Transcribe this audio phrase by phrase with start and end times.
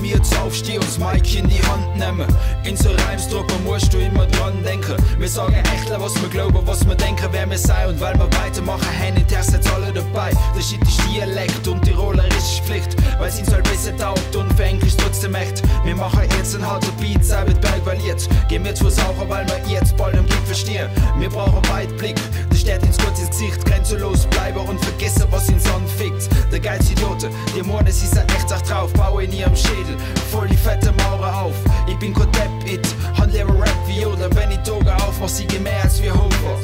[0.00, 2.26] wenn wir jetzt aufstehen und Mike in die Hand nehmen.
[2.64, 4.96] In so Reimstruppe musst du immer dran denken.
[5.18, 8.28] Wir sagen echt, was wir glauben, was wir denken, wer wir sein und weil wir
[8.40, 10.30] weitermachen, haben hinterher sind alle dabei.
[10.56, 14.96] Der Shit ist Dialekt und Tirolerisch Pflicht, weil sie soll besser taugt und für Englisch
[14.96, 15.62] trotzdem echt.
[15.84, 18.28] Wir machen jetzt ein harter Beat, sei mit Berg verliert.
[18.48, 20.88] Gehen wir zu Saucher, weil wir jetzt bald im Blick verstehen.
[21.18, 22.16] Wir brauchen Weitblick,
[22.50, 26.28] der steht ins kurze Gesicht, grenzenlos bleiben und vergessen, was ihn anfickt.
[26.52, 29.89] Der geilste Idiote, die Morde, sie sind echt drauf, baue in ihrem Schädel,
[30.30, 31.54] voll die fette Mauer auf.
[31.86, 32.86] Ich bin kein Depp, it,
[33.18, 36.56] handlehrer Rap wie Yoda, wenn ich Toga aufmach, sie gehen mehr als wir Hofer.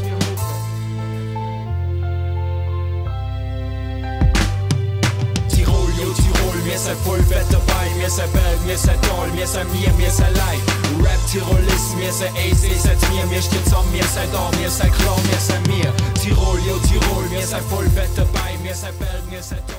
[5.48, 9.46] Tirol, yo Tirol, mir sei voll fett dabei, mir sei Berg, mir sei Tal, mir
[9.46, 10.62] sei mir, mir sei Leid.
[11.02, 14.70] Rap Tirolist, mir sei Ace, ihr seid mir, mir steht zusammen, mir sei da, mir
[14.70, 15.92] sei klar, mir sei mir.
[16.20, 19.75] Tirol, yo Tirol, mir sei voll fett dabei, mir sei Berg, mir sei Tal.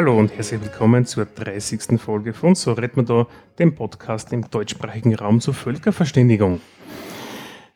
[0.00, 2.00] Hallo und herzlich willkommen zur 30.
[2.00, 3.26] Folge von So redet man da,
[3.58, 6.62] dem Podcast im deutschsprachigen Raum zur Völkerverständigung.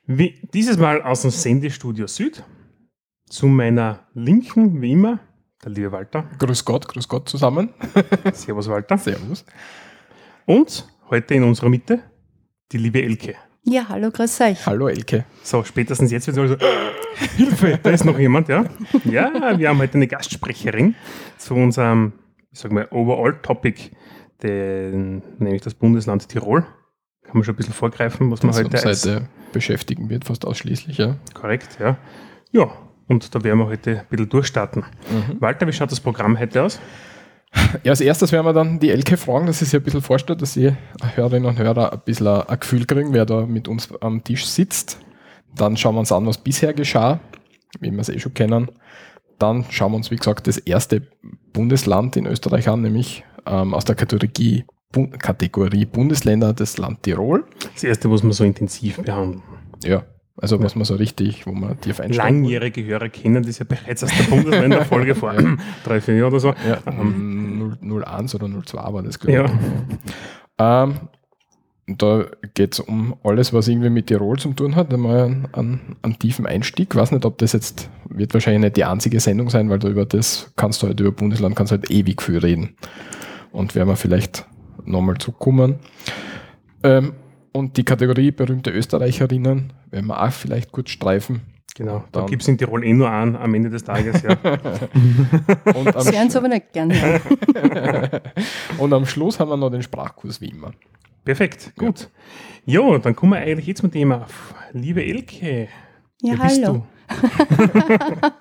[0.07, 2.43] Wie, dieses Mal aus dem Sendestudio Süd.
[3.29, 5.19] Zu meiner Linken, wie immer,
[5.63, 6.27] der liebe Walter.
[6.39, 7.75] Grüß Gott, grüß Gott zusammen.
[8.33, 8.97] Servus Walter.
[8.97, 9.45] Servus.
[10.47, 12.05] Und heute in unserer Mitte
[12.73, 13.35] die liebe Elke.
[13.65, 14.65] Ja, hallo, grüß euch.
[14.65, 15.27] Hallo Elke.
[15.43, 16.57] So, spätestens jetzt wird es also,
[17.37, 18.65] Hilfe, da ist noch jemand, ja?
[19.05, 20.95] Ja, wir haben heute eine Gastsprecherin
[21.39, 22.13] zu unserem,
[22.53, 23.91] ich sag mal, Overall-Topic,
[24.43, 26.63] nämlich das Bundesland Tirol.
[27.23, 30.45] Kann man schon ein bisschen vorgreifen, was man Das heute uns als beschäftigen wird, fast
[30.45, 31.17] ausschließlich, ja.
[31.33, 31.97] korrekt, ja.
[32.51, 32.71] Ja,
[33.09, 34.85] und da werden wir heute ein bisschen durchstarten.
[35.11, 35.41] Mhm.
[35.41, 36.81] Walter, wie schaut das Programm heute aus?
[37.85, 40.43] Ja, als erstes werden wir dann die Elke fragen, dass sie sich ein bisschen vorstellt,
[40.43, 40.73] dass sie
[41.15, 44.99] Hörerinnen und Hörer ein bisschen ein Gefühl kriegen, wer da mit uns am Tisch sitzt.
[45.57, 47.21] Dann schauen wir uns an, was bisher geschah,
[47.81, 48.69] wie wir es eh schon kennen.
[49.39, 51.03] Dann schauen wir uns, wie gesagt, das erste
[51.53, 57.45] Bundesland in Österreich an, nämlich ähm, aus der Kategorie, Bu Kategorie Bundesländer das Land Tirol.
[57.75, 59.43] Das erste muss man so intensiv behandeln.
[59.85, 60.05] Ja,
[60.37, 64.03] also was man so richtig, wo man tief einsteigen Langjährige Hörer kennen das ja bereits
[64.05, 65.35] aus der Bundesländerfolge vor
[65.85, 66.49] drei, vier Jahren oder so.
[66.69, 69.45] Ja, Ähm, 0, 01 oder 02 war das, glaube Ja.
[69.45, 69.51] ich.
[70.59, 71.14] Ähm, und
[71.87, 72.25] da
[72.55, 74.93] geht es um alles, was irgendwie mit Tirol zu tun hat.
[74.93, 76.95] Einmal einen, einen, einen tiefen Einstieg.
[76.95, 80.07] weiß nicht, ob das jetzt, wird wahrscheinlich nicht die einzige Sendung sein, weil da über
[80.07, 82.77] das kannst du halt, über Bundesland kannst du halt ewig viel reden.
[83.53, 84.47] Und werden wir vielleicht
[84.85, 85.77] nochmal zukommen.
[86.83, 87.13] Ähm,
[87.53, 91.43] und die Kategorie berühmte Österreicherinnen werden wir auch vielleicht kurz streifen.
[91.77, 94.23] Genau, da gibt es in Tirol eh nur einen am Ende des Tages.
[94.23, 94.31] Ja.
[95.75, 97.21] Und am, Sie werden es aber nicht gern hören.
[98.79, 100.73] und am Schluss haben wir noch den Sprachkurs wie immer.
[101.25, 102.11] Perfekt, gut.
[102.67, 104.55] Ja, dann kommen wir eigentlich jetzt mit dem auf.
[104.73, 105.69] Liebe Elke,
[106.23, 106.87] Ja, wer bist hallo.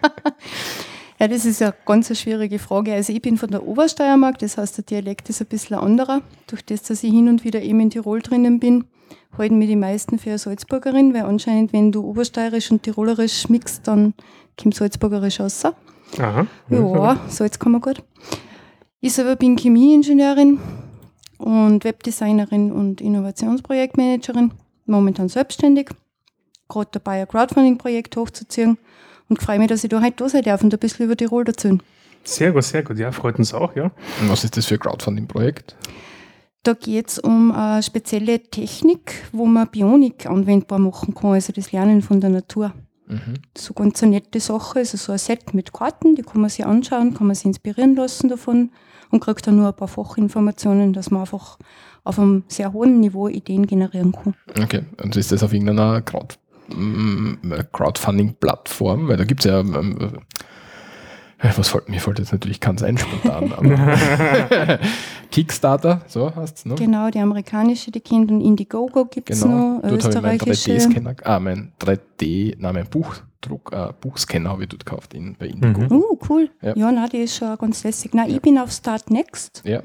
[1.20, 2.94] Ja, das ist eine ganz eine schwierige Frage.
[2.94, 6.22] Also ich bin von der Obersteiermark, das heißt, der Dialekt ist ein bisschen anderer.
[6.48, 8.86] Durch das, dass ich hin und wieder eben in Tirol drinnen bin,
[9.38, 13.88] halten mir die meisten für eine Salzburgerin, weil anscheinend, wenn du Obersteirisch und Tirolerisch mixt,
[13.88, 14.16] dann
[14.62, 15.62] kommt Salzburgerisch raus.
[15.62, 16.22] du?
[16.22, 16.46] Aha.
[16.70, 18.04] Ja, Salz kann man gut.
[19.00, 20.60] Ich selber bin Chemieingenieurin
[21.44, 24.52] und Webdesignerin und Innovationsprojektmanagerin,
[24.86, 25.90] momentan selbstständig,
[26.70, 28.78] gerade dabei ein Crowdfunding-Projekt hochzuziehen
[29.30, 31.46] und freue mich, dass ich da heute da sein darf und ein bisschen über Tirol
[31.46, 31.82] erzählen.
[32.24, 32.98] Sehr gut, sehr gut.
[32.98, 33.92] Ja, freut uns auch, ja.
[34.22, 35.76] Und was ist das für ein Crowdfunding-Projekt?
[36.64, 41.74] Da geht es um eine spezielle Technik, wo man Bionik anwendbar machen kann, also das
[41.74, 42.74] Lernen von der Natur.
[43.06, 43.34] Mhm.
[43.58, 44.80] so ganz eine nette Sache.
[44.80, 47.96] Also so ein Set mit Karten, die kann man sich anschauen, kann man sich inspirieren
[47.96, 48.72] lassen davon
[49.14, 51.60] und kriegt dann nur ein paar Fachinformationen, dass man einfach
[52.04, 54.34] auf einem sehr hohen Niveau Ideen generieren kann.
[54.62, 56.36] Okay, und ist das auf irgendeiner Crowd,
[56.76, 57.36] mm,
[57.72, 59.08] Crowdfunding-Plattform?
[59.08, 59.98] Weil da gibt es ja, ähm,
[61.38, 64.80] äh, was fällt mir fällt jetzt natürlich keins ein spontan, aber
[65.32, 66.74] Kickstarter, so heißt es, ne?
[66.76, 70.52] Genau, die amerikanische, die kennt und Indiegogo gibt es Genau, noch, dort habe ich meinen
[70.52, 70.90] österreichische.
[70.90, 72.88] 3D-Scanner, ah, mein 3D, nein, mein
[73.50, 75.82] Buchdruck, äh, Buchscanner habe ich dort gekauft in, bei Indigo.
[75.82, 75.92] Mhm.
[75.92, 76.50] Uh, cool.
[76.62, 76.76] Ja.
[76.76, 78.14] Ja, nein, die ist schon ganz lässig.
[78.14, 79.62] Nein, ich bin auf Start Next.
[79.66, 79.84] Ja,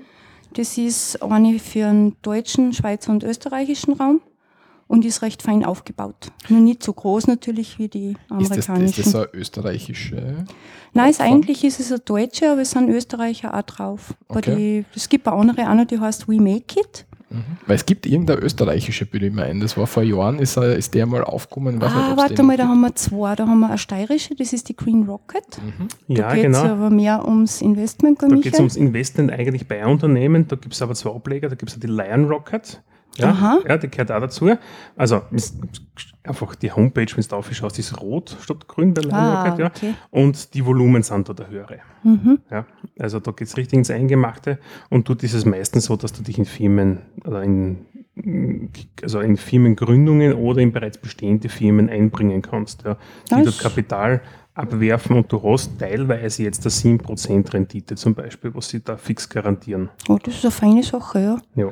[0.54, 4.20] Das ist eine für den deutschen, Schweizer und österreichischen Raum
[4.86, 6.32] und ist recht fein aufgebaut.
[6.48, 8.10] Nur nicht so groß natürlich wie die
[8.40, 9.04] ist das, ist amerikanischen.
[9.04, 10.16] das eine österreichische?
[10.94, 11.26] Nein, Plattform?
[11.26, 14.14] eigentlich ist es eine deutsche, aber es sind Österreicher auch drauf.
[14.28, 14.56] Aber Okay.
[14.56, 17.04] die, es gibt eine andere auch noch, die heißt We Make It.
[17.66, 19.60] Weil es gibt irgendeine österreichische, bilde ich mir ein.
[19.60, 21.74] Das war vor Jahren, ist, er- ist der mal aufgekommen.
[21.76, 23.34] Nicht, Ah, ob's warte mal, da noch haben wir zwei.
[23.34, 25.44] Da haben wir eine steirische, das ist die Green Rocket.
[26.06, 26.72] Ja, da geht es genau.
[26.72, 30.48] aber mehr ums Investment, Da geht es ums Investment eigentlich bei Unternehmen.
[30.48, 31.48] Da gibt es aber zwei Ableger.
[31.50, 32.82] Da gibt es die Lion Rocket.
[33.18, 33.58] Ja, Aha.
[33.66, 34.50] ja, die gehört auch dazu.
[34.96, 35.22] Also
[36.22, 39.56] einfach die Homepage, wenn du drauf schaust, ist rot statt grün, Lion Ah.
[39.58, 39.66] Ja.
[39.66, 39.94] okay.
[40.10, 41.78] Und die Volumen sind da der höhere.
[42.04, 42.38] Mhm.
[42.50, 42.66] Ja.
[42.98, 44.58] Also da geht es richtig ins Eingemachte
[44.90, 47.86] und dort ist es meistens so, dass du dich in Firmen oder in,
[49.02, 52.96] also in Firmengründungen oder in bereits bestehende Firmen einbringen kannst, ja,
[53.30, 54.20] die dort Kapital
[54.54, 59.28] abwerfen und du hast teilweise jetzt eine 7% Rendite zum Beispiel, was sie da fix
[59.28, 59.88] garantieren.
[60.08, 61.38] Oh, das ist eine feine Sache, ja.
[61.54, 61.70] Ja.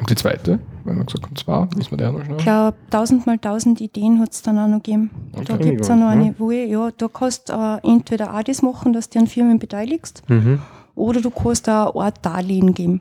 [0.00, 2.36] Und die zweite, wenn wir gesagt haben, zwei, müssen wir der noch schnell.
[2.38, 5.10] Ich glaube, 1000 mal 1000 Ideen hat es dann auch noch gegeben.
[5.32, 5.70] Da Okay.
[5.70, 8.62] gibt es auch noch eine, wo ich, ja, da kannst du äh, entweder auch das
[8.62, 10.60] machen, dass du an Firmen beteiligst, Mhm.
[10.94, 13.00] oder du kannst auch eine Art Darlehen geben.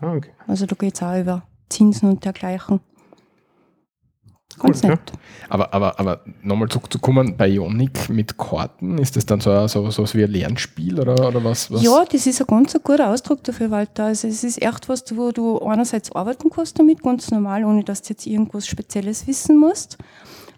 [0.00, 0.30] Ah, okay.
[0.46, 2.80] Also da geht es auch über Zinsen und dergleichen.
[4.58, 4.98] Ganz Cool, ja.
[5.48, 10.02] Aber, aber, aber nochmal zurückzukommen, bei Ionic mit Karten, ist das dann so, so, so
[10.02, 11.70] was wie ein Lernspiel oder, oder was?
[11.70, 11.82] was?
[11.82, 14.06] Ja, das ist ein ganz ein guter Ausdruck dafür, Walter.
[14.06, 18.02] Also es ist echt was, wo du einerseits arbeiten kannst damit, ganz normal, ohne dass
[18.02, 19.98] du jetzt irgendwas Spezielles wissen musst.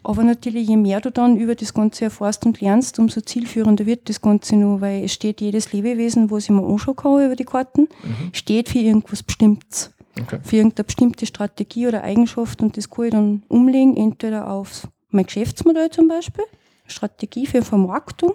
[0.06, 4.08] Aber natürlich, je mehr du dann über das Ganze erfährst und lernst, umso zielführender wird
[4.08, 7.44] das Ganze nur, weil es steht jedes Lebewesen, was ich mir anschauen kann über die
[7.44, 7.88] Karten,
[8.32, 9.90] steht für irgendwas Bestimmtes.
[10.20, 10.38] Okay.
[10.42, 15.24] Für irgendeine bestimmte Strategie oder Eigenschaft und das kann ich dann umlegen, entweder auf mein
[15.26, 16.44] Geschäftsmodell zum Beispiel,
[16.86, 18.34] Strategie für Vermarktung,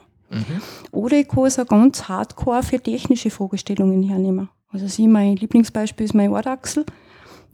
[0.91, 4.49] oder ich kann es auch ganz hardcore für technische Fragestellungen hernehmen.
[4.69, 6.85] Also sie, mein Lieblingsbeispiel ist meine Ordachsel,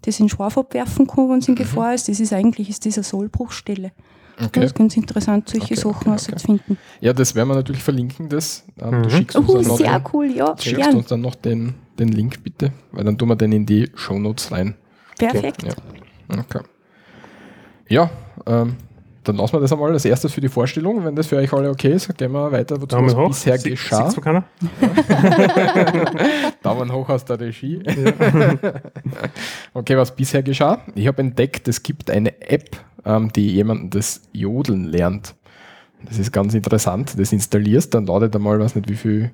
[0.03, 2.07] das in Schwarf abwerfen kann, wenn es in Gefahr ist.
[2.07, 3.91] Das ist eigentlich ist das eine Sollbruchstelle.
[4.39, 4.49] Okay.
[4.53, 6.77] Das ist ganz interessant, solche Okay, Sachen okay, auszufinden.
[7.01, 8.63] Ja, das werden wir natürlich verlinken, das.
[8.79, 9.09] Ähm, Du Mhm.
[9.09, 12.09] schickst uns, Oh, dann noch, sehr den, cool, ja, schickst uns dann noch den, den
[12.09, 14.75] Link bitte, weil dann tun wir den in die Shownotes rein.
[15.17, 15.63] Perfekt.
[15.63, 15.73] Ja.
[16.39, 16.59] Okay.
[17.89, 18.09] Ja,
[18.45, 18.75] ähm,
[19.23, 21.03] dann lassen wir das einmal als erstes für die Vorstellung.
[21.03, 23.27] Wenn das für euch alle okay ist, gehen wir weiter, wozu Daumen hoch.
[23.29, 24.09] bisher Sie- geschah.
[24.21, 24.45] keiner?
[26.63, 27.81] Daumen hoch aus der Regie.
[29.73, 30.81] okay, was bisher geschah?
[30.95, 35.35] Ich habe entdeckt, es gibt eine App, ähm, die jemanden das Jodeln lernt.
[36.05, 37.15] Das ist ganz interessant.
[37.17, 39.31] Das installierst, dann ladet er mal, weiß nicht wie viel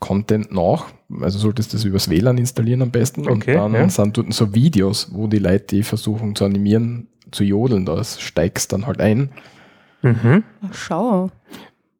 [0.00, 0.86] Content nach.
[1.20, 3.28] Also solltest du das übers WLAN installieren am besten.
[3.28, 3.88] Okay, und dann ja.
[3.88, 8.72] sind dort so Videos, wo die Leute, die versuchen zu animieren, zu jodeln, da steigst
[8.72, 9.30] dann halt ein.
[10.02, 10.44] Mhm.
[10.62, 11.30] Ach, Schau.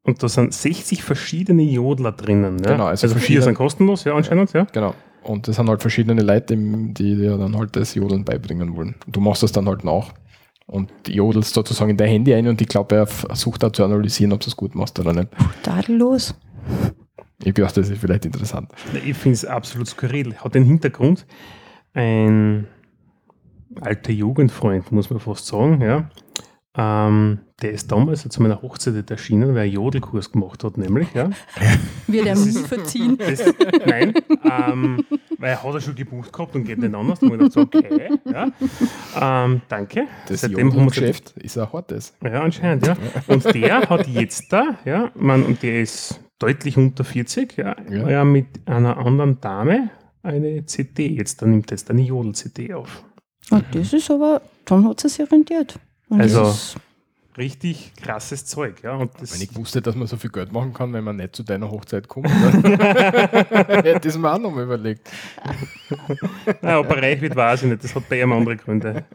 [0.03, 2.57] Und da sind 60 verschiedene Jodler drinnen.
[2.63, 2.71] Ja?
[2.71, 4.63] Genau, also also, vier verschiedene- sind kostenlos, ja, anscheinend, ja.
[4.71, 4.95] Genau.
[5.21, 8.95] Und das sind halt verschiedene Leute, die die dir dann halt das Jodeln beibringen wollen.
[9.05, 10.13] Und du machst das dann halt nach.
[10.65, 14.31] Und jodelst sozusagen in dein Handy ein und ich glaube, er versucht da zu analysieren,
[14.31, 15.27] ob du es gut machst oder nicht.
[15.63, 16.35] Tadellos.
[17.39, 18.69] Ich habe gedacht, das ist vielleicht interessant.
[19.05, 20.35] Ich finde es absolut skurril.
[20.35, 21.25] Hat den Hintergrund,
[21.93, 22.67] ein
[23.79, 26.09] alter Jugendfreund, muss man fast sagen, ja.
[26.77, 31.07] Ähm, der ist damals zu meiner Hochzeit erschienen, weil er einen Jodelkurs gemacht hat, nämlich,
[31.13, 31.29] ja.
[32.07, 33.17] Wird er nie verziehen.
[33.17, 33.41] Das,
[33.85, 34.13] nein,
[34.43, 35.05] ähm,
[35.37, 37.19] weil er hat er schon gebucht gehabt und geht nicht anders.
[37.19, 39.45] Dann habe ich gedacht, so, okay, ja.
[39.45, 40.07] Ähm, danke.
[40.27, 42.13] Das Seitdem haben wir uns Jodelgeschäft ist ein hartes.
[42.23, 42.97] Ja, anscheinend, ja.
[43.27, 48.09] Und der hat jetzt da, ja, man, und der ist deutlich unter 40, ja, Ja.
[48.09, 48.23] ja.
[48.25, 49.89] mit einer anderen Dame
[50.23, 53.03] eine CD jetzt, da nimmt er jetzt eine Jodel-CD auf.
[53.51, 55.79] Und das ist aber, dann hat es sich rentiert.
[56.09, 56.77] Und Also- das ist,
[57.37, 58.95] Richtig krasses Zeug, ja.
[58.95, 61.33] Und das, Wenn ich wusste, dass man so viel Geld machen kann, wenn man nicht
[61.37, 62.63] zu deiner Hochzeit kommt, dann
[63.83, 65.09] hätte ich es mir auch noch mal überlegt.
[66.61, 67.83] naja, ob er reich wird, weiß ich nicht.
[67.83, 69.05] Das hat bei ihm andere Gründe.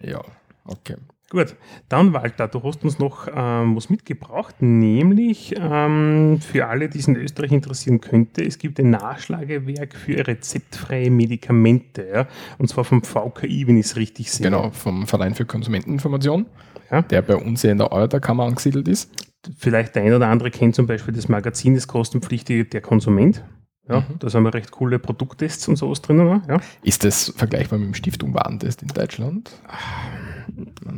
[0.00, 0.22] Ja,
[0.64, 0.94] okay.
[1.30, 1.56] Gut,
[1.90, 7.06] dann Walter, du hast uns noch ähm, was mitgebracht, nämlich ähm, für alle, die es
[7.06, 13.02] in Österreich interessieren könnte, es gibt ein Nachschlagewerk für rezeptfreie Medikamente, ja, und zwar vom
[13.02, 14.44] VKI, wenn ich es richtig sehe.
[14.46, 16.46] Genau, vom Verein für Konsumenteninformation,
[16.90, 17.02] Ja.
[17.02, 19.12] der bei uns ja in der Eulerkammer angesiedelt ist.
[19.58, 23.44] Vielleicht der ein oder andere kennt zum Beispiel das Magazin, das kostenpflichtige Der Konsument.
[23.88, 24.18] Ja, Mhm.
[24.18, 26.42] Da sind wir recht coole Produkttests und sowas drinnen.
[26.48, 26.60] Ja.
[26.82, 29.50] Ist das vergleichbar mit dem Stiftung Warentest in Deutschland?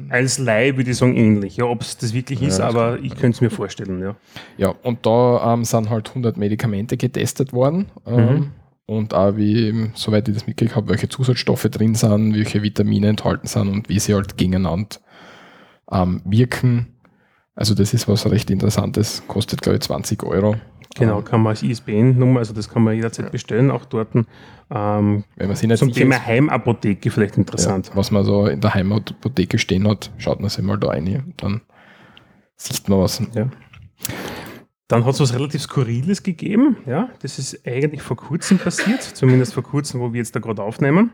[0.09, 1.57] Als Laie würde ich sagen ähnlich.
[1.57, 4.01] Ja, ob es das wirklich Ja, ist, das aber ich könnte es mir vorstellen.
[4.01, 4.17] Ja.
[4.57, 7.87] Ja, und da ähm, sind halt 100 Medikamente getestet worden.
[8.07, 8.51] Ähm, Mhm.
[8.87, 13.47] Und auch, wie, soweit ich das mitgekriegt habe, welche Zusatzstoffe drin sind, welche Vitamine enthalten
[13.47, 14.97] sind und wie sie halt gegeneinander
[15.93, 16.89] ähm, wirken.
[17.55, 20.57] Also, das ist was recht Interessantes, kostet, glaube ich, 20 Euro.
[20.97, 24.15] Genau, Ähm, kann man als ISBN-Nummer, also das kann man jederzeit bestellen, auch dort.
[24.15, 27.89] Ähm, wenn man sich zum Thema Heimapotheke vielleicht interessant.
[27.89, 31.33] Ja, was man so in der Heimapotheke stehen hat, schaut man sich mal da rein.
[31.37, 31.61] Dann
[32.57, 33.23] sieht man was.
[33.35, 33.49] Ja.
[34.89, 36.79] Dann hat es was relativ Skurriles gegeben.
[36.85, 40.63] Ja, das ist eigentlich vor kurzem passiert, zumindest vor kurzem, wo wir jetzt da gerade
[40.65, 41.13] aufnehmen.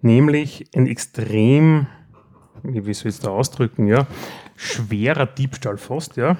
[0.00, 1.88] Nämlich ein extrem,
[2.62, 4.06] wie soll ich es da ausdrücken, ja,
[4.54, 6.36] schwerer Diebstahl fast, ja.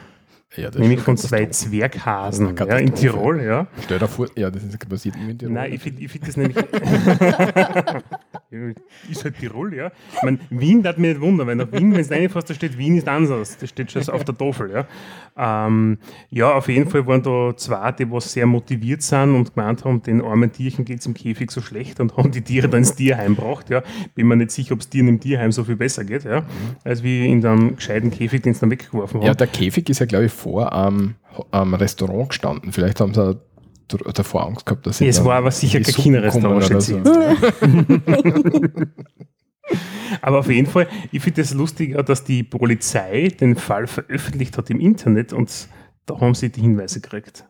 [0.57, 1.47] Ja, das Nämlich von zwei.
[1.47, 3.67] Zwerghasen ja, in Tirol, ja.
[3.85, 5.55] Stell dir vor, ja, das ist passiert immer in Tirol.
[5.55, 6.57] Nein, ich finde ich find das nämlich.
[9.11, 9.91] Ist halt Tirol, ja.
[10.15, 12.79] Ich meine, Wien darf mich nicht wundern, weil nach Wien, wenn es reinfährst, da steht
[12.79, 13.59] Wien ist anders.
[13.59, 14.87] Das steht schon auf der Tafel, ja.
[15.37, 15.99] Ähm,
[16.31, 20.01] ja, auf jeden Fall waren da zwei, die was sehr motiviert sind und gemeint haben,
[20.03, 22.95] den armen Tierchen geht es im Käfig so schlecht und haben die Tiere dann ins
[22.95, 23.83] Tierheim gebracht, ja.
[24.15, 26.45] Bin mir nicht sicher, ob es Tieren im Tierheim so viel besser geht, ja,
[26.85, 29.27] als wie in einem gescheiten Käfig, den sie dann weggeworfen haben.
[29.27, 31.17] Ja, der Käfig ist ja, glaube ich, vor am,
[31.51, 32.73] am Restaurant gestanden.
[32.73, 33.41] Vielleicht haben sie
[33.89, 37.21] davor Angst gehabt, dass sie es war aber sicher kein oder schätze so.
[37.21, 38.73] ich.
[40.23, 43.87] Aber auf jeden Fall, ich finde es das lustig, auch, dass die Polizei den Fall
[43.87, 45.69] veröffentlicht hat im Internet und
[46.07, 47.45] da haben sie die Hinweise gekriegt,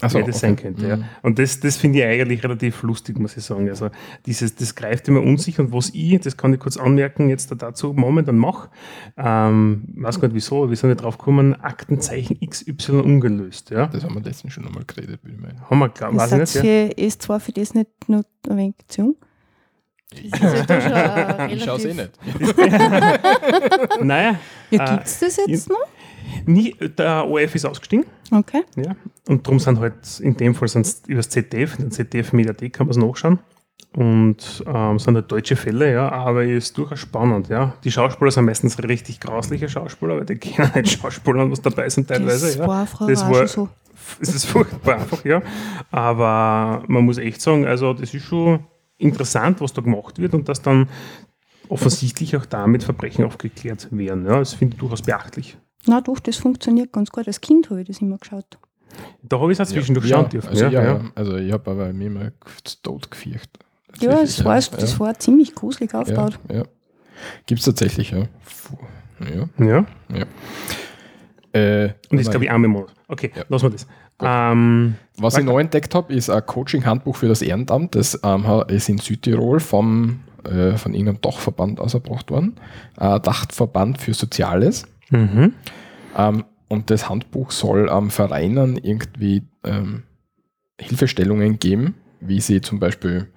[0.00, 0.46] Ach so, wer das okay.
[0.46, 0.86] sein könnte.
[0.86, 0.96] Ja.
[0.96, 1.04] Mhm.
[1.22, 3.68] Und das, das finde ich eigentlich relativ lustig, muss ich sagen.
[3.68, 3.90] Also
[4.26, 7.54] dieses, das greift immer unsicher und was ich, das kann ich kurz anmerken, jetzt da
[7.54, 8.70] dazu momentan mache,
[9.16, 13.70] ähm, weiß gar nicht wieso, aber wir sind nicht drauf gekommen, Aktenzeichen XY ungelöst.
[13.70, 13.86] Ja.
[13.86, 15.60] Das haben wir letztens schon einmal geredet, würde ich meinen.
[15.68, 16.98] Haben wir, glaub, weiß Ist ich nicht.
[16.98, 17.06] Ja.
[17.16, 19.16] für S2 für das nicht nur ein wenig zu
[20.12, 22.10] ist ja Ich schaue es eh nicht.
[24.02, 24.40] Naja,
[24.70, 25.86] Ja, Äh, gibt es das jetzt noch?
[26.52, 28.04] Nie, der ORF ist ausgestiegen.
[28.30, 28.62] Okay.
[28.76, 28.94] Ja,
[29.28, 32.86] und darum sind halt in dem Fall sind's über das ZDF, in der ZDF-Mediathek kann
[32.86, 33.38] man es nachschauen.
[33.96, 37.74] Und ähm, sind halt deutsche Fälle, ja, aber ist durchaus spannend, ja.
[37.82, 42.06] Die Schauspieler sind meistens richtig grausliche Schauspieler, weil die kennen nicht Schauspieler, was dabei sind
[42.06, 42.46] teilweise.
[42.46, 42.66] Das ja.
[42.68, 43.68] war früher Das war- so.
[44.20, 45.42] Es ist furchtbar einfach, ja.
[45.90, 48.60] Aber man muss echt sagen, also das ist schon
[48.96, 50.88] interessant, was da gemacht wird und dass dann
[51.68, 54.26] offensichtlich auch damit Verbrechen aufgeklärt werden.
[54.26, 55.56] Ja, das finde ich durchaus beachtlich.
[55.86, 57.26] Na doch, das funktioniert ganz gut.
[57.26, 58.58] Als Kind habe ich das immer geschaut.
[59.22, 60.48] Da habe ich es auch zwischendurch ja, schauen dürfen.
[60.48, 60.92] Also, ja, ja, ja.
[60.94, 61.04] ja.
[61.14, 62.32] also ich habe aber mir mal
[62.82, 63.50] tot gefürcht.
[64.00, 66.38] Ja, das war, das war ziemlich gruselig aufgebaut.
[66.48, 66.62] Ja, ja.
[67.46, 68.24] Gibt es tatsächlich, ja.
[69.58, 69.86] Ja.
[70.08, 70.26] ja.
[71.52, 72.94] Äh, Und das glaube ich, einmal Monat.
[73.08, 73.44] Okay, Ja.
[73.48, 73.86] lassen wir das.
[74.22, 77.94] Ähm, Was ich neu entdeckt habe, ist ein Coaching-Handbuch für das Ehrenamt.
[77.94, 82.56] Das ähm, ist in Südtirol vom, äh, von irgendeinem Dachverband ausgebracht worden.
[82.96, 84.86] Ein Dachverband für Soziales.
[85.10, 85.52] Mhm.
[86.16, 90.04] Ähm, und das Handbuch soll ähm, Vereinen irgendwie ähm,
[90.80, 93.28] Hilfestellungen geben, wie sie zum Beispiel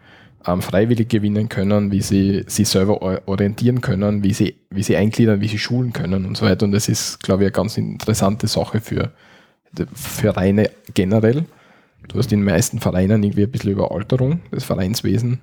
[0.46, 4.96] ähm, freiwillig gewinnen können, wie sie sich selber or- orientieren können, wie sie, wie sie
[4.96, 6.66] eingliedern, wie sie schulen können und so weiter.
[6.66, 9.12] Und das ist, glaube ich, eine ganz interessante Sache für,
[9.74, 9.88] für
[10.34, 11.46] Vereine generell.
[12.08, 14.42] Du hast in den meisten Vereinen irgendwie ein bisschen Überalterung.
[14.52, 15.40] Das Vereinswesen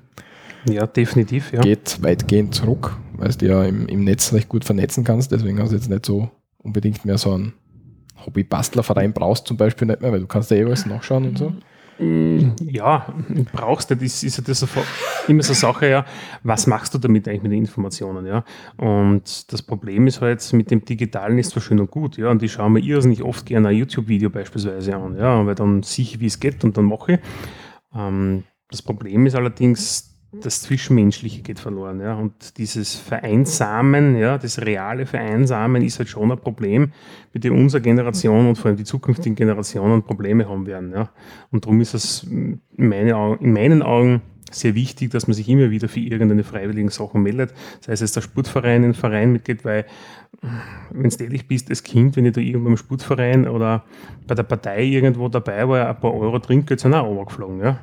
[0.68, 1.60] Ja, definitiv, ja.
[1.60, 5.32] geht weitgehend zurück, weil du ja im, im Netz recht gut vernetzen kannst.
[5.32, 7.54] Deswegen hast du jetzt nicht so unbedingt mehr so einen
[8.26, 11.52] Hobby-Bastlerverein brauchst zum Beispiel nicht mehr, weil du kannst ja eh alles nachschauen und so.
[11.98, 13.12] Mm, Ja,
[13.52, 14.66] brauchst du, das ist ja das
[15.28, 16.06] immer so eine Sache, ja,
[16.42, 18.44] was machst du damit eigentlich mit den Informationen, ja?
[18.76, 22.42] Und das Problem ist halt, mit dem Digitalen ist zwar schön und gut, ja, und
[22.42, 26.20] ich schaue mir irrsinnig oft gerne ein YouTube-Video beispielsweise an, ja, weil dann sehe ich,
[26.20, 27.18] wie es geht und dann mache ich.
[27.94, 34.60] Ähm, das Problem ist allerdings, das Zwischenmenschliche geht verloren, ja, und dieses Vereinsamen, ja, das
[34.60, 36.92] reale Vereinsamen ist halt schon ein Problem,
[37.32, 41.10] mit dem unsere Generation und vor allem die zukünftigen Generationen Probleme haben werden, ja.
[41.50, 44.22] Und darum ist es in, meine Augen, in meinen Augen
[44.52, 47.54] sehr wichtig, dass man sich immer wieder für irgendeine freiwilligen Sachen meldet.
[47.80, 49.86] Sei es jetzt der Sportverein, ein Verein mitgeht, weil,
[50.90, 53.84] wenn du ehrlich bist, als Kind, wenn ich da irgendwo im Sportverein oder
[54.26, 57.78] bei der Partei irgendwo dabei war, ein paar Euro Trinkgeld sind auch runtergeflogen, ja.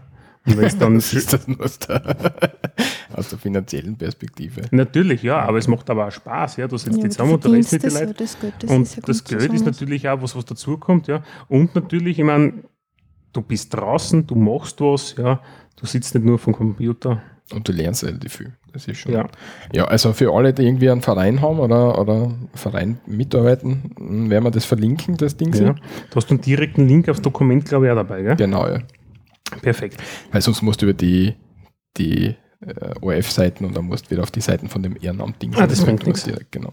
[0.48, 2.02] Wenn es dann Das ist das nur aus der,
[3.14, 4.62] aus der finanziellen Perspektive.
[4.72, 6.68] Natürlich, ja, aber es macht aber auch Spaß, ja.
[6.68, 8.14] Du sitzt Ja, aber zusammen und du redest mit den Leuten.
[8.18, 11.24] das, Geld, das und ist ja das Geld ist natürlich auch was, was dazukommt, ja.
[11.48, 12.54] Und natürlich, ich meine,
[13.34, 15.42] du bist draußen, du machst was, ja.
[15.76, 17.22] Du sitzt nicht nur vom Computer.
[17.54, 18.54] Und du lernst relativ viel.
[18.74, 19.14] Das ist schon.
[19.14, 19.28] Ja.
[19.74, 24.44] Ja, also für alle, die irgendwie einen Verein haben oder, oder einen Verein mitarbeiten, werden
[24.44, 25.54] wir das verlinken, das Ding.
[25.54, 25.74] ja.
[25.74, 28.36] Du hast einen direkten Link aufs Dokument, glaube ich, auch dabei, gell?
[28.36, 28.80] Genau, ja.
[29.62, 30.02] Perfekt.
[30.32, 31.36] Weil sonst musst du über die,
[31.98, 35.54] die äh, ORF-Seiten und dann musst du wieder auf die Seiten von dem Ehrenamt-Ding.
[35.56, 36.24] Ah, das bringt nichts.
[36.24, 36.72] direkt, Genau.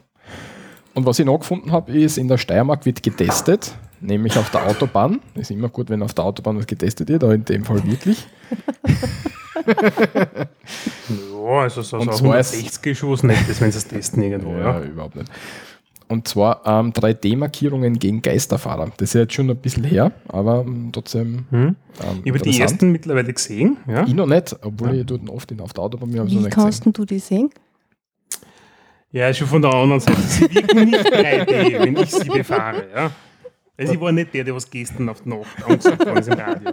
[0.95, 4.65] Und was ich noch gefunden habe, ist, in der Steiermark wird getestet, nämlich auf der
[4.69, 5.21] Autobahn.
[5.35, 8.27] Ist immer gut, wenn auf der Autobahn was getestet wird, aber in dem Fall wirklich.
[11.09, 14.57] Ja, also so, Und so zwar ist- 160 ist Nettes, wenn sie es testen irgendwo,
[14.57, 14.81] ja.
[14.83, 15.31] überhaupt nicht.
[16.15, 18.93] Und zwar ähm, 3D-Markierungen gegen Geisterfahrer.
[18.99, 21.45] Das ist jetzt schon ein bisschen her, aber ähm, trotzdem.
[21.51, 21.61] Hm.
[21.61, 21.77] Ähm,
[22.23, 24.07] Ich habe die ersten mittlerweile gesehen, ja.
[24.07, 26.45] Ich noch nicht, obwohl ich dort oft in, auf der Autobahn bin, habe noch Wie
[26.45, 27.51] nicht kannst du die sehen?
[29.11, 30.21] Ja, schon von der anderen Seite.
[30.23, 33.11] Sie wirken nicht 3D, wenn ich sie befahre, ja.
[33.77, 36.73] Also ich war nicht der, der was gestern auf die Nacht angesagt hat im Radio.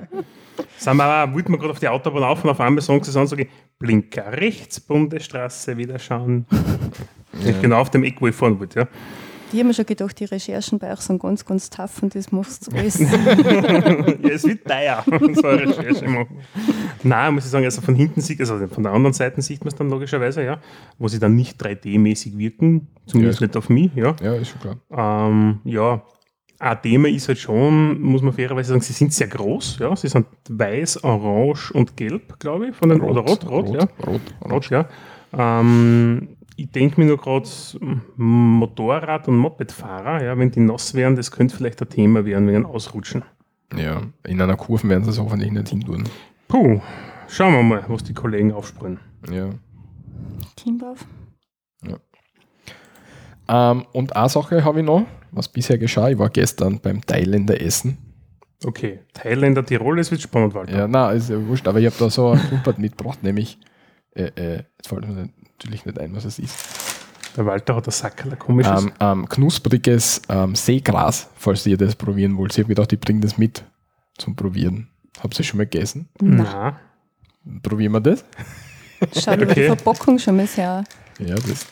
[0.77, 3.19] Sind wir auch, wollten wir gerade auf die Autobahn auf und auf einmal sagen sie
[3.19, 6.45] an, sage ich, Blinker rechts, Bundesstraße, wieder schauen.
[7.43, 7.53] Ja.
[7.59, 8.87] Genau auf dem Eck, wo ich fahren wollte, ja.
[9.53, 12.31] Ich habe mir schon gedacht, die Recherchen bei euch sind ganz, ganz tough und das
[12.31, 12.99] machst du alles.
[12.99, 15.03] ja, es wird teuer,
[15.33, 16.37] so eine Recherche machen.
[17.03, 19.67] Nein, muss ich sagen, also von hinten sieht, also von der anderen Seite sieht man
[19.69, 20.61] es dann logischerweise, ja,
[20.97, 24.15] wo sie dann nicht 3D-mäßig wirken, zumindest Ja, nicht auf mich, ja.
[24.23, 25.27] Ja, ist schon klar.
[25.29, 26.01] Ähm, ja,
[26.59, 30.07] ein Thema ist halt schon, muss man fairerweise sagen, sie sind sehr groß, ja, sie
[30.07, 33.87] sind weiß, orange und gelb, glaube ich, von den, oder rot, rot, ja.
[34.07, 34.87] Rot, Rot, ja.
[35.33, 37.47] Ähm, ich denke mir nur gerade
[38.15, 42.65] Motorrad- und Mopedfahrer, ja, wenn die nass wären, das könnte vielleicht ein Thema werden wegen
[42.65, 43.23] Ausrutschen.
[43.75, 46.03] Ja, in einer Kurve werden sie es hoffentlich nicht hin tun.
[46.47, 46.81] Puh,
[47.27, 48.99] schauen wir mal, was die Kollegen aufsprühen.
[49.31, 49.49] Ja.
[50.55, 50.95] Teambau.
[53.51, 56.09] Ähm, und eine Sache habe ich noch, was bisher geschah.
[56.09, 57.97] Ich war gestern beim Thailänder Essen.
[58.63, 60.77] Okay, Thailänder, Tirol, es wird spannend, Walter.
[60.77, 63.57] Ja, na, ist ja wurscht, aber ich habe da so ein Kumpert mitgebracht, nämlich,
[64.15, 65.29] äh, äh, jetzt fällt mir
[65.63, 66.55] natürlich nicht ein, was es ist.
[67.37, 68.83] Der Walter hat ein Sackerl, ein komisches.
[68.83, 72.51] Ähm, ähm, knuspriges ähm, Seegras, falls ihr das probieren wollt.
[72.53, 73.63] Ich habe gedacht, ich bringe das mit
[74.17, 74.89] zum Probieren.
[75.21, 76.09] Habt ihr schon mal gegessen?
[76.19, 76.77] Na,
[77.63, 78.23] Probieren wir das?
[79.13, 79.67] Schaut aber die Okay.
[79.67, 80.83] Verpackung schon mal sehr
[81.19, 81.65] Ja, das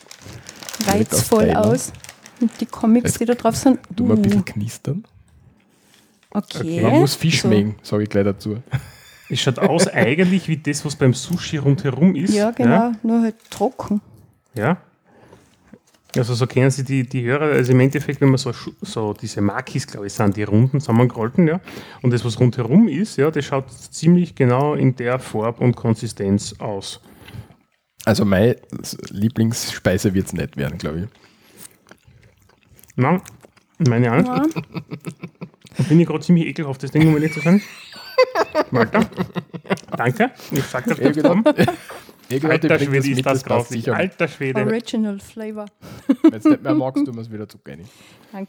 [0.88, 1.92] reizvoll aus.
[2.42, 3.80] Und die Comics, die da drauf sind.
[3.96, 5.04] tun wir ein uh, bisschen knistern.
[6.32, 6.82] okay.
[6.82, 7.48] Man muss Fisch So.
[7.50, 8.58] schmecken, sage ich gleich dazu.
[9.30, 12.34] Es schaut aus eigentlich wie das, was beim Sushi rundherum ist.
[12.34, 14.02] Ja, genau, nur halt trocken.
[14.54, 14.78] Ja.
[16.16, 19.42] Also so kennen Sie die, die Hörer, also im Endeffekt, wenn man so, so diese
[19.42, 21.62] Makis, glaube ich, sind die runden zusammengerollten, ja.
[22.02, 26.56] Und das, was rundherum ist, ja, das schaut ziemlich genau in der Farbe und Konsistenz
[26.58, 27.00] aus.
[28.06, 28.56] Also meine
[29.10, 31.06] Lieblingsspeise wird es nicht werden, glaube ich.
[32.96, 33.22] Nein,
[33.78, 34.28] meine Angst.
[34.30, 34.64] Ja.
[35.78, 37.62] Da bin ich gerade ziemlich ekelhaft, das Ding, um ehrlich zu sein.
[38.72, 39.10] Walter,
[39.96, 40.32] danke.
[40.52, 41.18] Ich sag das jetzt
[42.32, 43.92] ich Alter Schwede, ist das grauslich.
[43.92, 44.62] Alter Schwede.
[44.62, 45.66] Original Flavor.
[46.22, 47.86] Wenn du es nicht mehr magst, tun wir es wieder zu rein.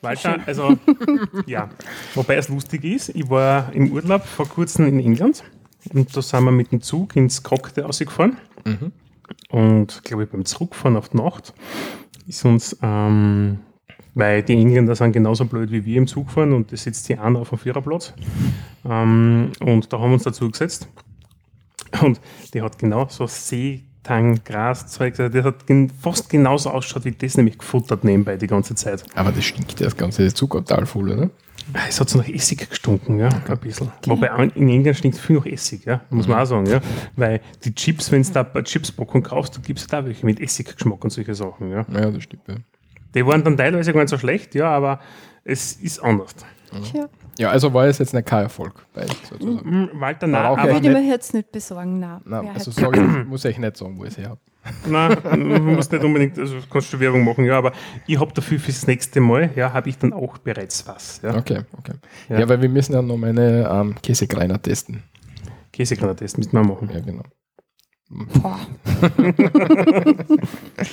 [0.02, 0.76] Walter, also,
[1.46, 1.70] ja.
[2.14, 5.44] Wobei es lustig ist, ich war im Urlaub vor kurzem in England
[5.94, 8.36] und da sind wir mit dem Zug ins Cocktail ausgefahren.
[9.48, 11.54] Und glaube ich, beim Zurückfahren auf die Nacht
[12.26, 13.60] ist uns, ähm,
[14.14, 17.18] weil die Engländer sind genauso blöd wie wir im Zug fahren und das sitzt die
[17.18, 18.14] einer auf dem Viererplatz.
[18.88, 20.88] Ähm, und da haben wir uns dazu gesetzt.
[22.02, 22.20] Und
[22.54, 25.64] die hat genau so Seetang, Graszeug, das hat
[26.00, 29.04] fast genauso ausschaut wie das, nämlich gefuttert nebenbei die ganze Zeit.
[29.14, 31.30] Aber das stinkt ja das ganze Zuckertal voll, oder?
[31.88, 33.92] Es hat so nach Essig gestunken, ja, ein bisschen.
[34.06, 36.80] Wobei auch in England stinkt viel nach Essig, ja, muss man auch sagen, ja.
[37.16, 41.04] Weil die Chips, wenn du da bei Chipspackung kaufst, du gibst da welche mit Essiggeschmack
[41.04, 41.84] und solche Sachen, ja.
[41.92, 42.48] Ja, das stimmt.
[42.48, 42.54] Ja.
[43.14, 45.00] Die waren dann teilweise gar nicht so schlecht, ja, aber
[45.44, 46.34] es ist anders.
[46.84, 49.68] Tja, ja, also war es jetzt nicht kein Erfolg bei euch sozusagen.
[49.68, 52.20] Hm, Walter, nein, Aber auch aber, Ja, würde ich mir jetzt nicht besorgen, nein.
[52.24, 54.40] Nein, also sag ich, muss ich nicht sagen, wo ich es her habe.
[54.86, 57.72] nein, man muss nicht unbedingt, also kannst du Werbung machen, ja, aber
[58.06, 61.34] ich habe dafür fürs nächste Mal, ja, habe ich dann auch bereits was, ja.
[61.34, 61.94] Okay, okay.
[62.28, 62.40] Ja.
[62.40, 65.02] Ja, weil wir müssen ja noch meine ähm, Käsekreiner testen.
[65.72, 66.90] Käsegranates müssen wir machen.
[66.92, 67.22] Ja, genau.
[68.10, 68.60] Boah,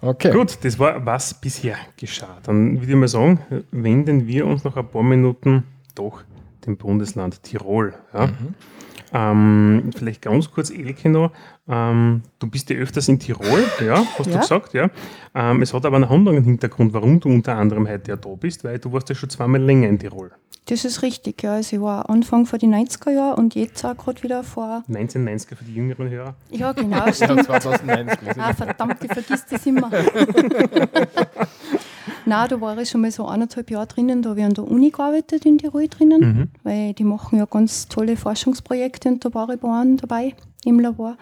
[0.00, 0.32] Okay.
[0.32, 2.38] Gut, das war, was bisher geschah.
[2.44, 3.40] Dann würde ich mal sagen,
[3.72, 6.22] wenden wir uns noch ein paar Minuten doch
[6.66, 7.94] dem Bundesland Tirol.
[8.14, 8.28] Ja?
[9.12, 11.32] Ähm, vielleicht ganz kurz, Elke noch.
[11.68, 14.40] Ähm, du bist ja öfters in Tirol, ja, hast du Ja.
[14.40, 14.90] gesagt, ja.
[15.34, 18.64] Ähm, es hat aber einen anderen Hintergrund, warum du unter anderem heute ja da bist,
[18.64, 20.30] weil du warst ja schon zweimal länger in Tirol.
[20.68, 21.54] Das ist richtig, ja.
[21.54, 24.84] Also ich war Anfang von den 90er Jahren und jetzt auch gerade wieder vor.
[24.88, 26.34] 1990er für die jüngeren Hörer.
[26.50, 27.44] Ja, genau, Ja, stimmt.
[27.44, 28.40] 2009 gewesen.
[28.40, 29.90] Ah, verdammt, ich vergiss das immer.
[32.26, 34.64] Nein, da war ich schon mal so eineinhalb Jahre drinnen, da habe ich an der
[34.68, 36.48] Uni gearbeitet in Tirol drinnen, Mhm.
[36.62, 40.78] weil die machen ja ganz tolle Forschungsprojekte und da war ich bei einem dabei im
[40.80, 41.16] Labor.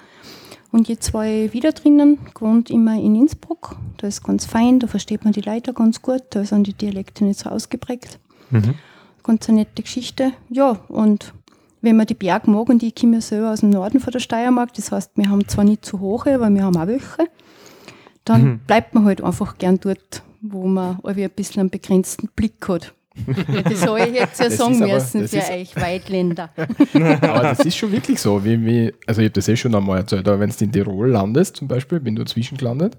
[0.72, 3.76] Und jetzt war ich wieder drinnen, gewohnt immer in Innsbruck.
[3.98, 7.24] Da ist ganz fein, da versteht man die Leute ganz gut, da sind die Dialekte
[7.24, 8.18] nicht so ausgeprägt.
[8.50, 8.74] Mhm.
[9.26, 10.32] Ganz eine nette Geschichte.
[10.50, 11.32] Ja, und
[11.82, 14.20] wenn man die Berge mag, und ich komme ja selber aus dem Norden von der
[14.20, 17.28] Steiermark, das heißt, wir haben zwar nicht zu hohe, aber wir haben auch welche,
[18.24, 18.58] dann Mhm.
[18.66, 22.92] bleibt man halt einfach gern dort, wo man irgendwie ein bisschen einen begrenzten Blick hat.
[23.26, 25.76] Ja, das soll ich jetzt ja Das sagen ist aber- müssen das für ist- euch
[25.76, 26.50] Weitländer.
[26.94, 28.44] Aber das ist schon wirklich so.
[28.44, 31.08] Wie, wie, also ich habe das eh schon einmal erzählt, aber wenn du in Tirol
[31.08, 32.98] landest, zum Beispiel, bin du dazwischen gelandet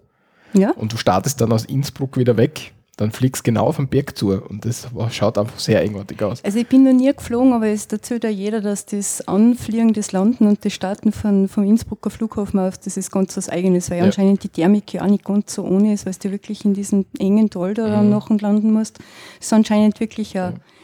[0.54, 4.18] Ja, und du startest dann aus Innsbruck wieder weg, dann fliegst genau auf den Berg
[4.18, 6.44] zu und das schaut einfach sehr eigenartig aus.
[6.44, 10.12] also ich bin noch nie geflogen, aber es erzählt ja jeder, dass das Anfliegen, das
[10.12, 14.00] Landen und das Starten von, vom Innsbrucker Flughafen aus, das ist ganz was Eigenes, weil
[14.00, 14.06] Ja.
[14.06, 17.06] anscheinend die Thermik ja auch nicht ganz so ohne ist, weil du wirklich in diesen
[17.20, 17.92] engen Tal da Mhm.
[17.92, 18.98] dann nachher landen musst.
[19.38, 20.34] Das ist anscheinend wirklich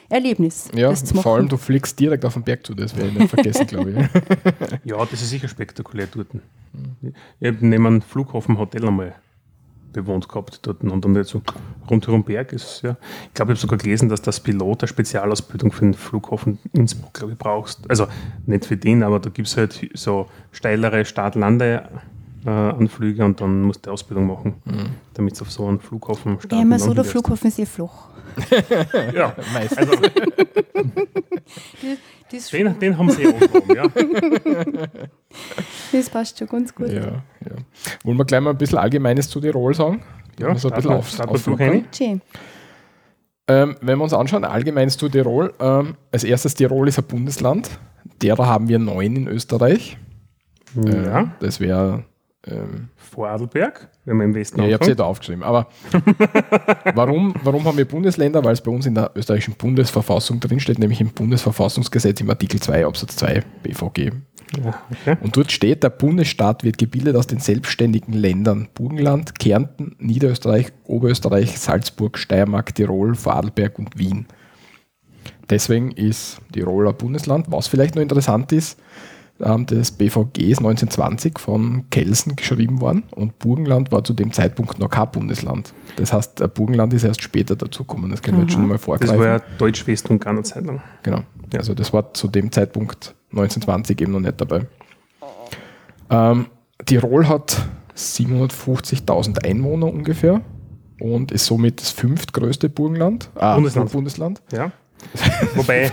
[0.10, 0.68] Erlebnis.
[0.76, 3.18] Ja, das zu vor allem du fliegst direkt auf den Berg zu, das werde ich
[3.18, 3.98] nicht vergessen, glaube ich.
[4.86, 6.28] Ja, das ist sicher spektakulär dort.
[7.40, 9.16] Ich habe neben einem Flughafen Hotel einmal
[9.94, 11.42] bewohnt gehabt dort und dann so
[11.90, 12.98] rundherum Berg ist, ja.
[13.28, 17.14] Ich glaube, ich habe sogar gelesen, dass das Pilot eine Spezialausbildung für den Flughafen Innsbruck,
[17.14, 17.90] glaube ich, brauchst.
[17.90, 18.08] Also
[18.46, 21.06] nicht für den, aber da gibt es halt so steilere
[22.44, 24.56] Start-Lande-Anflüge und dann musst du Ausbildung machen,
[25.14, 27.04] damit du auf so einen Flughafen starten Ja, immer so, der.
[27.06, 28.10] Flughafen ist eh flach.
[29.14, 29.78] Ja, Meistens.
[29.78, 29.94] also
[32.32, 33.84] Das, den, den haben sie angehoben, ja.
[35.92, 36.90] das passt schon ganz gut.
[36.90, 37.22] Ja, ja.
[38.04, 40.02] Wollen wir gleich mal ein bisschen Allgemeines zu Tirol sagen?
[40.40, 41.10] Ja, Also ein bisschen auf,
[41.96, 42.22] Schön.
[43.48, 45.54] Ähm, wenn wir uns anschauen, Allgemeines zu Tirol.
[45.60, 47.70] Ähm, als erstes, Tirol ist ein Bundesland.
[48.20, 49.98] Derer haben wir neun in Österreich.
[50.76, 52.04] Äh, Ja, Das wäre.
[52.46, 55.44] Ähm, Vorarlberg, wenn wir im Westen ja, ich habe es ja da aufgeschrieben.
[55.44, 55.68] Aber
[56.94, 58.44] warum, warum haben wir Bundesländer?
[58.44, 62.86] Weil es bei uns in der österreichischen Bundesverfassung drinsteht, nämlich im Bundesverfassungsgesetz im Artikel 2
[62.86, 64.12] Absatz 2 BVG.
[64.62, 65.18] Ja, okay.
[65.22, 71.58] Und dort steht, der Bundesstaat wird gebildet aus den selbstständigen Ländern Burgenland, Kärnten, Niederösterreich, Oberösterreich,
[71.58, 74.28] Salzburg, Steiermark, Tirol, Vorarlberg und Wien.
[75.50, 77.48] Deswegen ist Tirol ein Bundesland.
[77.50, 78.80] Was vielleicht noch interessant ist,
[79.40, 84.80] ähm, das BVG ist 1920 von Kelsen geschrieben worden und Burgenland war zu dem Zeitpunkt
[84.80, 85.74] noch kein Bundesland.
[85.96, 88.12] Das heißt, äh, Burgenland ist erst später dazugekommen.
[88.12, 89.20] Das können wir jetzt schon mal Das vorgreifen.
[89.20, 90.82] war ja Deutsch-West-Ungarn eine Zeit lang.
[91.04, 91.22] Genau.
[91.56, 94.66] Also das war zu dem Zeitpunkt 1920 eben noch nicht dabei.
[96.10, 96.48] Ähm,
[96.86, 97.66] Tirol hat
[97.96, 100.42] 750.000 Einwohner ungefähr
[101.00, 103.30] und ist somit das fünftgrößte Burgenland.
[103.36, 103.92] Ah, Bundesland.
[103.92, 104.42] Bundesland.
[104.52, 104.72] Ja.
[105.56, 105.92] Wobei,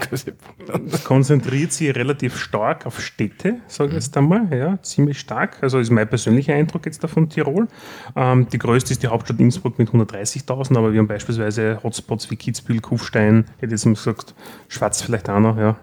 [1.04, 5.58] konzentriert sich relativ stark auf Städte, sage ich jetzt einmal, ja, ziemlich stark.
[5.62, 7.68] Also ist mein persönlicher Eindruck jetzt da von Tirol.
[8.16, 12.36] Ähm, die größte ist die Hauptstadt Innsbruck mit 130.000, aber wir haben beispielsweise Hotspots wie
[12.36, 14.34] Kitzbühel, Kufstein, hätte jetzt mal gesagt,
[14.68, 15.76] Schwarz vielleicht auch noch, ja.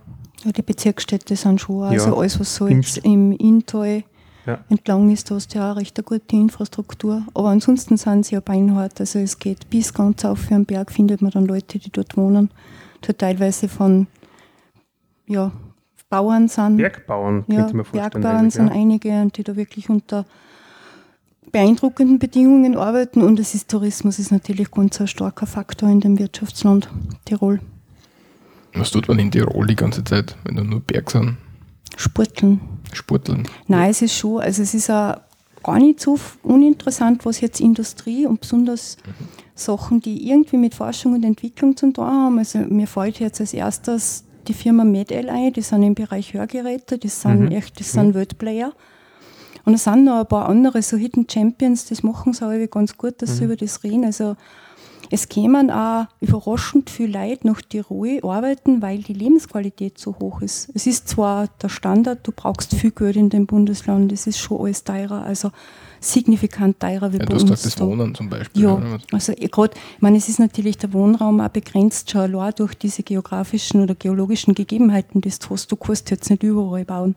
[0.43, 2.15] Ja, die Bezirksstädte sind schon, also Ja.
[2.15, 4.03] alles, was so jetzt im Inntal
[4.45, 4.59] Ja.
[4.69, 7.23] entlang ist, da hast du ja auch recht eine gute Infrastruktur.
[7.33, 8.99] Aber ansonsten sind sie ja beinhart.
[9.01, 12.15] Also es geht bis ganz auf für den Berg, findet man dann Leute, die dort
[12.15, 12.49] wohnen,
[13.01, 14.07] die teilweise von
[15.27, 15.51] ja,
[16.09, 16.77] Bauern sind.
[16.77, 18.11] Bergbauern, ja, könnte ich mir vorstellen.
[18.11, 18.73] Bergbauern sind ja.
[18.73, 20.25] einige, und die da wirklich unter
[21.51, 23.21] beeindruckenden Bedingungen arbeiten.
[23.21, 26.89] Und es ist Tourismus ist natürlich ganz ein starker Faktor in dem Wirtschaftsland
[27.25, 27.59] Tirol.
[28.73, 31.37] Was tut man in Tirol die ganze Zeit, wenn da nur Berg sind?
[31.95, 32.61] Sporteln.
[32.93, 33.47] Sporteln.
[33.67, 35.17] Nein, es ist schon, also es ist auch
[35.63, 38.97] gar nicht so uninteressant, was jetzt Industrie und besonders
[39.59, 42.37] Sachen, die irgendwie mit Forschung und Entwicklung zu tun haben.
[42.39, 46.97] Also mir fällt jetzt als erstes die Firma MedL ein, die sind im Bereich Hörgeräte,
[46.97, 47.51] die sind Mhm.
[47.51, 48.71] echt, die sind Weltplayer.
[49.65, 52.97] Und es sind noch ein paar andere, so Hidden Champions, das machen sie aber ganz
[52.97, 54.05] gut, dass sie über das reden.
[54.05, 54.37] Also
[55.09, 60.69] es kämen auch überraschend viele Leute nach Tirol arbeiten, weil die Lebensqualität so hoch ist.
[60.73, 64.61] Es ist zwar der Standard, du brauchst viel Geld in dem Bundesland, es ist schon
[64.61, 65.51] alles teurer, also
[65.99, 67.45] signifikant teurer wie Ja, bei uns.
[67.45, 67.85] das da.
[67.85, 68.63] Wohnen zum Beispiel.
[68.63, 68.81] Ja,
[69.11, 73.03] also gerade, ich meine, es ist natürlich der Wohnraum auch begrenzt, schon allein durch diese
[73.03, 75.71] geografischen oder geologischen Gegebenheiten, die du hast.
[75.71, 77.15] Du kannst jetzt nicht überall bauen.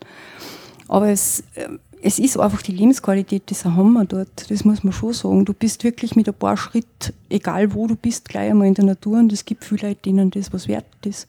[0.87, 4.49] Aber es, ähm, es ist einfach die Lebensqualität, das haben wir dort.
[4.49, 5.45] Das muss man schon sagen.
[5.45, 8.85] Du bist wirklich mit ein paar Schritt, egal wo du bist, gleich einmal in der
[8.85, 11.27] Natur und es gibt viele Leute, denen das was wert ist.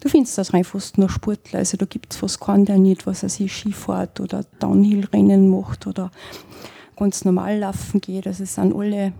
[0.00, 1.58] Du findest das rein fast nur Sportler.
[1.58, 5.86] Also da gibt es fast keinen, der nicht, was er sich Skifahrt oder Downhill-Rennen macht
[5.88, 6.12] oder
[6.96, 8.26] ganz normal laufen geht.
[8.26, 9.12] Also es sind alle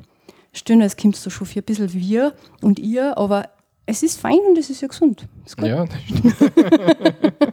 [0.57, 3.51] Stimmt, es kommt so schon für ein bisschen wir und ihr, aber
[3.85, 5.29] es ist fein und es ist ja gesund.
[5.45, 5.69] Ist gut.
[5.69, 6.35] Ja, das stimmt.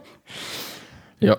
[1.20, 1.36] ja,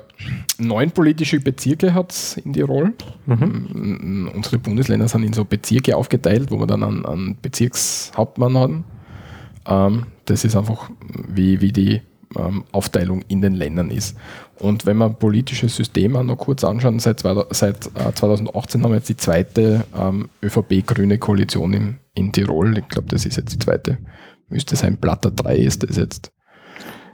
[0.60, 2.94] neun politische Bezirke hat es in Tirol.
[3.26, 8.84] Mm, Unsere Bundesländer sind in so Bezirke aufgeteilt, wo wir dann einen, einen Bezirkshauptmann haben.
[9.66, 10.92] Ähm, das ist einfach,
[11.28, 12.02] wie, wie die
[12.38, 14.18] ähm, Aufteilung in den Ländern ist.
[14.60, 18.98] Und wenn wir politisches System auch noch kurz anschauen, seit, seit äh, 2018 haben wir
[18.98, 22.78] jetzt die zweite ähm, ÖVP-grüne Koalition in, in Tirol.
[22.78, 23.98] Ich glaube, das ist jetzt die zweite.
[24.50, 26.32] Müsste sein, Platter 3 ist das jetzt.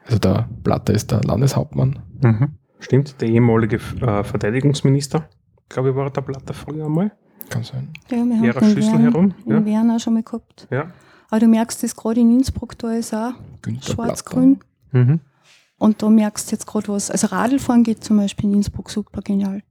[0.05, 1.99] Also der Platter ist der Landeshauptmann.
[2.21, 2.57] Mhm.
[2.79, 5.29] Stimmt, der ehemalige äh, Verteidigungsminister,
[5.69, 7.11] glaube ich, war der Blatter früher einmal.
[7.49, 7.89] Kann sein.
[8.09, 9.55] Ja, wir haben Lehrer den Schüssel Wern, herum, ja.
[9.55, 10.67] den Wern auch schon mal gehabt.
[10.71, 10.91] Ja.
[11.29, 13.33] Aber du merkst das gerade in Innsbruck, da ist auch
[13.81, 14.59] schwarz-grün.
[14.91, 15.19] Mhm.
[15.77, 17.09] Und da merkst du jetzt gerade was.
[17.09, 19.63] Also Radlfahren geht zum Beispiel in Innsbruck super genial.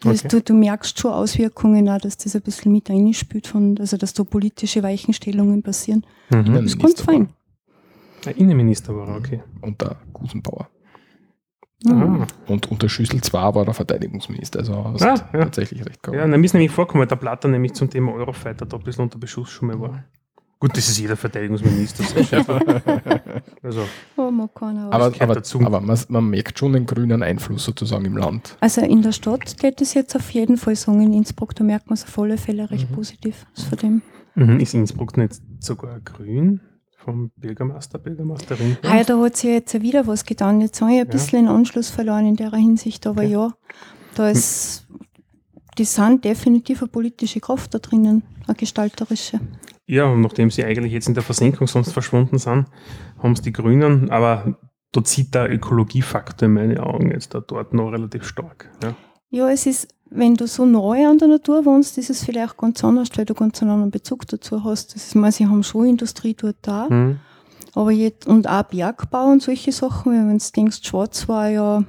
[0.00, 0.28] Das, Okay.
[0.28, 4.14] du, du merkst schon Auswirkungen auch, dass das ein bisschen mit reinspielt, von, also dass
[4.14, 6.06] da politische Weichenstellungen passieren.
[6.30, 6.54] Mhm.
[6.54, 7.30] Das ist ganz fein.
[8.24, 9.42] Der Innenminister war er, okay.
[9.60, 10.68] Und der Gusenbauer.
[11.86, 12.26] Ah.
[12.48, 14.58] Und unter Schüssel 2 war der Verteidigungsminister.
[14.60, 15.40] Also hast Ah, ja.
[15.44, 16.16] tatsächlich recht gehabt.
[16.20, 19.04] Ja, dann ist nämlich vorkommen, weil der Blatter nämlich zum Thema Eurofighter da ein bisschen
[19.04, 20.04] unter Beschuss schon mal war.
[20.60, 22.02] Gut, das ist jeder Verteidigungsminister.
[23.62, 23.84] also,
[24.16, 28.16] oh, man kann aber aber, aber man, man, merkt schon den grünen Einfluss sozusagen im
[28.16, 28.56] Land.
[28.58, 31.86] Also in der Stadt geht es jetzt auf jeden Fall sagen, in Innsbruck, da merkt
[31.86, 32.94] man es auf alle Fälle recht mhm.
[32.94, 33.46] positiv.
[33.68, 34.02] Von dem.
[34.34, 34.58] Mhm.
[34.58, 36.60] Ist Innsbruck nicht sogar grün?
[37.08, 38.76] vom Bürgermeister, Bürgermeisterin.
[38.82, 40.60] Ah ja, da hat sich jetzt wieder was getan.
[40.60, 41.10] Jetzt habe ich ein ja.
[41.10, 43.32] bisschen den Anschluss verloren in der Hinsicht, aber okay.
[43.32, 43.54] ja,
[44.14, 44.86] da ist,
[45.78, 49.40] die sind definitiv eine politische Kraft da drinnen, eine gestalterische.
[49.88, 52.66] Ja, und nachdem sie eigentlich jetzt in der Versenkung sonst verschwunden sind,
[53.22, 54.58] haben es die Grünen, aber
[54.92, 58.70] da zieht der Ökologiefaktor in meine Augen jetzt da dort noch relativ stark.
[58.82, 58.94] Ja.
[59.30, 62.82] ja, es ist wenn du so neu an der Natur wohnst, ist es vielleicht ganz
[62.82, 64.94] anders, weil du ganz einen anderen Bezug dazu hast.
[64.94, 66.88] Das ist, meine, sie haben schon Industrie dort da.
[66.88, 67.20] Mhm.
[67.74, 71.84] Aber jetzt, und auch Bergbau und solche Sachen, wenn du denkst, Schwarz war ja,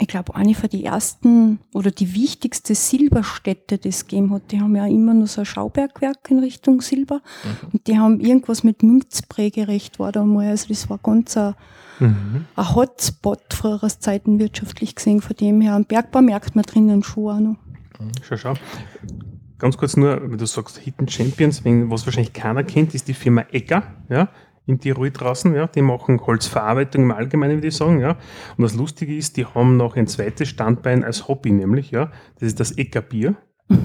[0.00, 4.50] ich glaube, eine von den ersten oder die wichtigste Silberstätte, die es gegeben hat.
[4.50, 7.20] Die haben ja immer nur so ein Schaubergwerk in Richtung Silber.
[7.44, 7.68] Mhm.
[7.72, 10.48] Und die haben irgendwas mit Münzprägerecht war da mal.
[10.48, 11.54] Also das war ganz ein
[12.00, 12.46] mhm.
[12.56, 15.20] ein Hotspot früherer Zeiten wirtschaftlich gesehen.
[15.20, 17.56] Von dem her, am Bergbau merkt man drinnen schon auch noch.
[17.98, 18.12] Mhm.
[18.22, 18.54] Schau, schau.
[19.58, 23.44] Ganz kurz nur, wenn du sagst Hidden Champions, was wahrscheinlich keiner kennt, ist die Firma
[23.52, 24.28] Egger, ja,
[24.70, 28.16] in Tirol draußen, ja, die machen Holzverarbeitung im Allgemeinen, würde ich sagen, ja.
[28.56, 32.48] Und das Lustige ist, die haben noch ein zweites Standbein als Hobby, nämlich, ja, das
[32.48, 33.36] ist das Egger Bier.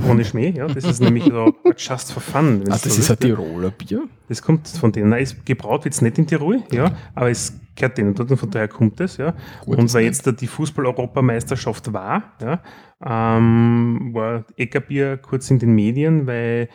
[0.10, 0.68] Ohne Schmäh, ja.
[0.68, 2.64] Das ist nämlich so just for fun.
[2.66, 4.04] Ah, das ist ein Tiroler Bier?
[4.28, 5.10] Das kommt von denen.
[5.10, 8.50] Nein, gebraut wird es nicht in Tirol, ja, aber es gehört denen dort und von
[8.50, 9.36] daher kommt es, ja.
[9.64, 12.62] Gut, und weil jetzt die Fußball-Europameisterschaft war, ja,
[13.06, 16.70] ähm, war Eckerbier kurz in den Medien, weil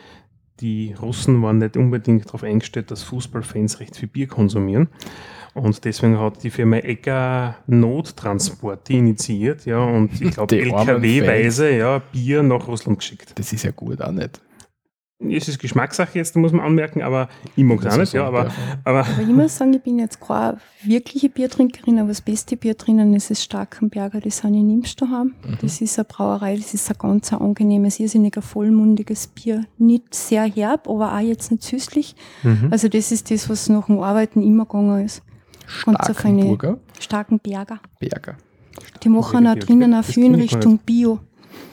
[0.61, 4.87] die Russen waren nicht unbedingt darauf eingestellt, dass Fußballfans recht viel Bier konsumieren.
[5.53, 12.41] Und deswegen hat die Firma Ecker Nottransporte initiiert, ja, und ich glaube LKW-weise ja, Bier
[12.41, 13.33] nach Russland geschickt.
[13.35, 14.39] Das ist ja gut auch nicht.
[15.29, 18.51] Es ist Geschmackssache jetzt, muss man anmerken, aber ich mag es auch nicht, ja, aber,
[18.83, 19.21] aber, aber.
[19.21, 23.29] ich muss sagen, ich bin jetzt keine wirkliche Biertrinkerin, aber das beste Bier drinnen ist
[23.29, 25.35] das Starkenberger, das sind in Imst daheim.
[25.45, 25.57] Mhm.
[25.61, 29.65] Das ist eine Brauerei, das ist ein ganz angenehmes, irrsinniger, vollmundiges Bier.
[29.77, 32.15] Nicht sehr herb, aber auch jetzt nicht süßlich.
[32.41, 32.69] Mhm.
[32.71, 35.21] Also das ist das, was nach dem Arbeiten immer gegangen ist.
[35.67, 36.79] Starkenburger?
[36.99, 37.79] Starken Berger.
[37.99, 38.37] Berger.
[39.03, 41.19] Die machen auch drinnen auch viel in Richtung Bio.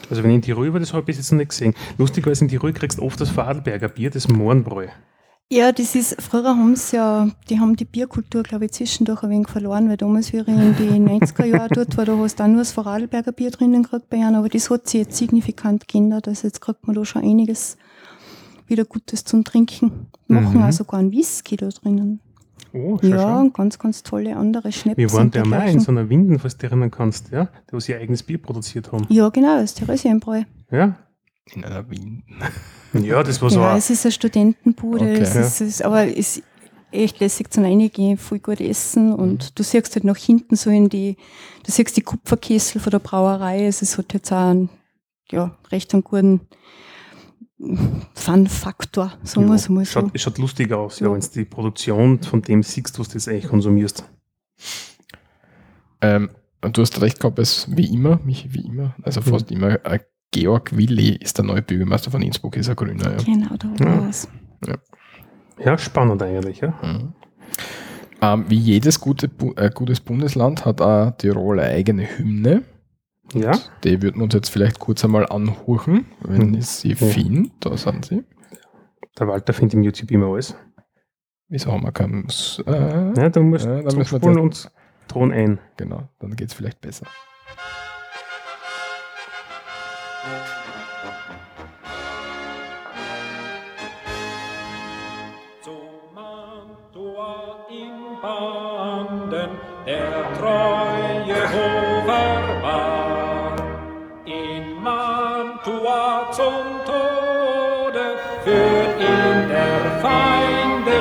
[0.09, 1.73] Also wenn ich in Tirol war, das habe ich bis jetzt noch nicht gesehen.
[1.97, 4.87] Lustigerweise in Tirol kriegst du oft das Vorarlberger Bier, das Mohrenbräu.
[5.51, 9.31] Ja, das ist, früher haben sie ja, die haben die Bierkultur, glaube ich, zwischendurch ein
[9.31, 12.43] wenig verloren, weil damals, wie ich in die 90er Jahre dort war, da hast du
[12.43, 15.87] auch nur das Vorarlberger Bier drinnen gekriegt bei ihnen, aber das hat sich jetzt signifikant
[15.87, 17.77] geändert, also jetzt kriegt man da schon einiges
[18.67, 20.07] wieder Gutes zum Trinken.
[20.27, 20.63] Machen mhm.
[20.63, 22.19] auch sogar einen Whisky da drinnen.
[22.73, 24.97] Oh, schon, ja, und ganz, ganz tolle andere Schnäpse.
[24.97, 27.49] Wir waren der mal in so einer Winden, falls du dich erinnern kannst, ja?
[27.71, 29.05] Die sie ihr eigenes Bier produziert haben.
[29.09, 30.43] Ja, genau, das Theresienbräu.
[30.71, 30.97] Ja.
[31.53, 32.23] In einer Winden.
[32.93, 33.59] Ja, das war so.
[33.59, 35.19] Ja, es ist eine Studentenbude, okay.
[35.19, 36.43] es ist, es, aber es ist
[36.91, 39.49] echt lässig zum Reingehen, voll gut essen und mhm.
[39.53, 41.15] du siehst halt nach hinten so in die,
[41.63, 44.69] du siehst die Kupferkessel von der Brauerei, es hat jetzt auch einen,
[45.29, 46.41] ja, recht einen guten
[48.13, 49.99] Fun-Faktor, sagen wir es mal so.
[50.01, 53.15] Schaut, schaut lustig aus, ja, ja wenn du die Produktion von dem siehst, was du
[53.15, 54.05] jetzt eigentlich konsumierst.
[56.01, 56.29] Ähm,
[56.61, 59.57] du hast recht gehabt, es wie immer, mich wie immer, also fast mhm.
[59.57, 59.99] immer, äh,
[60.31, 63.11] Georg Willi ist der neue Bürgermeister von Innsbruck, ist ein Grüner.
[63.11, 63.17] Ja.
[63.17, 64.09] Genau, da war ja.
[64.09, 64.27] es.
[64.65, 64.75] Ja.
[65.63, 66.73] ja, spannend eigentlich, ja.
[66.81, 67.13] Mhm.
[68.21, 72.63] Ähm, wie jedes gute, äh, gutes Bundesland hat auch Tirol eine eigene Hymne.
[73.33, 73.51] Ja.
[73.83, 76.95] Die würden wir uns jetzt vielleicht kurz einmal anhören, wenn ich sie ja.
[76.95, 77.51] finde.
[77.59, 78.23] Da sind sie.
[79.19, 80.55] Der Walter findet im YouTube immer alles.
[81.47, 82.27] Wieso haben wir keinen.
[82.65, 84.69] Äh, ja, dann musst äh, dann müssen wir uns
[85.07, 85.59] Ton ein.
[85.77, 87.07] Genau, dann geht es vielleicht besser.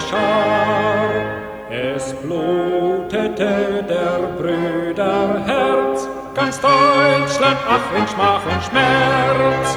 [0.09, 1.11] Schar.
[1.71, 9.77] Es blutete der Brüder Herz, ganz Deutschland, ach in Schmach und Schmerz.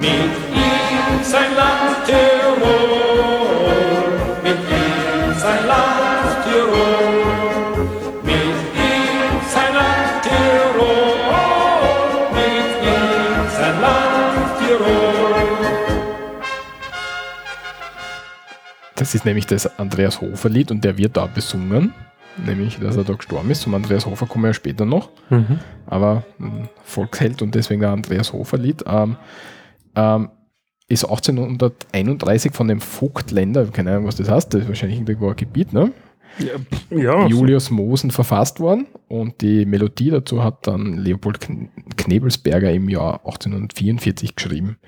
[0.00, 3.07] Mit ihm sein Land Tirol,
[18.98, 21.92] Das ist nämlich das Andreas Hofer Lied und der wird da besungen.
[22.44, 23.62] Nämlich, dass er da gestorben ist.
[23.62, 25.10] Zum Andreas Hofer kommen wir ja später noch.
[25.28, 25.58] Mhm.
[25.86, 28.84] Aber ein Volksheld und deswegen ein Andreas Hofer Lied.
[28.86, 29.16] Ähm,
[29.96, 30.28] ähm,
[30.88, 35.36] ist 1831 von dem Vogtländer, keine Ahnung, was das heißt, das ist wahrscheinlich irgendwo ein
[35.36, 35.92] Gebiet, ne?
[36.90, 42.88] Ja, Julius Mosen verfasst worden und die Melodie dazu hat dann Leopold Kn- Knebelsberger im
[42.88, 44.78] Jahr 1844 geschrieben.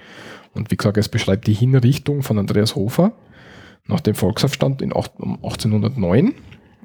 [0.55, 3.13] Und wie gesagt, es beschreibt die Hinrichtung von Andreas Hofer
[3.91, 6.35] nach dem Volksaufstand in um 1809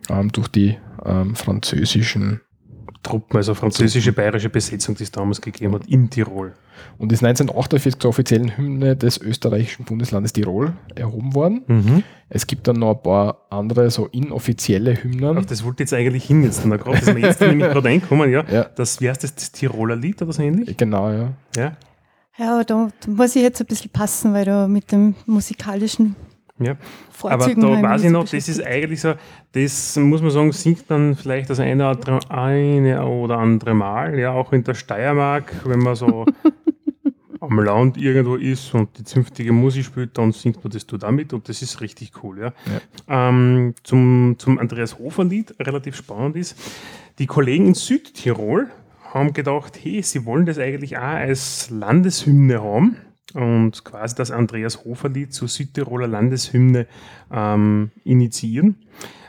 [0.10, 2.42] ähm, durch die ähm, französischen
[3.04, 6.54] Truppen, also französische bayerische Besetzung, die es damals gegeben hat, in Tirol.
[6.98, 12.04] und ist 1948 zur offiziellen Hymne des österreichischen Bundeslandes Tirol erhoben worden.
[12.30, 15.38] Es gibt dann noch ein paar andere so inoffizielle Hymnen.
[15.38, 16.66] Auf das wollte jetzt eigentlich hin jetzt.
[16.66, 18.44] Da gerade, das ist mir jetzt nämlich gerade einkommen, ja.
[18.52, 18.64] Ja.
[18.64, 20.76] Das, wie heißt das, das Tiroler Lied oder so ähnlich?
[20.76, 21.34] Genau, ja.
[21.56, 21.78] Ja.
[22.38, 26.16] Ja, da, da muss ich jetzt ein bisschen passen, weil da mit dem musikalischen
[26.60, 26.78] ja.
[27.22, 29.14] Aber da weiß ich noch, das ist eigentlich so,
[29.52, 34.32] das muss man sagen, singt dann vielleicht das eine oder, eine oder andere Mal, ja,
[34.32, 36.26] auch in der Steiermark, wenn man so
[37.42, 41.34] am Land irgendwo ist und die zünftige Musik spielt, dann singt man das da damit
[41.34, 42.54] und das ist richtig cool, ja.
[43.08, 46.58] Ähm, zum, zum Andreas Hofer-Lied, relativ spannend ist,
[47.20, 48.70] die Kollegen in Südtirol
[49.14, 52.98] haben gedacht, hey, sie wollen das eigentlich auch als Landeshymne haben
[53.36, 56.88] und quasi das Andreas Hofer-Lied zur Südtiroler Landeshymne
[57.32, 58.78] ähm, initiieren.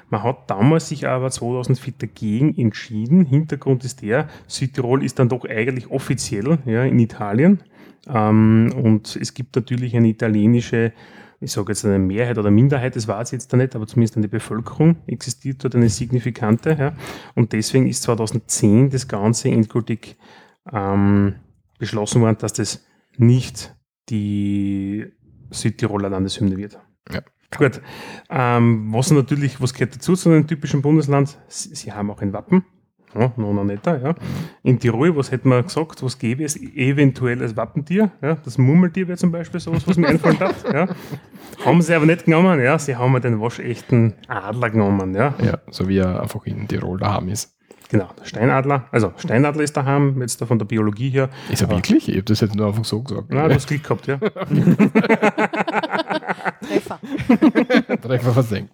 [0.08, 3.24] Man hat damals sich aber 2004 dagegen entschieden.
[3.24, 7.60] Hintergrund ist der, Südtirol ist dann doch eigentlich offiziell ja, in Italien.
[8.06, 10.92] Ähm, und es gibt natürlich eine italienische,
[11.40, 14.16] ich sage jetzt eine Mehrheit oder Minderheit, das war es jetzt da nicht, aber zumindest
[14.16, 16.76] eine Bevölkerung existiert dort eine signifikante.
[16.78, 16.92] Ja.
[17.34, 20.16] Und deswegen ist 2010 das Ganze endgültig
[20.72, 21.34] ähm,
[21.80, 22.84] beschlossen worden, dass das
[23.18, 23.75] nicht
[24.08, 25.06] die
[25.50, 26.78] Südtiroler Landeshymne wird.
[27.12, 27.20] Ja.
[27.56, 27.80] Gut.
[28.28, 31.38] Ähm, was natürlich, was gehört dazu zu einem typischen Bundesland?
[31.48, 32.64] Sie, sie haben auch ein Wappen.
[33.14, 34.14] Ja, noch, noch netter, ja.
[34.62, 38.10] In Tirol, was hätten wir gesagt, was gäbe es eventuell als Wappentier?
[38.20, 40.64] Ja, das Mummeltier wäre zum Beispiel sowas, was mir einfallen darf.
[40.70, 40.88] Ja.
[41.64, 42.78] Haben sie aber nicht genommen, ja.
[42.78, 45.34] Sie haben den waschechten Adler genommen, ja.
[45.42, 47.55] Ja, so wie er einfach in Tirol daheim ist.
[47.88, 48.86] Genau, der Steinadler.
[48.90, 51.28] Also Steinadler ist daheim, jetzt da von der Biologie her.
[51.50, 52.08] Ist er wirklich?
[52.08, 53.26] Ich habe das jetzt nur einfach so gesagt.
[53.28, 54.18] Na, du hast Glück gehabt, ja.
[56.66, 56.98] Treffer.
[58.02, 58.72] Treffer versenkt.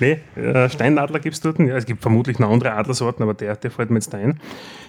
[0.00, 1.58] Nee, äh, Steinadler gibt es dort.
[1.60, 4.40] Ja, es gibt vermutlich noch andere Adlersorten, aber der, der fällt mir jetzt ein.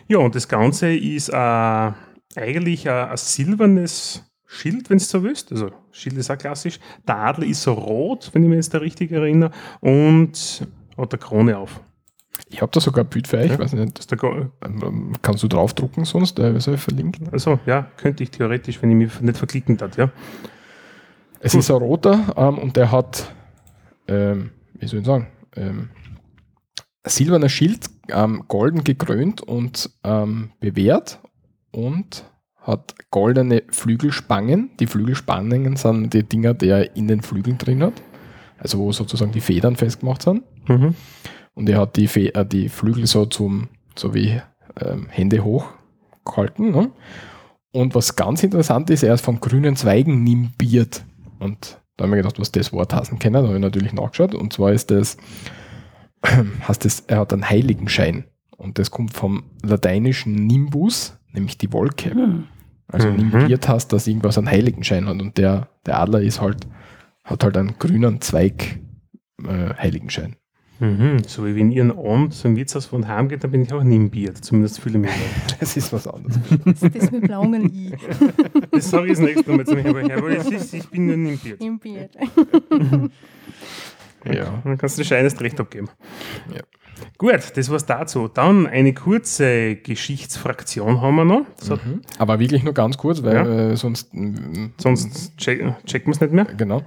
[0.08, 1.92] Ja, und das Ganze ist äh,
[2.36, 5.52] eigentlich äh, ein silbernes Schild, wenn du so willst.
[5.52, 6.80] Also Schild ist auch klassisch.
[7.08, 11.20] Der Adler ist so rot, wenn ich mich jetzt da richtig erinnere, und hat eine
[11.20, 11.82] Krone auf.
[12.48, 13.60] Ich habe da sogar ein Bild für euch, Ja.
[13.60, 14.00] weiß nicht.
[14.12, 16.40] Das Go- Ähm, Kannst du draufdrucken sonst?
[16.40, 17.30] Äh, soll ich verlinken?
[17.32, 20.10] also ja, könnte ich theoretisch, wenn ich mich nicht verklicken darf, ja.
[21.42, 21.60] Es Cool.
[21.60, 23.34] ist ein roter ähm, und der hat,
[24.08, 25.90] ähm, wie soll ich sagen, ähm,
[27.06, 31.20] silberner Schild, ähm, golden gekrönt und ähm, bewehrt
[31.72, 32.26] und
[32.62, 34.72] hat goldene Flügelspangen.
[34.80, 37.94] Die Flügelspangen sind die Dinger, die er in den Flügeln drin hat.
[38.58, 40.44] Also wo sozusagen die Federn festgemacht sind.
[40.68, 40.94] Mhm.
[41.60, 44.42] Und er hat die, Fe äh, die Flügel so zum, so wie
[44.80, 45.66] ähm, Hände hoch
[46.24, 46.72] gehalten.
[46.72, 46.90] Ne?
[47.74, 51.04] Und was ganz interessant ist, er ist von grünen Zweigen nimbiert.
[51.38, 53.34] Und da haben wir gedacht, was das Wort heißen kann.
[53.34, 54.36] Da habe ich natürlich nachgeschaut.
[54.36, 55.18] Und zwar ist das,
[56.66, 58.24] heißt das, er hat einen Heiligenschein.
[58.56, 62.16] Und das kommt vom lateinischen Nimbus, nämlich die Wolke.
[62.88, 63.18] Also Mhm.
[63.18, 65.22] nimbiert heißt, dass irgendwas einen Heiligenschein hat.
[65.22, 66.68] Und der, der Adler ist halt,
[67.26, 68.80] hat halt einen grünen Zweig
[69.44, 70.38] äh, Heiligenschein.
[70.80, 71.24] Mhm.
[71.28, 73.84] So wie wenn ihr einen Abend zum Wirtshaus von heim geht, dann bin ich auch
[73.84, 74.38] nimbiert.
[74.44, 75.12] Zumindest fühle ich mich.
[75.60, 76.40] Das ist was anderes.
[76.66, 77.92] Das, das mit blauen I.
[78.72, 81.62] Das sage ich das nächste Mal zum Herr, aber es ist, ich bin nur nimbiert.
[81.62, 82.12] Im Bild.
[84.26, 84.62] ja.
[84.64, 85.90] Dann kannst du Schein erst recht abgeben.
[86.54, 86.62] Ja.
[87.18, 88.28] Gut, das war's dazu.
[88.28, 91.46] Dann eine kurze Geschichtsfraktion haben wir noch.
[91.62, 92.02] So, Mhm.
[92.18, 93.72] Aber wirklich nur ganz kurz, weil Ja.
[93.72, 94.14] äh, sonst.
[94.14, 96.46] mm, Sonst check, checken wir es nicht mehr.
[96.46, 96.84] Genau.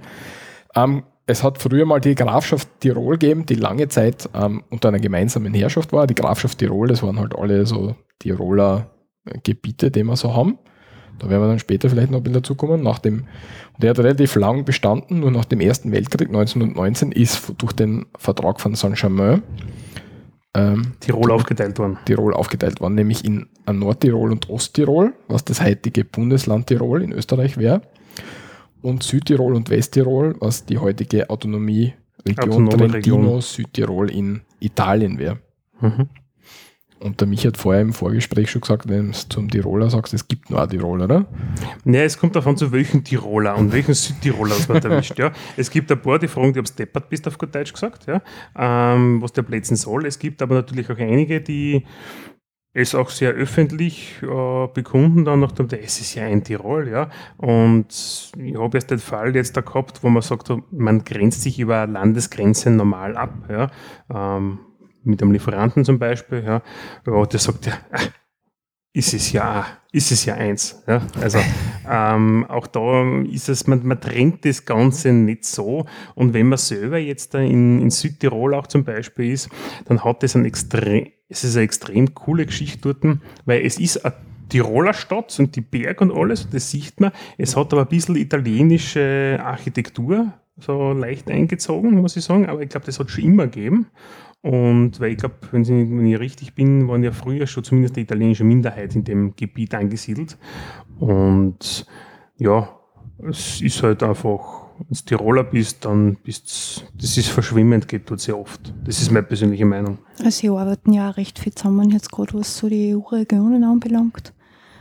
[0.75, 4.99] Ähm, es hat früher mal die Grafschaft Tirol gegeben, die lange Zeit ähm, unter einer
[4.99, 6.07] gemeinsamen Herrschaft war.
[6.07, 8.87] Die Grafschaft Tirol, das waren halt alle so Tiroler
[9.25, 10.57] äh, Gebiete, die wir so haben.
[11.19, 12.81] Da werden wir dann später vielleicht noch ein bisschen dazukommen.
[12.81, 13.25] Nach dem,
[13.77, 18.59] der hat relativ lang bestanden, nur nach dem Ersten Weltkrieg 1919 ist durch den Vertrag
[18.59, 19.43] von Saint-Germain
[20.55, 21.97] ähm, Tirol aufgeteilt worden.
[22.05, 27.11] Tirol aufgeteilt worden, nämlich in ein Nordtirol und Osttirol, was das heutige Bundesland Tirol in
[27.11, 27.81] Österreich wäre,
[28.83, 31.93] und Südtirol und Westtirol, was die heutige Autonomie
[32.25, 33.41] Region Autonome Trentino.
[33.41, 35.39] Südtirol in Italien wäre.
[35.81, 36.09] Mhm.
[36.99, 40.25] Und der Mich hat vorher im Vorgespräch schon gesagt, wenn du zum Tiroler sagst, es
[40.29, 41.25] gibt nur ein Tirol, oder?
[41.83, 45.19] Naja, es kommt davon, zu welchem Tiroler und welchen Südtiroler man erwischt.
[45.19, 45.33] Ja.
[45.57, 48.21] Es gibt ein paar, die fragen, die ob deppert bist, auf gut Deutsch gesagt, ja.
[48.57, 50.05] ähm, was der Plätzen soll.
[50.05, 51.83] Es gibt aber natürlich auch einige, die
[52.73, 57.09] es auch sehr öffentlich äh, bekunden dann nach dem, es ist ja ein Tirol, ja.
[57.37, 61.59] Und ich habe jetzt den Fall jetzt da gehabt, wo man sagt, man grenzt sich
[61.59, 63.69] über Landesgrenzen normal ab, ja.
[64.13, 64.59] Ähm,
[65.03, 66.61] mit einem Lieferanten zum Beispiel, ja.
[67.05, 67.73] ja der sagt ja,
[68.93, 70.81] ist es ja, ist es ja eins.
[70.87, 71.01] Ja?
[71.19, 71.39] Also
[71.89, 75.85] ähm, auch da ist es, man, man trennt das Ganze nicht so.
[76.13, 79.49] Und wenn man selber jetzt da in, in Südtirol auch zum Beispiel ist,
[79.85, 84.05] dann hat das ein extrem, es ist eine extrem coole Geschichte dort, weil es ist
[84.05, 84.13] eine
[84.49, 87.11] Tiroler Stadt und die Berge und alles, das sieht man.
[87.39, 92.69] Es hat aber ein bisschen italienische Architektur, so leicht eingezogen, muss ich sagen, aber ich
[92.69, 93.87] glaube, das hat schon immer gegeben.
[94.43, 98.01] Und weil ich glaube, wenn, wenn, ich richtig bin, waren ja früher schon zumindest die
[98.01, 100.37] italienische Minderheit in dem Gebiet angesiedelt.
[100.99, 101.85] Und
[102.37, 102.69] ja,
[103.25, 108.19] es ist halt einfach, wenn du Tiroler bist, dann bist das ist verschwimmend, geht dort
[108.19, 108.73] sehr oft.
[108.83, 109.99] Das ist meine persönliche Meinung.
[110.19, 114.33] Also sie arbeiten ja auch recht viel zusammen, jetzt gerade was so die EU-Regionen anbelangt.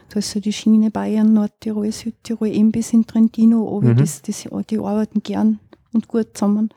[0.08, 3.96] Da ist so die Schiene Bayern, Nordtirol, Südtirol, eben bis in Trentino, aber mhm.
[3.96, 5.60] das, das, die arbeiten gern
[5.92, 6.70] und gut zusammen.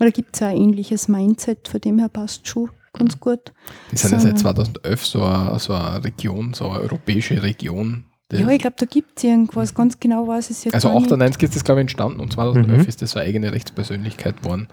[0.00, 3.52] Oder gibt es ja ein ähnliches Mindset, von dem her passt schon ganz gut.
[3.92, 8.04] Die sind ja seit 2011 so eine, so eine Region, so eine europäische Region.
[8.32, 11.56] Ja, ich glaube, da gibt es irgendwas, ganz genau weiß ich jetzt Also 98 ist
[11.56, 12.88] das, glaube ich, entstanden und 2011 mhm.
[12.88, 14.68] ist das so eine eigene Rechtspersönlichkeit geworden.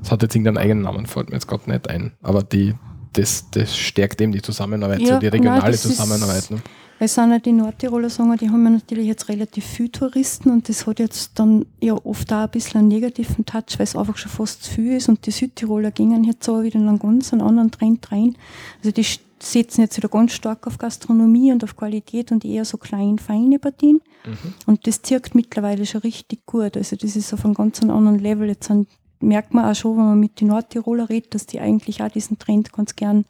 [0.00, 2.12] Das hat jetzt irgendeinen eigenen Namen, fällt mir jetzt gerade nicht ein.
[2.22, 2.74] Aber die,
[3.12, 6.50] das, das stärkt eben die Zusammenarbeit, ja, so die regionale nein, Zusammenarbeit.
[6.50, 6.62] Ne?
[7.04, 10.70] Weil sind ja die Nordtiroler sagen, die haben ja natürlich jetzt relativ viele Touristen und
[10.70, 14.16] das hat jetzt dann ja oft auch ein bisschen einen negativen Touch, weil es einfach
[14.16, 17.30] schon fast zu viel ist und die Südtiroler gingen jetzt auch wieder in einen ganz
[17.34, 18.36] anderen Trend rein.
[18.78, 19.04] Also die
[19.38, 23.58] setzen jetzt wieder ganz stark auf Gastronomie und auf Qualität und eher so klein, feine
[23.58, 24.00] Partien.
[24.24, 24.54] Mhm.
[24.64, 26.74] Und das zirkt mittlerweile schon richtig gut.
[26.74, 28.48] Also das ist auf einem ganz anderen Level.
[28.48, 28.72] Jetzt
[29.20, 32.38] merkt man auch schon, wenn man mit den Nordtiroler redet, dass die eigentlich auch diesen
[32.38, 33.26] Trend ganz gern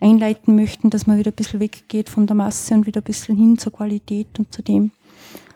[0.00, 3.36] einleiten möchten, dass man wieder ein bisschen weggeht von der Masse und wieder ein bisschen
[3.36, 4.90] hin zur Qualität und zu dem.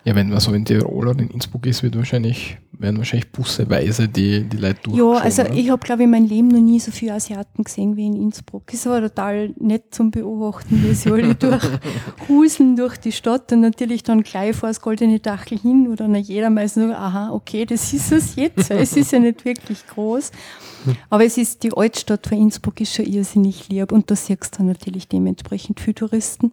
[0.05, 4.09] Ja, wenn man so in Tirol oder in Innsbruck ist, wird wahrscheinlich, werden wahrscheinlich busseweise
[4.09, 4.99] die, die Leute durch.
[4.99, 5.53] Ja, also oder?
[5.55, 8.17] ich habe, glaube ich, in meinem Leben noch nie so viele Asiaten gesehen wie in
[8.17, 8.65] Innsbruck.
[8.73, 14.03] Es war total nett zum Beobachten, wie sie alle durchhuseln durch die Stadt und natürlich
[14.03, 17.93] dann gleich vor das goldene Dachel hin, oder dann jeder meistens so, aha, okay, das
[17.93, 18.71] ist es jetzt.
[18.71, 20.33] es ist ja nicht wirklich groß.
[21.11, 24.65] Aber es ist, die Altstadt von Innsbruck ist schon irrsinnig lieb und da siehst du
[24.65, 26.53] natürlich dementsprechend viele Touristen.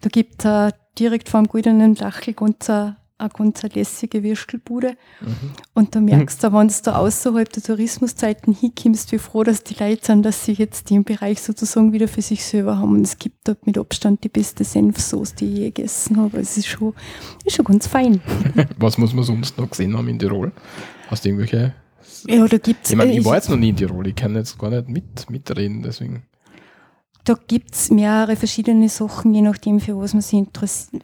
[0.00, 4.96] Da gibt es direkt vor dem goldenen Dachel ganz eine, eine ganz lässige Würstelbude.
[5.20, 5.52] Mhm.
[5.74, 9.74] Und da merkst du, wenn du da außerhalb der Tourismuszeiten hinkommst, wie froh, dass die
[9.82, 12.92] Leute sind, dass sie jetzt den Bereich sozusagen wieder für sich selber haben.
[12.92, 16.40] Und es gibt dort mit Abstand die beste Senfsoße, die ich je gegessen habe.
[16.40, 16.94] Es ist schon,
[17.44, 18.20] ist schon ganz fein.
[18.78, 20.52] Was muss man sonst noch gesehen haben in Tirol?
[21.08, 21.74] Hast du irgendwelche
[22.26, 24.58] ja, da gibt's, ich meine, ich war jetzt noch nie in Tirol, ich kann jetzt
[24.58, 26.22] gar nicht mit, mitreden, deswegen.
[27.24, 30.44] Da gibt es mehrere verschiedene Sachen, je nachdem, für was, man sich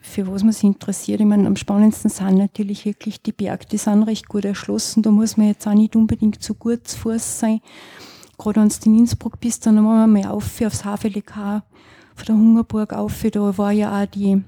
[0.03, 1.21] für was man sich interessiert.
[1.21, 5.03] Ich meine, am spannendsten sind natürlich wirklich die Berge, die sind recht gut erschlossen.
[5.03, 7.61] Da muss man jetzt auch nicht unbedingt zu gut zu Fuß sein.
[8.37, 11.62] Gerade wenn du in Innsbruck bist, dann machen wir mal auf aufs Havelikar
[12.16, 13.25] von der Hungerburg auf.
[13.31, 14.43] Da war ja auch die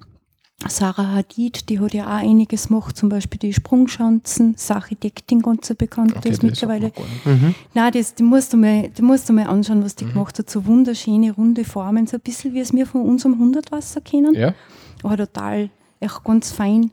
[0.68, 5.68] Sarah Hadid, die hat ja auch einiges gemacht, zum Beispiel die Sprungschanzen, das Architektin ganz
[5.68, 6.92] so bekannt okay, ist mittlerweile.
[7.24, 7.54] Mhm.
[7.72, 10.12] Nein, das, die musst, du mal, die musst du mal anschauen, was die mhm.
[10.12, 10.50] gemacht hat.
[10.50, 14.34] So wunderschöne, runde Formen, so ein bisschen wie es wir von unserem Hundertwasser kennen.
[14.34, 14.54] Ja.
[15.02, 16.90] Aber total, echt ganz fein.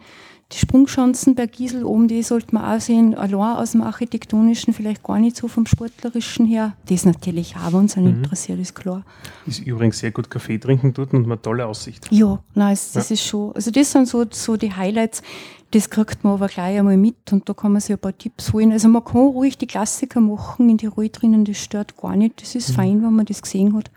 [0.53, 5.03] Die Sprungschanzen bei Giesel oben, die sollte man auch sehen, allein aus dem Architektonischen, vielleicht
[5.03, 6.73] gar nicht so vom Sportlerischen her.
[6.87, 8.07] Das natürlich auch, wenn uns mhm.
[8.07, 9.03] interessiert, ist klar.
[9.45, 12.07] Ist übrigens sehr gut Kaffee trinken dort und eine tolle Aussicht.
[12.11, 13.15] Ja, nice, das ja.
[13.15, 15.21] ist schon, also das sind so, so die Highlights,
[15.71, 18.53] das kriegt man aber gleich einmal mit und da kann man sich ein paar Tipps
[18.53, 18.71] holen.
[18.71, 22.41] Also man kann ruhig die Klassiker machen in die Ruhe drinnen, das stört gar nicht,
[22.41, 22.73] das ist mhm.
[22.73, 23.91] fein, wenn man das gesehen hat.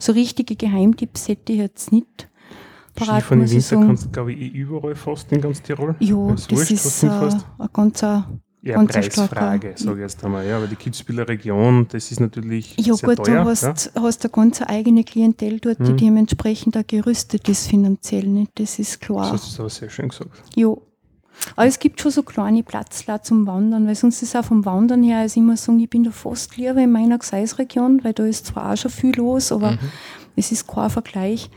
[0.00, 2.28] So richtige Geheimtipps hätte ich jetzt nicht
[2.94, 5.94] parat, Skifahren im Winter kannst du, glaube ich, eh überall fast in ganz Tirol.
[6.00, 8.02] Ja, das, wurscht, ist äh, eine ganz,
[8.64, 10.46] ja, ganz Preisfrage, sage ich jetzt einmal.
[10.46, 14.02] Ja, weil die Kitzbüheler Region, das ist natürlich Ja sehr gut, teuer, du hast, ja?
[14.02, 15.96] hast eine ganz eigene Klientel dort, die hm.
[15.96, 18.26] dementsprechend auch gerüstet ist finanziell.
[18.26, 18.52] Nicht?
[18.54, 19.32] Das ist klar.
[19.32, 20.42] Das hast du aber sehr schön gesagt.
[20.54, 20.74] Ja.
[21.56, 25.02] Aber es gibt schon so kleine Platzler zum Wandern, weil sonst ist auch vom Wandern
[25.02, 28.46] her, also immer sagen, ich bin da fast lieber in meiner Gseisregion, weil da ist
[28.46, 29.78] zwar auch schon viel los, aber mhm.
[30.36, 31.50] es ist kein Vergleich.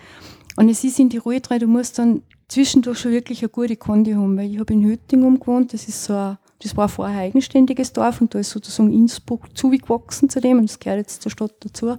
[0.58, 3.76] Und es ist in die Ruhe drin, du musst dann zwischendurch schon wirklich eine gute
[3.76, 7.20] Kondi haben, weil ich habe in Hüttingum gewohnt, das ist so ein, das war vorher
[7.20, 11.22] ein eigenständiges Dorf und da ist sozusagen Innsbruck zugewachsen zu dem und das gehört jetzt
[11.22, 11.98] zur Stadt dazu.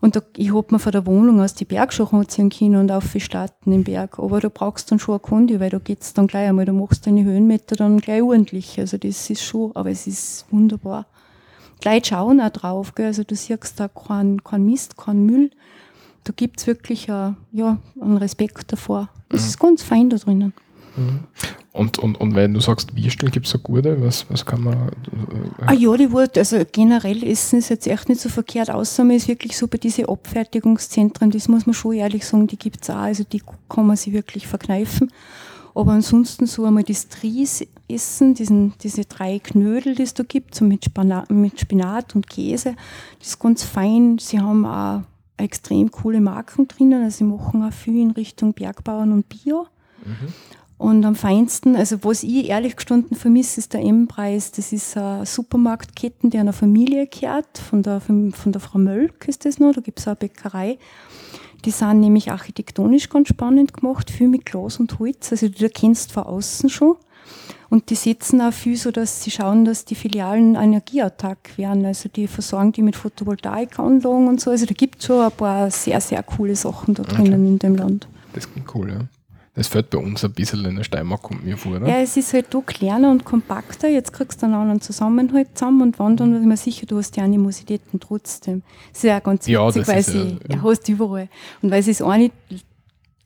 [0.00, 3.72] Und da, ich hab mir von der Wohnung aus die Bergschuhe anziehen können und aufstarten
[3.72, 4.20] im Berg.
[4.20, 6.72] Aber da brauchst du dann schon eine Kondi, weil da geht's dann gleich einmal, da
[6.72, 8.78] machst du deine Höhenmeter dann gleich ordentlich.
[8.78, 11.06] Also das ist schon, aber es ist wunderbar.
[11.80, 13.06] Gleich schauen auch drauf, gell?
[13.06, 15.50] also du siehst da keinen kein Mist, keinen Müll
[16.24, 19.08] da gibt es wirklich äh, ja, einen Respekt davor.
[19.30, 20.52] Es ist ganz fein da drinnen.
[21.72, 24.90] Und, und, und wenn du sagst, Würstel gibt es so gute, was, was kann man.
[25.64, 29.16] Ah ja, die Wurst, also generell Essen ist jetzt echt nicht so verkehrt, außer man
[29.16, 32.90] ist wirklich so bei diesen Abfertigungszentren, das muss man schon ehrlich sagen, die gibt es
[32.90, 35.12] auch, also die kann man sich wirklich verkneifen.
[35.74, 40.56] Aber ansonsten so einmal das Tries essen, diesen, diese drei Knödel, die es da gibt,
[40.56, 42.74] so mit, Spana mit Spinat und Käse,
[43.20, 44.18] das ist ganz fein.
[44.18, 45.02] Sie haben auch
[45.38, 49.66] extrem coole Marken drinnen, also sie machen auch viel in Richtung Bergbauern und Bio.
[50.78, 54.52] Und am feinsten, also was ich ehrlich gestanden vermisse, ist der M-Preis.
[54.52, 57.58] Das ist eine Supermarktketten, die einer Familie gehört.
[57.58, 59.72] Von der, von der Frau Mölk ist das noch.
[59.74, 60.78] Da gibt es auch eine Bäckerei.
[61.64, 65.32] Die sind nämlich architektonisch ganz spannend gemacht, viel mit Glas und Holz.
[65.32, 66.94] Also du kennst von außen schon.
[67.70, 71.84] Und die setzen auch viel so, dass sie schauen, dass die Filialen energieautark werden.
[71.84, 74.50] Also die versorgen die mit Photovoltaikanlagen und so.
[74.50, 77.76] Also da gibt es schon ein paar sehr, sehr coole Sachen da drinnen in dem
[77.76, 78.08] Land.
[78.32, 79.00] Das klingt cool, ja.
[79.54, 81.88] Das fällt bei uns ein bisschen in der Steiermark, kommt mir vor, oder?
[81.88, 83.88] Ja, es ist halt da kleiner und kompakter.
[83.88, 86.96] Jetzt kriegst du dann auch einen Zusammenhalt zusammen und wandern, bin ich mir sicher, du
[86.98, 88.62] hast die Animositäten trotzdem.
[88.92, 91.28] Das ist ja auch ganz Ja, witzig, das weil ist sie ja- ja, hast überall.
[91.60, 92.30] Und weil sie das eine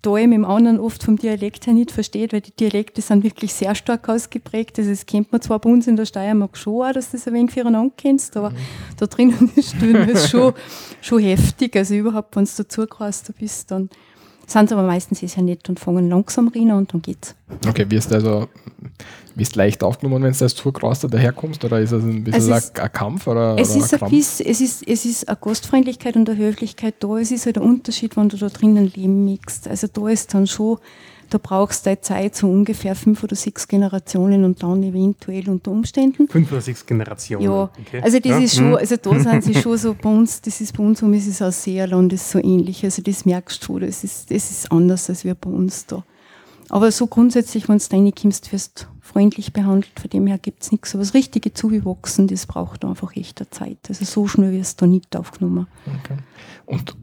[0.02, 3.54] Teil mit dem anderen oft vom Dialekt her nicht versteht, weil die Dialekte sind wirklich
[3.54, 4.78] sehr stark ausgeprägt.
[4.78, 7.28] Also das kennt man zwar bei uns in der Steiermark schon auch, dass du das
[7.28, 8.52] ein wenig füreinander kennst, aber
[8.98, 10.54] da drinnen ist ist schon,
[11.00, 11.76] schon heftig.
[11.76, 12.86] Also überhaupt, wenn du dazu
[13.38, 13.88] bist, dann
[14.46, 17.34] sind aber meistens sehr nett und fangen langsam rein und dann geht's.
[17.66, 18.48] Okay, wirst du also
[19.34, 22.78] wirst leicht aufgenommen, wenn du als Zurkraster daherkommst, oder ist das ein bisschen Es ist-
[22.78, 24.12] ein, ein Kampf oder, Es oder ist, ein Krampf?
[24.12, 27.16] bisschen, es, ist, es ist eine Gastfreundlichkeit und eine Höflichkeit da.
[27.18, 29.68] Es ist halt der Unterschied, wenn du da drinnen leben mixt.
[29.68, 30.78] Also da ist dann schon,
[31.32, 36.28] da brauchst du Zeit, so ungefähr fünf oder sechs Generationen und dann eventuell unter Umständen.
[36.28, 37.44] Fünf oder sechs Generationen.
[37.44, 38.00] Ja, Okay.
[38.02, 38.76] also das Ja, ist schon, mhm.
[38.76, 41.42] also da sind sie schon so bei uns, das ist bei uns um, es ist
[41.42, 42.84] aus Seerland, ist so ähnlich.
[42.84, 46.04] Also das merkst du schon, das ist, das ist anders als wir bei uns da.
[46.68, 50.72] Aber so grundsätzlich, wenn du reinkommst, wirst du freundlich behandelt, von dem her gibt es
[50.72, 50.94] nichts.
[50.94, 53.78] Aber das richtige Zuwachsen, das braucht einfach echt eine Zeit.
[53.88, 55.66] Also so schnell wirst du da nicht aufgenommen.
[55.86, 56.16] Okay.
[56.64, 56.96] Und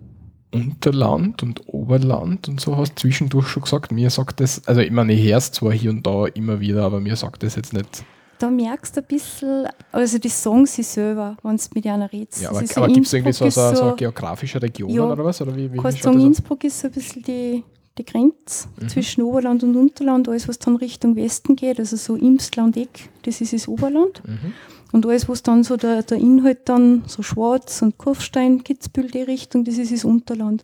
[0.52, 4.91] Unterland und Oberland und so hast du zwischendurch schon gesagt, mir sagt das, also ich
[4.91, 7.74] meine, ich höre es zwar hier und da immer wieder, aber mir sagt das jetzt
[7.74, 8.04] nicht.
[8.39, 12.41] Da merkst du ein bisschen, also die sagen sie selber, wenn du mit einer redest.
[12.41, 15.12] Ja, aber, aber gibt es irgendwie so, so, so geografische Regionen Ja.
[15.12, 15.41] oder was?
[15.41, 16.04] Oder wie, wie, aus?
[16.06, 17.64] Innsbruck ist so ein bisschen die,
[17.97, 18.88] die Grenze Mhm.
[18.88, 20.30] zwischen Oberland und Unterland.
[20.30, 24.22] Alles, was dann Richtung Westen geht, also so Imsland, Eck, das ist das Oberland.
[24.26, 24.54] Mhm.
[24.91, 29.21] Und alles, was dann so der, der Inhalt dann, so Schwarz und Kurfstein, Kitzbühel, die
[29.21, 30.63] Richtung, das ist das Unterland.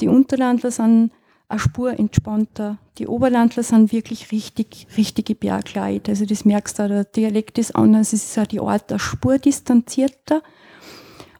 [0.00, 1.10] Die Unterlandler sind
[1.48, 2.78] eine Spur entspannter.
[2.98, 6.12] Die Oberlandler sind wirklich richtig, richtige Bergleute.
[6.12, 8.98] Also das merkst du auch, der Dialekt ist anders, es ist auch die Art eine
[8.98, 10.42] Spur distanzierter.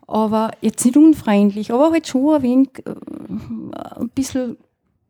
[0.07, 4.59] Aber jetzt nicht unfreundlich, aber halt schon ein wenig, äh, ein bisschen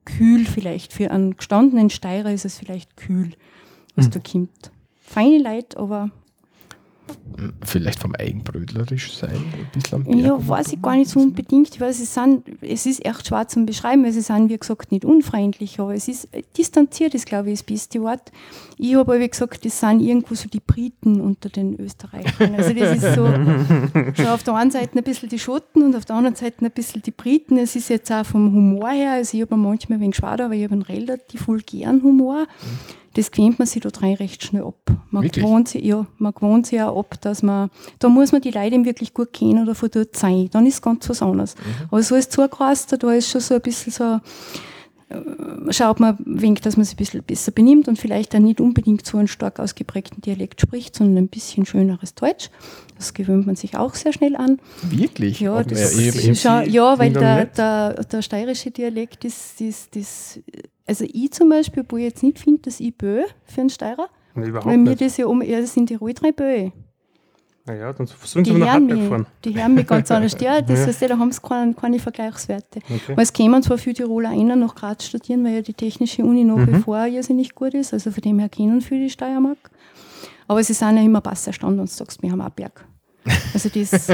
[0.05, 0.93] kühl vielleicht.
[0.93, 3.33] Für einen gestandenen Steirer ist es vielleicht kühl,
[3.97, 4.71] was da kommt.
[5.01, 6.11] Feine Leute, aber
[7.65, 10.19] Vielleicht vom Eigenbrötlerisch sein, ein bisschen am.
[10.19, 13.67] Ja, weiß ich gar nicht so unbedingt, weil sie sind, es ist echt schwer zum
[13.67, 17.59] Beschreiben, weil sie sind, wie gesagt, nicht unfreundlich, aber es ist, distanziert ist, glaube ich,
[17.59, 18.31] das beste Wort.
[18.79, 22.55] Ich habe aber wie gesagt, das sind irgendwo so die Briten unter den Österreichern.
[22.57, 23.27] Also das ist so,
[24.23, 26.71] so auf der einen Seite ein bisschen die Schotten und auf der anderen Seite ein
[26.71, 27.59] bisschen die Briten.
[27.59, 30.55] Es ist jetzt auch vom Humor her, also ich habe manchmal ein wenig schade, aber
[30.55, 32.47] ich habe einen relativ vulgären Humor.
[33.15, 34.91] Das gewöhnt man sich da rein recht schnell ab.
[35.11, 35.45] Man Wirklich?
[35.45, 38.75] gewohnt sich, ja, man gewohnt sich auch ab, dass man, da muss man die Leute
[38.75, 40.49] eben wirklich gut kennen oder von dort sein.
[40.51, 41.55] Dann ist ganz was anderes.
[41.91, 44.21] Aber so als Zugeraster, da ist schon so ein bisschen so,
[45.11, 48.61] äh, schaut man wenig, dass man sich ein bisschen besser benimmt und vielleicht dann nicht
[48.61, 52.49] unbedingt so einen stark ausgeprägten Dialekt spricht, sondern ein bisschen schöneres Deutsch.
[52.97, 54.59] Das gewöhnt man sich auch sehr schnell an.
[54.83, 55.41] Wirklich?
[55.41, 60.41] Ja, das ist- Schau, ja, weil der, der, der steirische Dialekt ist, ist, ist,
[60.87, 64.09] also ich zum Beispiel, wo ich jetzt nicht finde, dass ich Bö für einen Steirer,
[64.35, 65.01] Nee, überhaupt weil mir nicht.
[65.03, 66.71] das ja um, ja, das sind die Tirol drei Bö.
[67.65, 69.27] Naja, dann sollen Die sie aber nach Hartberg fahren.
[69.45, 70.35] die hören mich ganz anders.
[70.41, 70.87] Ja, das Ja.
[70.87, 72.81] heißt, ja, da haben sie keine, keine Vergleichswerte.
[72.81, 73.15] Okay.
[73.17, 76.43] Weil es kämen zwar viele Tiroler einer nach Graz studieren, weil ja die technische Uni
[76.43, 76.67] nach Mhm.
[76.79, 79.59] wie vor irrsinnig gut ist, also von dem her kennen viele die Steiermark.
[80.49, 82.85] Aber sie sind ja immer pass erstaunt, wenn du sagst, wir haben auch Berg.
[83.55, 84.09] Also das,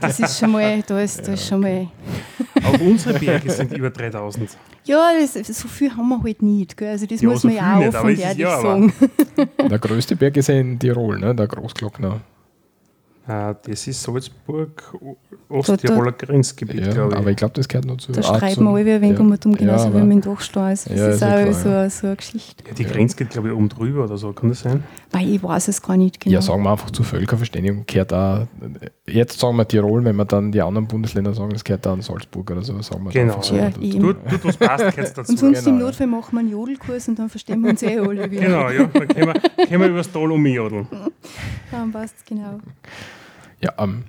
[0.00, 1.86] das ist schon mal, da ist, da ist schon mal,
[2.64, 4.56] Auch unsere Berge sind über 3000.
[4.84, 6.90] ja, das, so viel haben wir halt nicht, gell?
[6.90, 8.92] also das Ja, muss so man ja auch offen und ehrlich ja, sagen.
[9.70, 11.34] Der größte Berg ist ja in Tirol, ne?
[11.34, 12.20] der Großglockner.
[13.26, 14.82] Äh, das ist Salzburg,
[15.48, 17.18] Osttiroler Grenzgebiet, Ja, glaube ich.
[17.18, 18.12] aber ich glaube, das gehört noch zu.
[18.12, 19.24] Da schreiben zum- wir alle ein wenig ja.
[19.24, 20.70] um genauso Ja, wie mit dem Dachstein.
[20.72, 21.90] Das Ja, ist ist auch klar, so, ja.
[21.90, 22.64] so eine Geschichte.
[22.68, 24.84] ja, die Grenze geht, glaube ich, oben drüber oder so, kann das sein?
[25.10, 26.34] Weil ich weiß es gar nicht genau.
[26.34, 28.46] Ja, sagen wir einfach zur Völkerverständigung, gehört auch,
[29.06, 32.02] jetzt sagen wir Tirol, wenn wir dann die anderen Bundesländer sagen, das gehört auch an
[32.02, 33.32] Salzburg oder so, sagen wir Genau.
[33.36, 33.70] einfach so Ja.
[33.70, 35.32] Tut, tut was passt, gehört dazu.
[35.32, 35.86] und sonst genau, im ja.
[35.86, 38.42] Notfall machen wir einen Jodelkurs und dann verstehen wir uns eh alle wieder.
[38.42, 40.86] Genau, ja, dann können wir, können wir übers Tal umjodeln.
[41.70, 42.58] Dann passt genau.
[43.64, 44.04] Ja, ähm,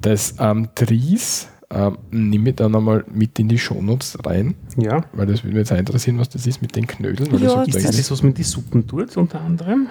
[0.00, 5.04] das ähm, Tries ähm, nehme ich dann einmal mit in die Shownotes rein, Ja.
[5.12, 7.32] weil das würde mich jetzt auch interessieren, was das ist mit den Knödeln.
[7.32, 9.88] Weil Ja, das Ist das das das, was man die Suppen tut, unter anderem?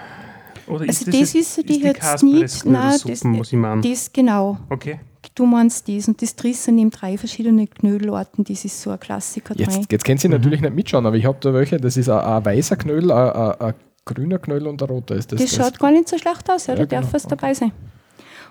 [0.68, 3.24] Oder Also das jetzt- ist die jetzt Kasperes nicht- nein, das-
[3.84, 3.92] ich?
[3.92, 4.58] Das genau.
[4.70, 5.00] Okay.
[5.36, 8.44] Du meinst das und das Drissen nimmt drei verschiedene Knödelarten.
[8.46, 9.68] Das ist so ein Klassiker drin.
[9.70, 12.20] Jetzt, jetzt könnt ihr natürlich nicht mitschauen, aber ich habe da welche, das ist ein,
[12.20, 13.74] ein weißer Knödel, ein, ein, ein
[14.06, 15.16] grüner Knödel und ein roter.
[15.16, 17.24] Ist das, Das, schaut gar nicht so schlecht aus, ja, Ja, da genau, darf was
[17.28, 17.72] dabei sein.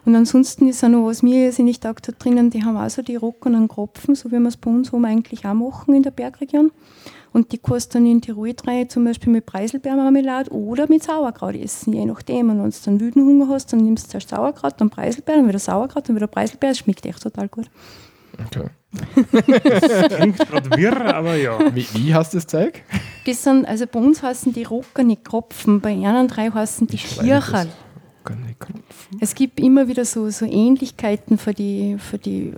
[0.05, 2.91] Und ansonsten ist auch noch, was mir jetzt nicht taugt hat drinnen, die haben auch
[2.91, 6.03] so die rockenen Kropfen, so wie wir es bei uns oben eigentlich auch machen in
[6.03, 6.73] der Bergregion.
[7.33, 11.55] Und die kannst du dann in Tirol rein, zum Beispiel mit Preiselbeermarmelade oder mit Sauerkraut
[11.55, 12.51] essen, je nachdem.
[12.51, 15.49] Und wenn du dann wüden Hunger hast, dann nimmst du zuerst Sauerkraut, dann Preiselbeer, dann
[15.49, 16.71] wieder Sauerkraut, dann wieder Preiselbeer.
[16.71, 17.71] Das schmeckt echt total gut.
[18.47, 18.67] Okay.
[20.17, 21.59] Klingt gerade wirr, aber ja.
[21.75, 22.83] Wie, wie heißt das Zeug?
[23.25, 27.19] Das sind, also bei uns heißen die rockene Kropfen, bei anderen drei heißen die Ich
[29.21, 32.53] Es gibt immer wieder so, so Ähnlichkeiten für die, für die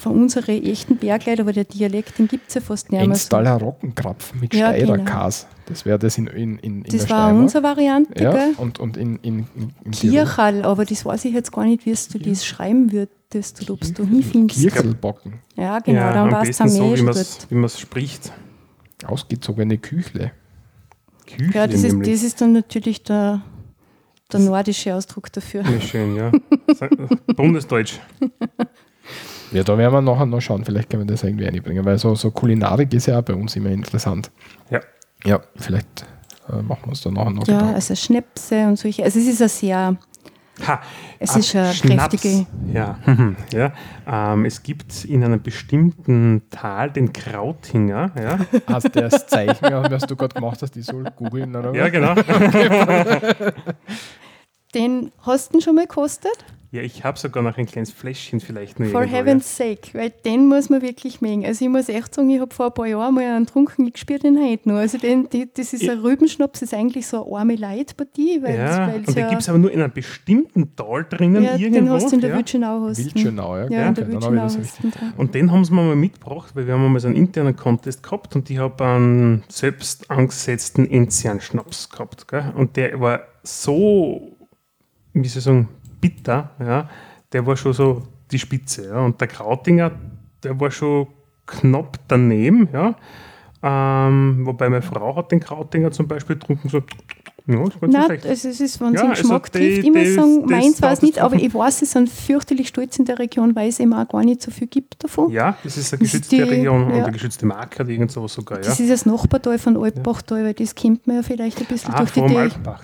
[0.00, 3.06] für unsere echten Bergleute, aber der Dialekt, den gibt es ja fast nicht mehr.
[3.06, 3.10] So.
[3.10, 5.30] Engstaller Roggenkrapfen mit Ja, Steirer genau.
[5.66, 8.54] Das wäre das in, in, in, in der Das war unsere Variante, Ja, gell?
[8.58, 9.90] und, und in, in, in.
[9.92, 13.80] Kirchall, aber das weiß ich jetzt gar nicht, wie du das schreiben würdest oder ob
[13.94, 14.60] du hinfindest.
[14.60, 15.34] Kirchelbocken.
[15.56, 18.32] Ja, genau, ja, dann besten am so, wie man es spricht.
[19.06, 20.32] Ausgezogene Küchle.
[21.26, 23.42] Küchle Ja, das ist, das ist dann natürlich der,
[24.32, 25.62] der nordische Ausdruck dafür.
[25.62, 26.30] Ja, schön, ja.
[27.36, 27.98] Bundesdeutsch.
[29.52, 32.14] Ja, da werden wir nachher noch schauen, vielleicht können wir das irgendwie einbringen, weil so,
[32.14, 34.30] so Kulinarik ist ja auch bei uns immer interessant.
[34.70, 34.80] Ja.
[35.24, 36.06] Ja, vielleicht
[36.48, 37.74] äh, machen wir uns da nachher noch Ja, Gedanken.
[37.74, 39.04] also Schnäpse und solche.
[39.04, 39.96] Also es ist ein sehr,
[40.66, 40.80] Ha,
[41.18, 42.14] Es ist eine Schnaps.
[42.14, 42.96] kräftige- Ja,
[43.52, 43.72] ja.
[44.06, 48.12] Ähm, es gibt in einem bestimmten Tal den Krautinger.
[48.20, 48.38] Ja,
[48.68, 52.14] Hast du das Zeichen, was du gerade gemacht hast, ich soll googeln oder ja genau.
[54.74, 56.44] den hast du schon mal gekostet?
[56.74, 60.10] Ja, ich habe sogar noch ein kleines Fläschchen vielleicht nur For irgendwo, heaven's sake, weil
[60.10, 61.46] den muss man wirklich mögen.
[61.46, 63.92] Also ich muss echt sagen, ich habe vor ein paar Jahren mal einen trunken, ich
[63.92, 64.78] gespürt den heute noch.
[64.78, 68.42] Also den, die, das ist ein Rübenschnaps, das ist eigentlich so eine arme Leitpartie, Ja,
[68.42, 68.88] weil ja.
[68.88, 71.74] weil's und den ja, gibt es aber nur in einem bestimmten Tal drinnen ja, irgendwo.
[71.78, 72.36] den hast du in der ja.
[72.42, 72.96] Du.
[72.96, 73.70] Wildschönau, ja.
[73.70, 74.80] Ja, in der ich das hast richtig.
[74.82, 75.12] du dran.
[75.16, 78.02] Und den haben sie mir mal mitgebracht, weil wir haben einmal so einen internen Contest
[78.02, 82.26] gehabt und ich habe einen selbst angesetzten Enzian-Schnaps gehabt.
[82.26, 82.52] Gell?
[82.56, 84.36] Und der war so,
[85.12, 85.68] wie soll ich sagen,
[86.08, 86.88] bitter, ja,
[87.32, 88.88] der war schon so die Spitze.
[88.88, 89.00] Ja.
[89.04, 89.92] Und der Krautinger,
[90.42, 91.06] der war schon
[91.46, 92.94] knapp daneben, ja.
[93.62, 96.78] Ähm, wobei meine Frau hat den Krautinger zum Beispiel getrunken, so,
[97.46, 100.42] ja, Nein, also es ist, wenn es Ja, den also Geschmack die- trifft, immer sagen,
[100.42, 103.18] das meins war es nicht, es aber ich weiß, sie sind fürchterlich stolz in der
[103.18, 105.30] Region, weil es eben auch gar nicht so viel gibt davon.
[105.30, 107.04] Ja, das ist eine geschützte die- Region und ja.
[107.04, 108.64] eine geschützte Marke oder irgend sowas sogar, ja.
[108.64, 111.98] Das ist das Nachbartal von Alpbachtal, weil das kennt man ja vielleicht ein bisschen Ah,
[111.98, 112.82] durch die Alpbach.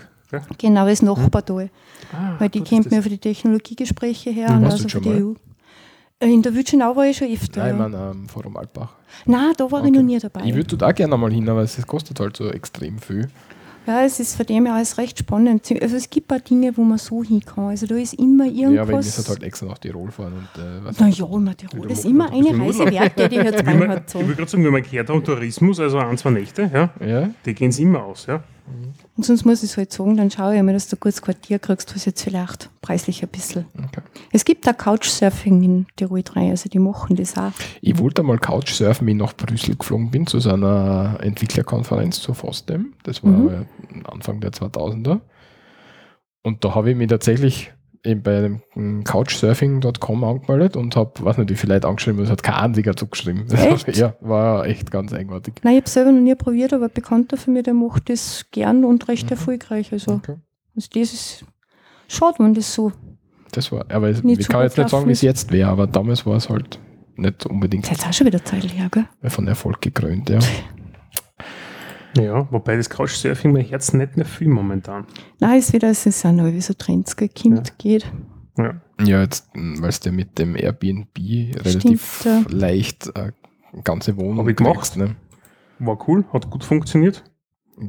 [0.58, 1.70] Genau, das Nachbartal.
[2.12, 4.58] Ah, Weil die kennt man ja das- für die Technologiegespräche her Mhm.
[4.58, 5.22] und also für die mal?
[5.22, 5.32] EU.
[6.22, 7.66] Äh, In der Witschenau war ich schon öfter.
[7.66, 8.94] Ja, ich meine, ähm, Forum Altbach.
[9.26, 9.96] Nein, da war ich Okay.
[9.96, 10.42] noch nie dabei.
[10.44, 13.28] Ich würde da auch gerne mal hin, aber es kostet halt so extrem viel.
[13.86, 15.66] ja, es ist von dem her alles recht spannend.
[15.82, 17.68] Also es gibt auch Dinge, wo man so hin kann.
[17.70, 19.06] Also da ist immer Ja, weil wir irgendwas.
[19.16, 22.50] müssen halt extra nach Tirol fahren und äh, was naja, na, Tirol ist immer eine
[22.60, 24.02] Reise wert, die jetzt man, hat.
[24.06, 24.20] ich So.
[24.20, 27.54] würde gerade sagen, wenn man gehört haben, Tourismus, also ein, zwei Nächte, ja, Ja, die
[27.54, 28.26] gehen es immer aus.
[28.26, 28.42] Ja.
[29.16, 31.20] Und sonst muss ich es halt sagen, dann schaue ich mal, dass du ein gutes
[31.20, 33.66] Quartier kriegst, was jetzt vielleicht preislich ein bisschen.
[33.78, 34.00] okay.
[34.32, 37.52] Es gibt auch Couchsurfing in Tirol 3, also die machen das auch.
[37.82, 42.32] Ich wollte mal Couchsurfen, wie ich nach Brüssel geflogen bin, zu so einer Entwicklerkonferenz zu
[42.34, 42.94] FOSDEM.
[43.02, 43.48] Das war Mhm.
[44.02, 45.20] aber Anfang der 2000er.
[46.42, 47.72] Und da habe ich mich tatsächlich
[48.04, 52.30] eben bei dem mm, couchsurfing.com angemeldet und habe, weiß nicht, wie viele Leute angeschrieben, es
[52.30, 53.50] hat kein einziger zugeschrieben.
[53.50, 53.96] Echt?
[53.96, 55.54] ja, war echt ganz eigenartig.
[55.62, 58.46] Nein, ich habe selber noch nie probiert, aber ein Bekannter von mir, der macht das
[58.50, 59.92] gern und recht erfolgreich.
[59.92, 60.36] Also, Okay.
[60.74, 61.44] also das ist
[62.08, 62.92] schade, wenn das so.
[63.52, 66.36] Das war, aber ich, kann jetzt nicht sagen, wie es jetzt wäre, aber damals war
[66.36, 66.78] es halt
[67.16, 69.06] nicht unbedingt Das ist jetzt auch schon wieder Zeit her, gell?
[69.30, 70.30] von Erfolg gekrönt.
[70.30, 70.38] Ja.
[72.16, 75.06] ja, wobei das Couchsurfing mein Herz nicht mehr viel momentan.
[75.38, 78.10] Nein, es wird es sind auch wie so Trends gekommen, geht.
[78.58, 78.80] Ja.
[79.02, 82.42] Ja, jetzt, weil es dir mit dem Airbnb relativ ja.
[82.50, 83.32] leicht äh,
[83.84, 84.96] ganze Wohnung Hab ich gemacht.
[84.96, 85.16] Ne?
[85.78, 87.24] War cool, hat gut funktioniert.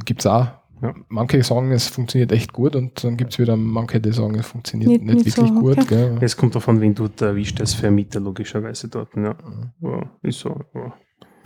[0.06, 0.48] Gibt es auch
[0.82, 0.96] Ja.
[1.10, 4.48] manche sagen, es funktioniert echt gut und dann gibt es wieder manche, die sagen, es
[4.48, 5.78] funktioniert Nicht- nicht, nicht wirklich so, gut.
[5.78, 5.86] okay.
[5.88, 6.18] Gell?
[6.22, 9.10] Es kommt davon, wen du da erwischt als Vermieter, logischerweise dort.
[9.16, 9.36] Ja,
[9.82, 10.62] ja ist so.
[10.74, 10.94] Ja.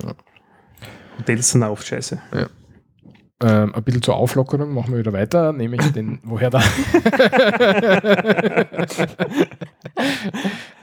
[0.04, 0.16] Ja.
[1.18, 2.22] Hotels sind auch oft scheiße.
[3.44, 6.62] Ähm, ein bisschen zur Auflockerung machen wir wieder weiter, nämlich den, woher da.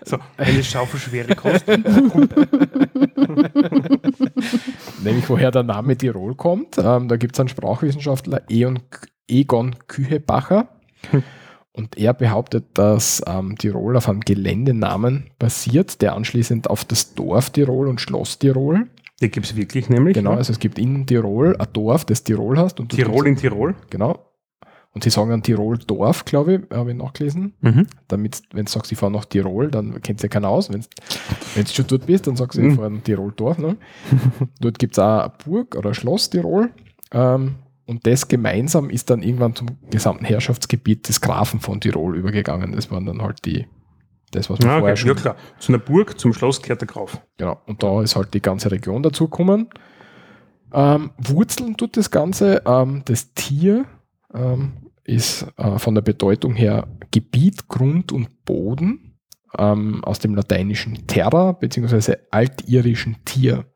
[0.04, 1.66] So, eine Schaufel schwere Kost.
[5.02, 6.76] nämlich woher der Name Tirol kommt.
[6.76, 8.80] Ähm, da gibt es einen Sprachwissenschaftler, Eon,
[9.28, 10.68] Egon Kühebacher.
[11.72, 17.48] Und er behauptet, dass ähm, Tirol auf einem Geländenamen basiert, der anschließend auf das Dorf
[17.48, 18.88] Tirol und Schloss Tirol.
[19.22, 20.14] Die gibt es wirklich nämlich.
[20.14, 20.36] Genau, ja.
[20.38, 22.80] also es gibt in Tirol ein Dorf, das Tirol heißt.
[22.80, 23.74] Und du Tirol in Tirol.
[23.88, 24.26] Genau.
[24.94, 27.54] Und sie sagen dann Tirol Dorf, glaube ich, habe ich nachgelesen.
[27.60, 27.86] Mhm.
[28.08, 30.70] Damit, wenn du sagst, ich fahre nach Tirol, dann kennt sich keiner aus.
[30.70, 32.76] Wenn du schon dort bist, dann sagst du, ich Mhm.
[32.76, 33.56] fahre nach Tirol Dorf.
[33.58, 33.76] Ne?
[34.60, 36.70] dort gibt es auch eine Burg oder ein Schloss Tirol.
[37.12, 37.54] Ähm,
[37.86, 42.72] und das gemeinsam ist dann irgendwann zum gesamten Herrschaftsgebiet des Grafen von Tirol übergegangen.
[42.72, 43.66] Das waren dann halt die,
[44.32, 45.00] das, was wir Ja, vorher okay.
[45.00, 45.36] schon ja, klar.
[45.58, 47.20] Zu einer Burg, zum Schloss gehört der Graf.
[47.38, 49.68] Genau, und da ist halt die ganze Region dazugekommen.
[50.72, 52.62] Ähm, Wurzeln tut das Ganze.
[52.66, 53.84] Ähm, das Tier
[54.34, 54.72] ähm,
[55.04, 59.18] ist äh, von der Bedeutung her Gebiet, Grund und Boden
[59.58, 63.66] ähm, aus dem lateinischen Terra beziehungsweise altirischen Tier.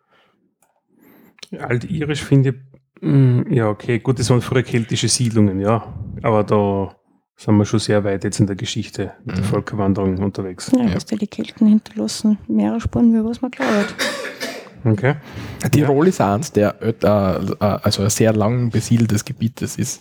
[1.58, 5.94] Altirisch finde ich, mm, ja, okay, gut, das waren früher keltische Siedlungen, ja.
[6.22, 6.96] Aber da
[7.36, 9.48] sind wir schon sehr weit jetzt in der Geschichte mit der Mhm.
[9.48, 10.70] Völkerwanderung unterwegs.
[10.74, 13.94] Ja, was die, die Kelten hinterlassen, mehrere Spuren, wie was man glaubt.
[14.84, 15.16] Okay.
[15.72, 17.06] Tirol ist eins der äh, äh,
[17.58, 19.60] also ein sehr lang besiedeltes Gebiet.
[19.60, 20.00] Das ist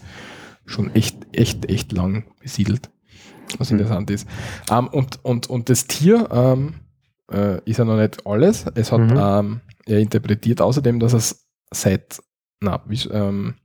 [0.65, 2.89] schon echt, echt, echt lang besiedelt,
[3.57, 3.79] was Mhm.
[3.79, 4.27] interessant ist.
[4.71, 6.75] Ähm, und, und, und das Tier ähm,
[7.31, 8.65] äh, ist ja noch nicht alles.
[8.75, 9.17] Es hat, Mhm.
[9.17, 12.21] ähm, er interpretiert außerdem, dass es seit,
[12.61, 13.55] na, wie, ähm,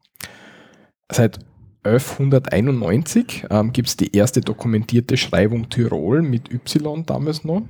[1.12, 1.38] seit
[1.82, 7.62] 1191 ähm, gibt es die erste dokumentierte Schreibung Tirol mit Y damals noch.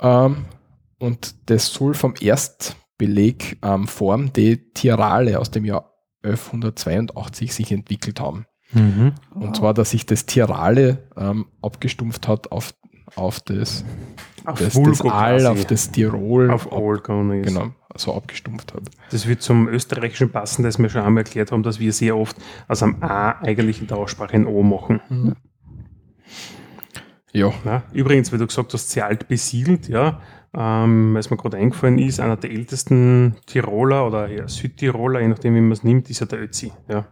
[0.00, 0.46] Ähm,
[0.98, 8.20] und das soll vom Erstbeleg ähm, Form de Tirale aus dem Jahr 1182 sich entwickelt
[8.20, 8.46] haben.
[8.72, 9.14] Mhm.
[9.34, 12.74] Und zwar, dass sich das Tirale ähm, abgestumpft hat auf,
[13.16, 13.84] auf das,
[14.58, 16.50] das, das Aal, auf das Tirol.
[16.50, 17.20] Auf Olga.
[17.34, 17.46] Ist.
[17.46, 18.82] Genau, so abgestumpft hat.
[19.10, 22.36] Das wird zum Österreichischen passen, das wir schon einmal erklärt haben, dass wir sehr oft
[22.68, 25.00] aus einem A eigentlich in der Aussprache ein O machen.
[27.32, 30.20] Ja, Ja, übrigens, weil du gesagt hast, sehr alt besiedelt, ja,
[30.52, 35.54] ähm, was mir gerade eingefallen ist, einer der ältesten Tiroler oder ja, Südtiroler, je nachdem,
[35.54, 36.72] wie man es nimmt, ist ja der Ötzi.
[36.88, 37.06] Ja.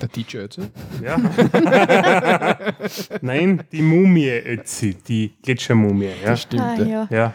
[0.00, 0.62] Der DJ Ötzi.
[1.02, 1.16] ja.
[3.20, 6.06] Nein, die Mumie Ötzi, die Gletschermumie.
[6.22, 6.30] Ja.
[6.30, 6.62] Das stimmt.
[6.62, 6.86] Ah, ja.
[6.86, 7.08] ja.
[7.10, 7.34] ja,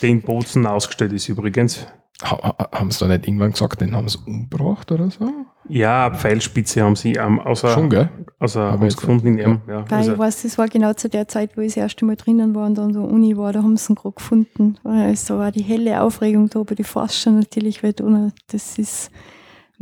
[0.00, 1.86] der in Bozen ausgestellt ist übrigens.
[2.22, 5.28] Ha, ha, haben sie da nicht irgendwann gesagt, den haben sie umgebracht oder so?
[5.68, 8.10] Ja, Pfeilspitze haben sie ähm, außer, Schon, gell?
[8.38, 9.60] außer haben sie gefunden in ihrem.
[9.66, 9.84] Ja.
[9.90, 12.14] Weil Also, ich weiß, das war genau zu der Zeit, wo ich das erste Mal
[12.14, 14.78] drinnen war und dann so Uni war, da haben sie ihn gerade gefunden.
[14.84, 19.10] Also war die helle Aufregung da bei den Forscher natürlich, weil das ist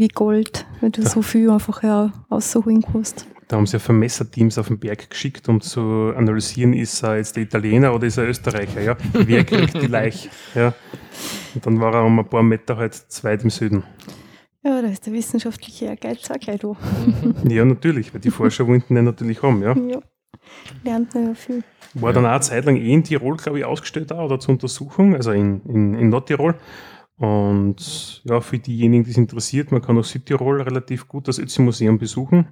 [0.01, 3.27] wie Gold, weil du so viel einfach ja, rausholen kannst.
[3.47, 7.37] da haben sie ja Vermesserteams auf den Berg geschickt, um zu analysieren, ist er jetzt
[7.37, 8.81] der Italiener oder ist er Österreicher.
[8.81, 8.97] Ja?
[9.13, 10.31] Wer kriegt die Leiche?
[10.55, 10.73] Ja?
[11.55, 13.83] Und dann war er um ein paar Meter halt zu weit im Süden.
[14.63, 16.77] Ja, da ist der wissenschaftliche Ehrgeiz auch gleich da.
[17.49, 19.63] Ja, natürlich, weil die Forscher wollten den natürlich haben.
[19.63, 19.77] Ja.
[19.77, 20.01] Ja.
[20.83, 21.63] Lernt man ja viel.
[21.95, 24.53] War dann auch eine Zeit lang eh in Tirol, glaube ich, ausgestellt auch, oder zur
[24.53, 26.55] Untersuchung, also in, in, in Nordtirol.
[27.21, 31.99] Und ja, für diejenigen, die es interessiert, man kann auch Südtirol relativ gut das Ötzi-Museum
[31.99, 32.49] besuchen.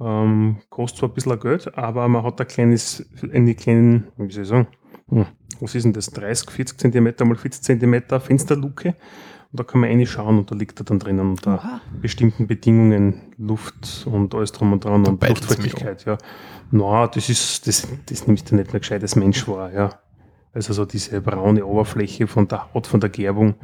[0.00, 4.42] Ähm, kostet zwar ein bisschen Geld, aber man hat ein kleines, eine kleine, wie soll
[4.42, 4.66] ich sagen,
[5.08, 5.26] hm,
[5.60, 8.96] was ist denn das, 30, 40 Zentimeter mal 40 Zentimeter Fensterluke.
[9.52, 11.80] Und da kann man reinschauen und da liegt er dann drinnen unter Oha.
[12.00, 16.18] bestimmten Bedingungen, Luft und alles drum und dran Da und Luftfeuchtigkeit, ja.
[16.72, 20.00] Na, das ist, das, das nimmst du nicht mehr gescheit als Mensch wahr, ja.
[20.52, 23.54] Also so diese braune Oberfläche von der Haut, von der Gerbung.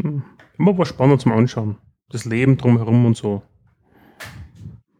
[0.00, 0.22] Hm.
[0.58, 1.76] Immer war spannend zum Anschauen.
[2.10, 3.42] Das Leben drumherum und so.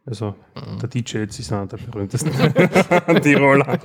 [0.05, 0.35] Also,
[0.81, 2.31] der DJ jetzt ist einer der berühmtesten
[3.21, 3.79] Tiroler.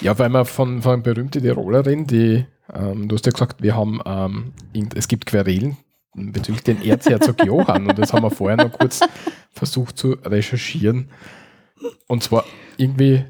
[0.00, 4.00] Ja, weil wir von, von berühmten Tirolerin, die, ähm, du hast ja gesagt, wir haben,
[4.06, 5.76] ähm, irgend- es gibt Querelen
[6.14, 9.00] bezüglich den Erzherzog Johann und das haben wir vorher noch kurz
[9.52, 11.10] versucht zu recherchieren.
[12.06, 12.44] Und zwar
[12.78, 13.24] irgendwie,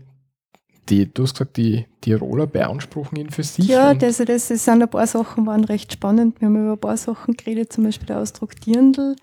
[0.89, 3.66] die, du hast gesagt, die Tiroler beanspruchen ihn für sich.
[3.66, 6.41] Ja, das, das, das sind ein paar Sachen, waren recht spannend.
[6.41, 9.16] Wir haben über ein paar Sachen geredet, zum Beispiel der Ausdruck Dirndl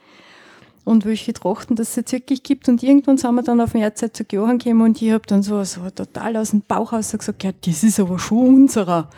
[0.86, 2.68] und welche Trachten das es jetzt wirklich gibt.
[2.68, 5.64] Und irgendwann sind wir dann auf den Erzherzog Johann gekommen und ich habe dann so,
[5.64, 9.10] so total aus dem Bauch raus gesagt, ja, das ist aber schon unserer.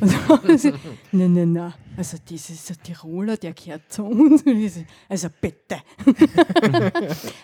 [0.00, 4.44] Nein, nein, nein, Also dieser Tiroler, der gehört zu uns.
[5.08, 5.78] Also bitte.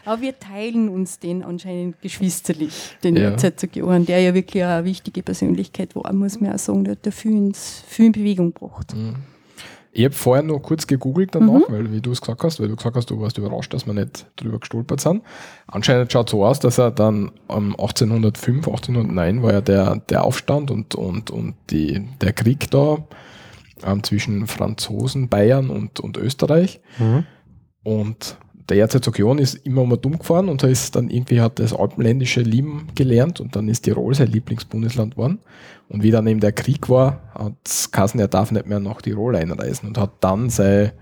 [0.05, 3.31] Aber wir teilen uns den anscheinend geschwisterlich, den Ja.
[3.31, 7.07] Erzherzog Johann, der ja wirklich eine wichtige Persönlichkeit war, muss man auch sagen, der hat
[7.07, 7.53] da viel,
[7.99, 8.95] in Bewegung gebracht.
[9.97, 12.75] Ich habe vorher noch kurz gegoogelt danach, weil wie du es gesagt hast, weil du
[12.75, 15.23] gesagt hast, du warst überrascht, dass wir nicht drüber gestolpert sind.
[15.69, 20.73] Anscheinend schaut so aus, dass er dann um 1805, 1809 war ja der, der Aufstand
[20.73, 22.99] und, und, und die, der Krieg da
[23.85, 26.81] ähm, zwischen Franzosen, Bayern und, und Österreich.
[27.85, 28.37] Und
[28.69, 32.41] der Erzherzog ist immer um dumm gefahren und er ist dann irgendwie hat das Alpenländische
[32.41, 35.39] lieben gelernt und dann ist Tirol sein Lieblingsbundesland geworden.
[35.89, 39.37] Und wie dann eben der Krieg war, hat Kassen, er darf nicht mehr nach Tirol
[39.37, 40.93] einreisen und hat dann sei,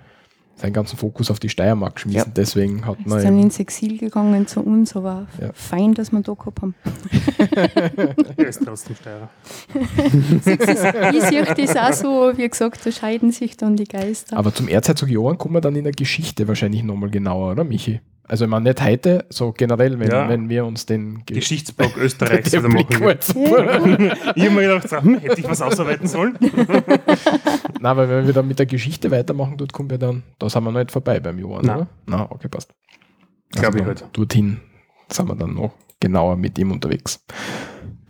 [0.63, 2.19] seinen ganzen Fokus auf die Steiermark geschmissen.
[2.19, 2.25] Ja.
[2.35, 5.51] Deswegen hat Ist man dann eben, ins Exil gegangen zu uns, aber Ja.
[5.53, 6.75] fein, dass wir da gehabt haben.
[8.37, 9.29] Er ist trotzdem Steirer.
[11.15, 14.37] Ich sehe das auch so, wie gesagt, da scheiden sich dann die Geister.
[14.37, 18.01] aber zum Erzherzog Johann kommen wir dann in der Geschichte wahrscheinlich nochmal genauer, oder Michi?
[18.33, 20.27] Also ich meine nicht heute, so generell, wenn, Ja.
[20.27, 23.19] wenn wir uns den Ge- Geschichtsblock Österreichs der wieder machen.
[24.37, 26.39] Ich habe mir gedacht, so, hm, hätte ich was ausarbeiten sollen?
[27.81, 30.65] Nein, weil wenn wir dann mit der Geschichte weitermachen, dort kommen wir dann, da sind
[30.65, 31.77] wir noch nicht vorbei beim Johann, Nein.
[31.77, 31.87] oder?
[32.07, 32.73] Nein, okay, passt.
[33.51, 34.05] Glaub ich dann halt.
[34.15, 34.61] Dorthin
[35.09, 37.23] sind wir dann noch genauer mit ihm unterwegs.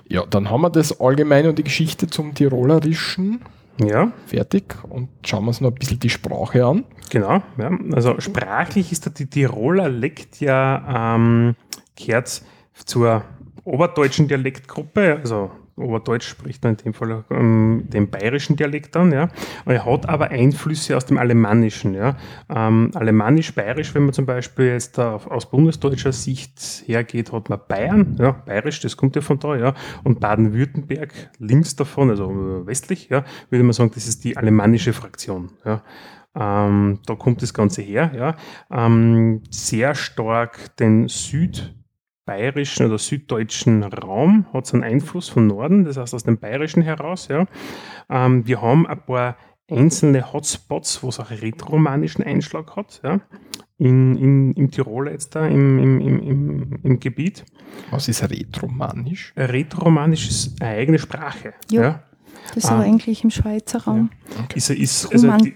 [0.08, 3.40] Ja, dann haben wir das Allgemeine und die Geschichte zum Tirolerischen
[3.80, 6.84] Ja, fertig und schauen wir uns noch ein bisschen die Sprache an.
[7.10, 7.42] genau.
[7.58, 7.70] Ja.
[7.92, 11.54] Also sprachlich ist der die Tiroler Dialekt ja ähm,
[11.96, 12.42] gehört
[12.84, 13.24] zur
[13.64, 19.28] oberdeutschen Dialektgruppe, also Oberdeutsch spricht man in dem Fall ähm, den bayerischen Dialekt an, ja.
[19.64, 22.16] Er hat aber Einflüsse aus dem Alemannischen, ja.
[22.50, 28.16] Ähm, Alemannisch-Bayerisch, wenn man zum Beispiel jetzt auf, aus bundesdeutscher Sicht hergeht, hat man Bayern,
[28.18, 29.74] ja, Bayerisch, das kommt ja von da, ja.
[30.04, 34.92] Und Baden-Württemberg links davon, also äh, westlich, ja, würde man sagen, das ist die alemannische
[34.92, 35.82] Fraktion, ja.
[36.34, 38.36] Ähm, da kommt das Ganze her, ja.
[38.70, 41.08] Ähm, sehr stark den
[42.22, 46.82] südbayerischen oder süddeutschen Raum hat es einen Einfluss von Norden, das heißt aus dem Bayerischen
[46.82, 47.46] heraus, ja.
[48.08, 49.36] Ähm, wir haben ein paar
[49.70, 53.20] einzelne Hotspots, wo es auch rätoromanischen Einschlag hat, ja.
[53.78, 57.44] In, in, Im Tirol jetzt da, im, im, im, im, im Gebiet.
[57.90, 59.32] Was ist Rätoromanisch?
[59.36, 61.54] Rätoromanisch ist eine eigene Sprache.
[61.70, 61.82] Ja.
[61.82, 62.02] ja.
[62.48, 62.74] Das ist Ah.
[62.76, 64.10] aber eigentlich im Schweizer Raum.
[64.54, 65.54] Ist, ist, also die,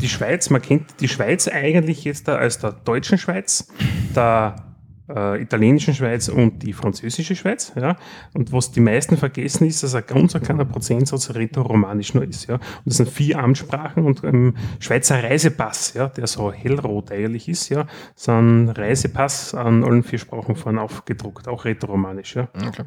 [0.00, 3.68] die Schweiz, man kennt die Schweiz eigentlich jetzt da als der deutschen Schweiz,
[4.16, 4.67] der
[5.14, 7.72] äh, italienischen Schweiz und die französische Schweiz.
[7.76, 7.96] Ja?
[8.34, 12.46] Und was die meisten vergessen ist, dass ein ganz ein kleiner Prozentsatz rätoromanisch nur ist.
[12.48, 12.54] Ja?
[12.54, 17.68] Und das sind vier Amtssprachen und im Schweizer Reisepass, ja, der so hellrot eigentlich ist,
[17.68, 22.36] ja, sind Reisepass an allen vier Sprachen vorne aufgedruckt, auch rätoromanisch.
[22.36, 22.48] Ja?
[22.66, 22.84] Okay.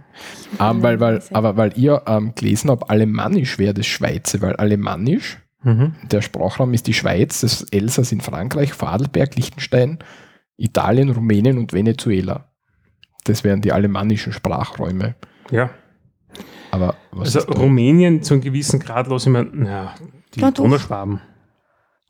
[0.59, 5.38] Ähm, weil, weil, aber weil ihr ähm, gelesen habt, Alemannisch wäre das Schweizer, weil Alemannisch,
[5.63, 5.93] Mhm.
[6.11, 9.99] der Sprachraum ist die Schweiz, das Elsass in Frankreich, Vorarlberg, Liechtenstein,
[10.58, 12.52] Italien, Rumänien und Venezuela.
[13.26, 15.16] Das wären die alemannischen Sprachräume.
[15.52, 15.70] ja.
[16.74, 17.52] Aber was Also?
[17.52, 19.93] Rumänien zu einem gewissen Grad los, ich meine, ja,
[20.34, 20.64] die Ja, doch.
[20.64, 21.20] Donauschwaben.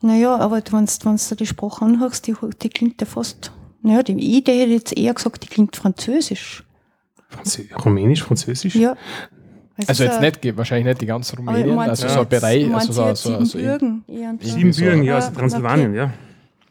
[0.00, 3.50] Naja, aber wenn du die Sprache anhörst, die, die klingt ja fast.
[3.82, 6.64] Naja, die Idee hätte jetzt eher gesagt, die klingt französisch.
[7.28, 8.76] Franzö Rumänisch, Französisch?
[8.76, 8.94] Ja.
[9.88, 12.92] Also jetzt so- nicht, wahrscheinlich nicht die ganze Rumänien, also du so ein Bereich, also
[12.92, 14.04] so, jetzt so, so, Siebenbürgen
[14.40, 14.48] so?
[14.48, 16.12] Siebenbürgen, ja, Ja, also Transsilvanien, ja.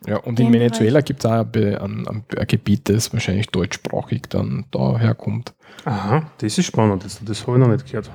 [0.08, 4.66] Ja, und in Venezuela gibt es auch ein, ein, ein, Gebiet, das wahrscheinlich deutschsprachig dann
[4.72, 5.54] daher kommt.
[5.86, 8.10] Aha, das ist spannend, das, das habe ich noch nicht gehört.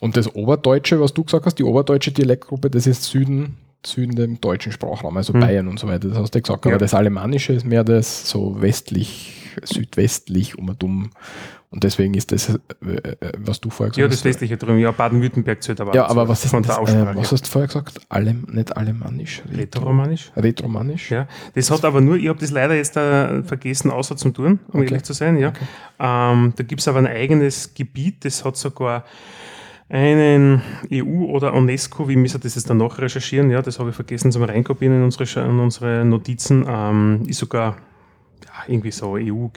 [0.00, 4.40] Und das Oberdeutsche, was du gesagt hast, die oberdeutsche Dialektgruppe, das ist Süden, Süden dem
[4.40, 5.40] deutschen Sprachraum, also Hm.
[5.40, 6.08] Bayern und so weiter.
[6.08, 6.64] Das hast du gesagt.
[6.64, 6.72] Ja.
[6.72, 11.10] Aber das Alemannische ist mehr das so westlich, südwestlich um und um.
[11.70, 12.56] Und deswegen ist das, äh,
[12.86, 14.24] äh, was du vorher gesagt Ja, das hast.
[14.24, 17.30] westliche drüben, ja, Baden-Württemberg zählt aber Ja, aber was ist von das, der äh, was
[17.30, 18.00] hast du vorher gesagt?
[18.08, 19.42] Alem, nicht Alemannisch?
[19.54, 20.32] Rätoromanisch?
[20.34, 21.10] Rätoromanisch?
[21.10, 24.60] Ja, das hat aber nur, ich habe das leider jetzt äh, vergessen, außer zum Tun,
[24.68, 24.84] um Okay.
[24.88, 25.36] ehrlich zu sein.
[25.36, 25.52] Ja.
[26.00, 29.04] Ähm, da gibt es aber ein eigenes Gebiet, das hat sogar
[29.90, 30.62] einen
[30.92, 34.42] EU oder UNESCO, wie müssen das jetzt danach recherchieren, ja, das habe ich vergessen zum
[34.42, 37.76] Reinkopieren in unsere, in unsere Notizen, ähm, ist sogar
[38.44, 39.48] ja, irgendwie so EU,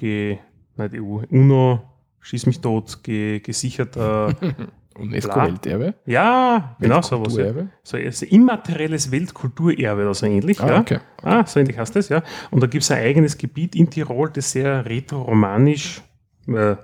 [0.78, 1.82] nicht EU, UNO,
[2.22, 4.34] schieß mich tot, ge, gesicherter,
[4.98, 5.96] UNESCO-Welterbe?
[6.06, 7.36] ja, genau sowas.
[7.36, 7.54] Ja.
[7.84, 10.60] So also immaterielles Weltkulturerbe oder so ähnlich.
[10.62, 10.80] Ah, ja.
[10.80, 11.00] okay.
[11.24, 12.24] Ah, so ähnlich heißt das, ja.
[12.52, 16.02] Und da gibt es ein eigenes Gebiet in Tirol, das sehr rätoromanisch
[16.48, 16.76] äh,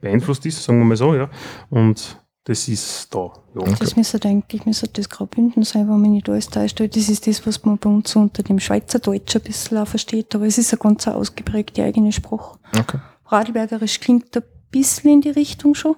[0.00, 1.30] beeinflusst ist, sagen wir mal so, ja.
[1.70, 3.32] Und das ist da.
[3.54, 3.74] Ja.
[3.78, 6.78] Das müsste eigentlich müsste das Graubünden sein, wenn man nicht alles täuscht.
[6.78, 9.88] weil Das ist das, was man bei uns so unter dem Schweizerdeutsch ein bisschen auch
[9.88, 10.34] versteht.
[10.34, 12.58] Aber es ist eine ganz ausgeprägte eigene Sprache.
[12.78, 12.98] Okay.
[13.26, 14.42] Radlbergerisch klingt ein
[14.82, 15.96] bisschen in die Richtung schon.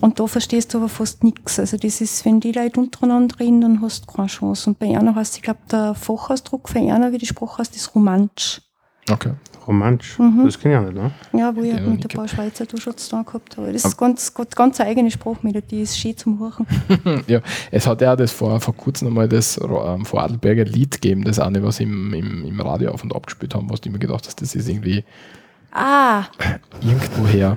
[0.00, 1.58] Und da verstehst du aber fast nichts.
[1.58, 4.70] Also das ist, wenn die Leute untereinander reden, dann hast du keine Chance.
[4.70, 7.94] Und bei einer heißt, ich glaube, der Fachausdruck für einer, wie die Sprache heißt, ist
[7.96, 8.60] Romansch.
[9.10, 9.32] Okay.
[9.66, 10.18] Romansch.
[10.18, 10.44] Mhm.
[10.44, 11.10] Das kenne ich auch nicht, ne?
[11.40, 13.72] Ja, wo ich Ja, halt mit ein paar Schweizer da schon zu tun gehabt habe.
[13.72, 16.66] Das Aber- ist ganz, ganz, ganz eine eigene Sprachmelodie, ist schön zum Hören.
[17.26, 21.38] Ja, es hat ja das vor, vor kurzem einmal das ähm, Vorarlberger Lied gegeben, das
[21.38, 24.26] eine, was im, im, im Radio auf und ab gespielt haben, was du immer gedacht
[24.26, 25.04] hast, das ist irgendwie
[25.72, 26.24] Ah,
[26.82, 27.56] irgendwoher.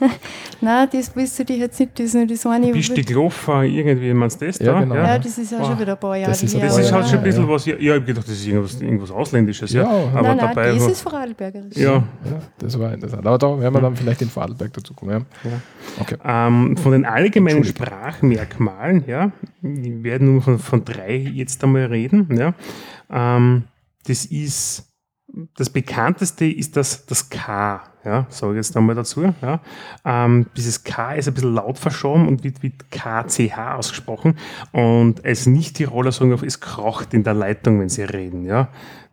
[0.60, 2.70] nein, das du dich jetzt nicht, das ist nur das eine.
[2.72, 4.80] Bist du gelaufen, irgendwie, meinst du das Ja, da?
[4.80, 4.94] genau.
[4.94, 6.66] ja, das ist ja schon Boah, wieder ein paar Jahre das ist- her.
[6.66, 7.48] Das ist Ja, halt schon ein ja, bisschen ja.
[7.50, 9.82] was, ja, ich habe gedacht, das ist irgendwas, irgendwas Ausländisches, ja.
[9.82, 10.72] Ja, aber nein, nein, dabei.
[10.72, 11.76] das war- ist Vorarlbergerisch.
[11.76, 12.04] ja, Ja,
[12.58, 13.26] das war interessant.
[13.26, 15.26] Aber da werden wir dann vielleicht in Vorarlberg dazu kommen.
[15.44, 15.50] Ja.
[15.50, 15.60] Ja.
[16.00, 16.16] Okay.
[16.24, 17.64] Ähm, von den allgemeinen.
[17.64, 19.32] Sprachmerkmalen, ja,
[19.62, 22.28] wir werden nur von, von drei jetzt einmal reden.
[22.36, 22.54] Ja.
[23.10, 23.64] Ähm,
[24.06, 24.87] das ist
[25.56, 29.34] das bekannteste ist das, das K, ja, sage ich jetzt einmal dazu.
[29.42, 29.60] Ja.
[30.04, 34.38] Ähm, dieses K ist ein bisschen laut verschoben und wird mit KCH ausgesprochen.
[34.72, 38.44] Und als Nicht-Tiroler sagen wir, es kracht in der Leitung, wenn sie reden.
[38.44, 38.68] Ja.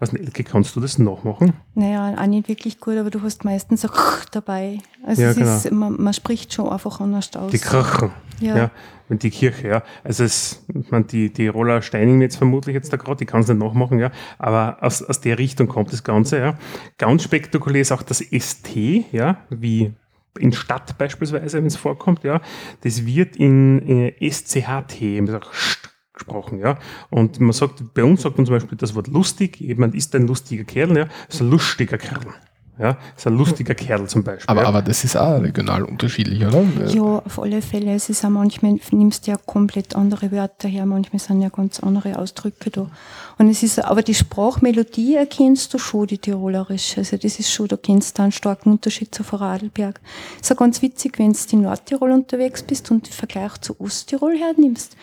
[0.05, 1.53] Was Elke, kannst du das nachmachen?
[1.73, 3.89] Naja, auch nicht wirklich gut, aber du hast meistens so
[4.31, 4.77] dabei.
[5.03, 5.55] Also Ja, genau.
[5.55, 7.51] ist, man, man spricht schon einfach anders aus.
[7.51, 8.11] Die Krachen.
[8.39, 8.55] Ja.
[8.55, 8.71] Ja.
[9.07, 9.83] wenn die Kirche, ja.
[10.03, 13.41] Also es, ich meine, die, die Roller Steining jetzt vermutlich jetzt da gerade, die kann
[13.41, 14.11] es nicht nachmachen, ja.
[14.37, 16.57] Aber aus, aus der Richtung kommt das Ganze, ja.
[16.99, 18.75] Ganz spektakulär ist auch das ST,
[19.11, 19.93] ja, wie
[20.37, 22.41] in Stadt beispielsweise, wenn es vorkommt, ja.
[22.81, 26.79] Das wird in, in SCHT, St gesprochen, ja.
[27.09, 30.27] Und man sagt, bei uns sagt man zum Beispiel das Wort lustig, jemand ist ein
[30.27, 32.33] lustiger Kerl, ja, ist ein lustiger Kerl.
[32.77, 34.49] Ja, ist ein lustiger Kerl zum Beispiel.
[34.49, 34.67] Aber, ja.
[34.67, 36.65] aber das ist auch regional unterschiedlich, oder?
[36.87, 37.93] Ja, auf alle Fälle.
[37.95, 41.79] Es ist auch manchmal, nimmst du ja komplett andere Wörter her, manchmal sind ja ganz
[41.79, 42.89] andere Ausdrücke da.
[43.37, 46.99] Und es ist, aber die Sprachmelodie erkennst du schon, die tirolerische.
[46.99, 50.01] Also das ist schon, da kennst du einen starken Unterschied zu Vorarlberg.
[50.41, 54.37] ist auch ganz witzig, wenn du in Nordtirol unterwegs bist und den Vergleich zu Osttirol
[54.37, 54.97] hernimmst.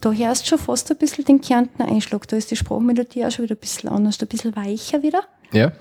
[0.00, 2.26] Da hörst du schon fast ein bisschen den Kärntner Einschlag.
[2.28, 5.22] Da ist die Sprachmelodie auch schon wieder ein bisschen anders, ein bisschen weicher wieder.
[5.52, 5.72] Ja.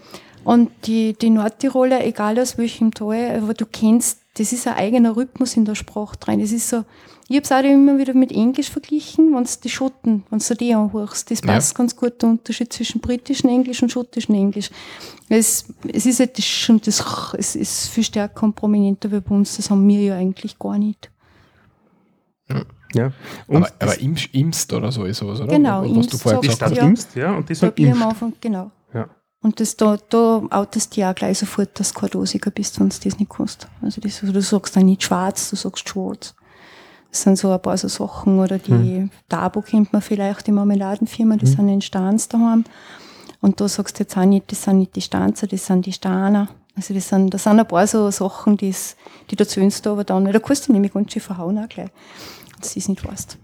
[0.47, 5.17] Und die, die Nordtiroler, egal aus welchem Tal, aber du kennst, das ist ein eigener
[5.17, 6.39] Rhythmus in der Sprache drin.
[6.39, 6.85] Das ist so,
[7.27, 10.73] ich habe es auch immer wieder mit Englisch verglichen, wenn die Schotten, wenn du die
[10.73, 11.47] anhörst, das Ja.
[11.47, 14.69] passt ganz gut, der Unterschied zwischen britischem Englisch und schottischem Englisch.
[15.27, 17.03] Es, es ist halt das, schon das,
[17.37, 20.77] es ist viel stärker und prominenter wie bei uns, das haben wir ja eigentlich gar
[20.77, 21.11] nicht.
[22.93, 23.11] ja.
[23.47, 25.51] Und Aber, aber Imst, Imst oder so ist sowas, oder?
[25.51, 26.77] Genau, Was du Imst vorher die sagst gesagt hast.
[26.81, 26.87] ja.
[26.87, 28.03] Imst, ja, und die Da sagen ich am Imst.
[28.05, 28.71] Anfang, genau.
[29.41, 32.79] Und das, da, da outest du ja auch gleich sofort, dass du kein Dosiger bist,
[32.79, 33.67] wenn du das nicht kannst.
[33.81, 36.33] Also das, du sagst dann nicht schwarz, du sagst schwarz.
[37.11, 38.39] Das sind so ein paar so Sachen.
[38.39, 39.11] Oder die Hm.
[39.29, 42.63] Dabo kennt man vielleicht, die Marmeladenfirma, die sind in Stans daheim.
[43.39, 45.93] Und da sagst du jetzt auch nicht, das sind nicht die Stanzer, das sind die
[45.93, 46.49] Staner.
[46.75, 48.95] Also das sind, das sind ein paar so Sachen, die's,
[49.31, 50.25] die da zählst du aber dann.
[50.25, 51.89] Da kannst du nämlich ganz schön verhauen auch gleich.
[52.59, 53.37] Dass du es nicht weißt.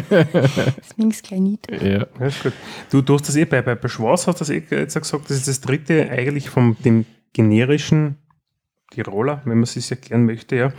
[0.00, 1.70] das nimmst gleich nicht.
[1.70, 2.06] Ja.
[2.18, 2.52] Ja, ist gut.
[2.90, 5.02] Du, du hast das eh bei, bei, bei Schwarz hast du das eh jetzt auch
[5.02, 8.16] gesagt, das ist das dritte eigentlich vom dem generischen
[8.94, 10.72] Tiroler, wenn man es sich erklären möchte, ja.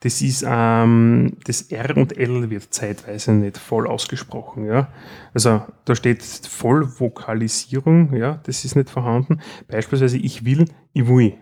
[0.00, 4.92] Das ist, ähm, das R und L wird zeitweise nicht voll ausgesprochen, ja.
[5.34, 9.40] Also da steht Vollvokalisierung, ja, das ist nicht vorhanden.
[9.66, 11.34] Beispielsweise ich will, ich will.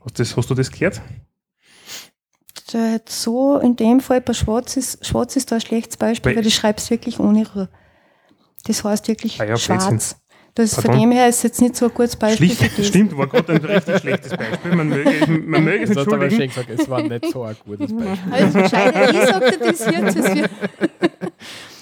[0.00, 1.02] Hast, das, hast du das gehört?
[2.72, 6.32] Da hat so in dem Fall bei Schwarz ist, Schwarz ist da ein schlechtes Beispiel,
[6.32, 7.68] Bei- weil du schreibst wirklich ohne R.
[8.66, 10.16] Das heißt wirklich Ah ja, schwarz.
[10.54, 12.86] Das, von dem her ist jetzt nicht so ein gutes Beispiel Schlicht, für das.
[12.88, 14.74] stimmt, war gerade ein richtig schlechtes Beispiel.
[14.74, 15.10] Man möge,
[15.46, 16.30] man möge es entschuldigen.
[16.34, 18.32] schön gesagt, es war nicht so ein gutes Beispiel.
[18.32, 20.18] Also gescheiter, ich sagte das jetzt.
[20.18, 20.50] Das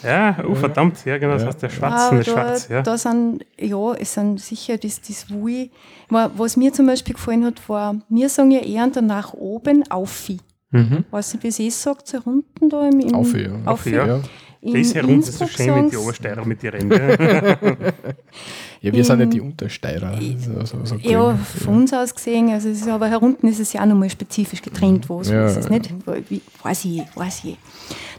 [0.02, 1.48] Ja, oh verdammt, ja genau, das Ja.
[1.48, 2.82] heißt der Schwarz, nicht da, schwarz, ja.
[2.82, 5.70] da sind, ja, es sind sicher das, das Wui.
[6.10, 10.38] Was mir zum Beispiel gefallen hat, war, wir sagen ja eher nach oben Aufi.
[10.74, 11.04] Mhm.
[11.10, 13.50] Weiß nicht, wie sie es sagt, so unten da im, im Aufi, ja.
[13.64, 13.90] Aufi.
[13.90, 14.06] ja.
[14.06, 14.20] Ja.
[14.60, 16.90] In Das ist herunter, das ist so schön mit die Obersteirer mit die Rennen.
[18.80, 20.18] ja, wir sind In- nicht die Untersteirer.
[20.38, 21.38] So, so, so Ja, grün.
[21.38, 24.62] von uns aus gesehen, also es ist, aber herunten ist es ja auch nochmal spezifisch
[24.62, 25.92] getrennt, wo es Ja, ist es nicht.
[26.30, 27.58] Wie, weiß ich, weiß ich.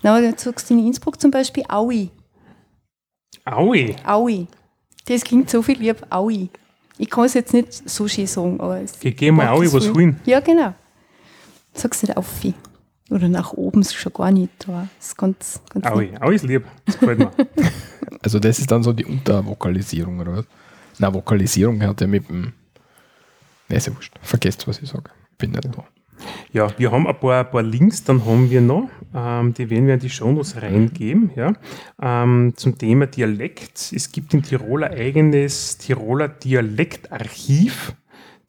[0.04, 2.12] Na, aber jetzt sagst du in Innsbruck zum Beispiel Aui,
[3.44, 4.48] Aui, Aui.
[5.08, 6.50] Das klingt so viel lieb, Aui.
[6.98, 9.92] Ich kann es jetzt nicht so schön sagen, aber es geh, geh mal Aui was
[9.94, 10.20] holen.
[10.26, 10.74] Ja, genau.
[11.76, 12.54] Sagst du nicht Aufi.
[13.12, 14.88] Oder nach oben ist schon gar nicht da.
[14.98, 17.32] Das ist ganz, ganz Aui, Aui ist lieb, das gefällt mir.
[18.22, 20.46] Also das ist dann so die Untervokalisierung, oder was?
[20.98, 22.54] Na, Vokalisierung hat ja mit dem...
[23.68, 24.16] Ne, ist ja wurscht.
[24.22, 25.12] Vergesst, was ich sage.
[25.38, 25.84] Bin nicht da.
[26.52, 29.86] Ja, wir haben ein paar, ein paar Links, dann haben wir noch, ähm, die werden
[29.86, 31.54] wir in die Shownotes reingeben, ja,
[32.02, 33.92] ähm, zum Thema Dialekt.
[33.94, 37.94] Es gibt in Tirol ein eigenes Tiroler Dialektarchiv,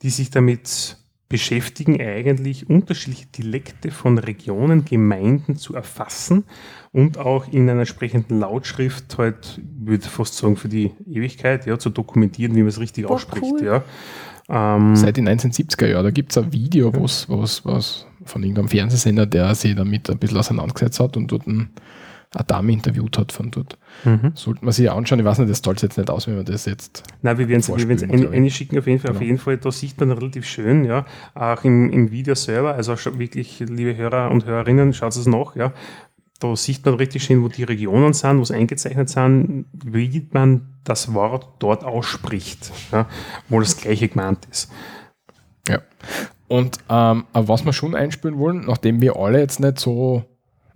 [0.02, 0.96] die sich damit
[1.28, 6.44] beschäftigen eigentlich unterschiedliche Dialekte von Regionen, Gemeinden zu erfassen
[6.92, 11.78] und auch in einer entsprechenden Lautschrift halt, ich würde fast sagen, für die Ewigkeit, ja,
[11.78, 13.64] zu dokumentieren, wie man es richtig Boah, ausspricht, cool.
[13.64, 13.84] ja.
[14.48, 18.68] Ähm, Seit den 1970er Jahren, da gibt es ein Video, wo's, wo's, was von irgendeinem
[18.68, 21.70] Fernsehsender, der sich damit ein bisschen auseinandergesetzt hat und dort ein,
[22.34, 23.78] eine Dame interviewt hat von dort.
[24.04, 24.32] mhm.
[24.34, 26.64] Sollte man sich anschauen, ich weiß nicht, das zahlt jetzt nicht aus, wenn man das
[26.66, 27.02] jetzt.
[27.22, 29.10] Nein, wir werden es eine, schicken auf jeden Fall.
[29.10, 29.26] Auf Genau.
[29.26, 33.60] jeden Fall, da sieht man relativ schön, ja, auch im, im Video selber, also wirklich,
[33.60, 35.72] liebe Hörer und Hörerinnen, schaut es nach, ja.
[36.38, 40.74] Da sieht man richtig schön, wo die Regionen sind, wo es eingezeichnet sind, wie man
[40.84, 43.08] das Wort dort ausspricht, ja,
[43.48, 44.70] wo das gleiche gemeint ist.
[45.66, 45.78] Ja.
[46.48, 50.24] Und ähm, was wir schon einspielen wollen, nachdem wir alle jetzt nicht so,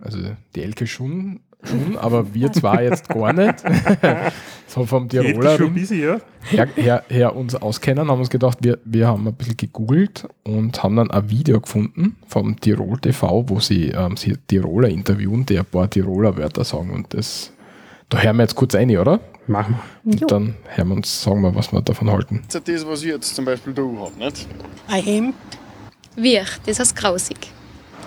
[0.01, 0.19] also
[0.55, 3.55] die Elke schon, schon aber wir zwar jetzt gar nicht,
[4.67, 6.21] so vom Tiroler schon ein bisschen, ja.
[6.43, 10.81] her, her, her uns auskennen, haben uns gedacht, wir, wir haben ein bisschen gegoogelt und
[10.81, 15.59] haben dann ein Video gefunden vom Tirol TV, wo sie, ähm, sie Tiroler interviewen, die
[15.59, 17.53] ein paar Tiroler Wörter sagen und das,
[18.09, 19.19] da hören wir jetzt kurz rein, oder?
[19.47, 20.21] Machen wir.
[20.21, 22.41] Und dann hören wir uns, sagen wir, was wir davon halten.
[22.47, 24.47] Das ist das, was ich jetzt zum Beispiel da habe, nicht?
[24.87, 25.35] Ein Hemd.
[26.15, 27.37] Wir, das heißt grausig.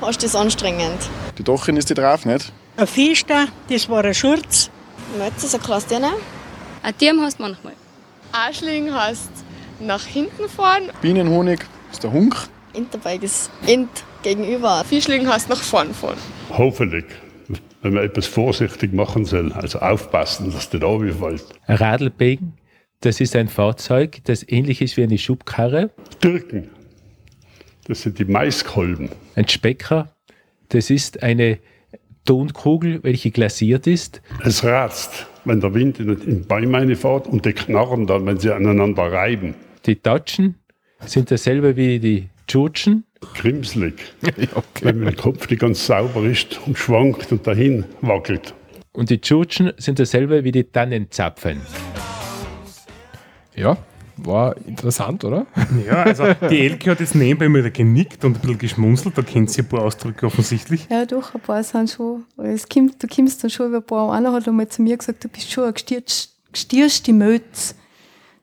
[0.06, 0.98] Hast du das anstrengend?
[1.38, 2.52] Die Dachin ist die drauf, nicht?
[2.76, 4.70] Ein Fiester, das war ein Schurz.
[5.16, 6.12] Du so klasse dir
[6.82, 7.72] Ein Tier hast du manchmal.
[8.30, 9.30] Arschling heißt
[9.80, 12.36] nach hinten fahren, Bienenhonig ist der Hunk.
[12.74, 13.88] Interbike ist int
[14.22, 14.84] gegenüber.
[14.86, 16.18] Fischling heißt nach vorn fahren.
[16.50, 17.06] hoffentlich,
[17.80, 21.44] wenn man etwas vorsichtig machen soll, also aufpassen, dass der da fällt.
[21.66, 22.52] Ein Radlbegen,
[23.00, 25.90] das ist ein Fahrzeug, das ähnlich ist wie eine Schubkarre.
[26.20, 26.68] Türken,
[27.86, 29.10] das sind die Maiskolben.
[29.34, 30.14] Ein Specker,
[30.68, 31.58] das ist eine
[32.24, 34.22] Tonkugel, welche glasiert ist.
[34.42, 38.50] Es ratzt, wenn der Wind in in Bäume reinfährt und die knarren dann, wenn sie
[38.50, 39.54] aneinander reiben.
[39.84, 40.54] Die Tatschen
[41.04, 43.04] sind dasselbe wie die Tschutschen.
[43.34, 43.94] Krimslig,
[44.54, 44.56] okay.
[44.82, 48.54] wenn mein Kopf nicht ganz sauber ist und schwankt und dahin wackelt.
[48.92, 51.60] Und die Tschutschen sind dasselbe wie die Tannenzapfen.
[53.54, 53.76] Ja,
[54.16, 55.46] war interessant, oder?
[55.86, 59.50] Ja, also die Elke hat jetzt nebenbei mal genickt und ein bisschen geschmunzelt, da kennt
[59.50, 60.86] sie ein paar Ausdrücke offensichtlich.
[60.90, 62.24] Ja, doch, ein paar sind schon.
[62.36, 64.12] Es kommt, du kommst dann schon über ein paar.
[64.12, 65.74] Einer hat einmal zu mir gesagt, du bist schon ein
[66.52, 67.74] gestierste Mötz.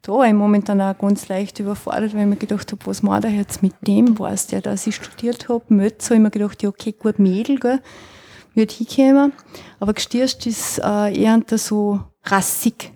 [0.02, 3.24] Da war ich momentan auch ganz leicht überfordert, weil ich mir gedacht habe, was macht
[3.24, 4.18] er jetzt mit dem?
[4.18, 5.64] Weiß der, dass ich studiert habe?
[5.70, 7.80] Mötz, habe ich mir gedacht, ja, okay, gut, Mädel, gell,
[8.56, 9.34] wird hinkommen.
[9.80, 12.92] Aber gestierst ist äh, eher so rassig.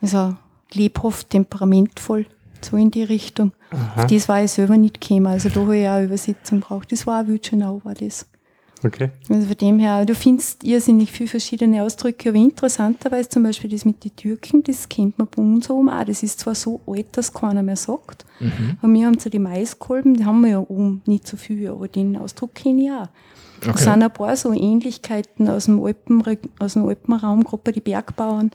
[0.00, 0.36] Also
[0.72, 2.26] lebhaft, temperamentvoll,
[2.60, 3.52] so in die Richtung.
[3.96, 5.26] Auf das war ich selber nicht gekommen.
[5.26, 6.92] Also da habe ich auch eine Übersetzung braucht.
[6.92, 8.26] Das war auch Wildschönau, war das.
[8.84, 9.10] Okay.
[9.28, 13.84] Also von dem her, du findest irrsinnig viele verschiedene Ausdrücke, aber interessanterweise zum Beispiel das
[13.84, 16.04] mit den Türken, das kennt man bei uns oben auch.
[16.04, 18.26] Das ist zwar so alt, dass keiner mehr sagt,
[18.82, 21.88] aber wir haben so die Maiskolben, die haben wir ja oben nicht so viel, aber
[21.88, 23.08] den Ausdruck kenne ich auch.
[23.74, 26.22] Es sind ein paar so Ähnlichkeiten aus dem, Alpen,
[26.58, 28.50] aus dem Alpenraum, gerade bei den Bergbauern,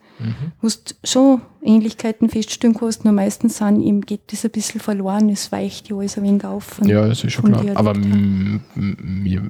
[0.61, 0.73] wo du
[1.03, 5.89] schon Ähnlichkeiten feststellen kannst, nur meistens sind ihm geht das ein bisschen verloren, es weicht
[5.89, 6.63] ja alles ein wenig auf.
[6.65, 7.61] von- Ja, das ist schon klar.
[7.61, 9.41] Dialekt Aber mir,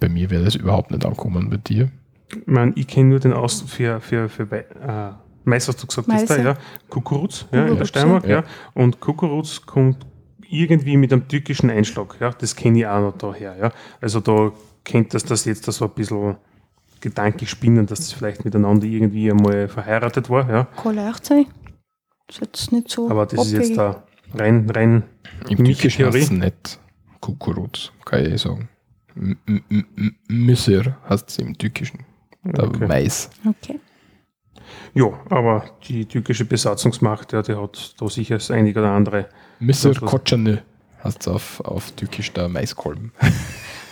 [0.00, 1.90] bei mir wäre das überhaupt nicht angekommen, bei dir.
[2.30, 5.12] Ich, mein, ich kenne nur den Aus für, für, für Wei- äh,
[5.44, 6.42] Mais, hast du gesagt, ist da, Meiser.
[6.42, 6.56] ja.
[6.88, 8.30] Kukuruz, ja, in der Kukuruz, Steiermark, ja.
[8.38, 8.44] ja.
[8.72, 10.06] Und Kukuruz kommt
[10.50, 12.30] irgendwie mit einem türkischen Einschlag, ja.
[12.30, 13.72] Das kenne ich auch noch daher, ja.
[14.00, 14.52] Also da
[14.84, 16.36] kennt das das jetzt so ein bisschen
[17.00, 20.64] gedanklich spinnen, dass das vielleicht miteinander irgendwie einmal verheiratet war, ja.
[20.64, 21.46] Kann leicht sein.
[22.26, 25.02] Das ist jetzt nicht so Aber das ist jetzt da rein, rein
[25.48, 26.80] Im Türkischen heißt nicht
[27.20, 28.68] Kukuruz, kann ich eh sagen.
[30.28, 32.04] Müsir heißt es im Türkischen.
[32.42, 32.86] Der Okay.
[32.86, 33.30] Mais.
[33.46, 33.80] Okay.
[34.94, 39.28] Ja, aber die türkische Besatzungsmacht, ja, die hat da sicher das einige oder andere.
[39.60, 40.58] Was- Kocanı
[41.04, 43.12] heißt es auf, auf Türkisch der Maiskolben.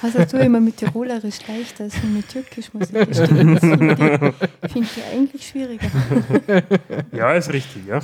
[0.03, 3.55] Also tue ich mir mit Tirolerisch leichter als mit Türkisch, muss ich gestehen.
[4.61, 5.87] Das Finde ich, eigentlich schwieriger.
[7.13, 8.01] Ja, ist richtig, ja.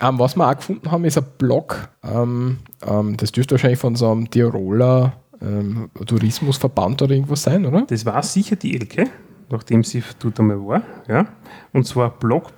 [0.00, 1.88] Ähm, was wir auch gefunden haben, ist ein Blog.
[2.04, 7.82] Ähm, ähm, das dürfte wahrscheinlich von so einem Tiroler ähm, Tourismusverband oder irgendwas sein, oder?
[7.88, 9.06] Das war sicher die Elke,
[9.50, 11.26] nachdem sie dort einmal war, ja.
[11.72, 12.52] Und zwar blog.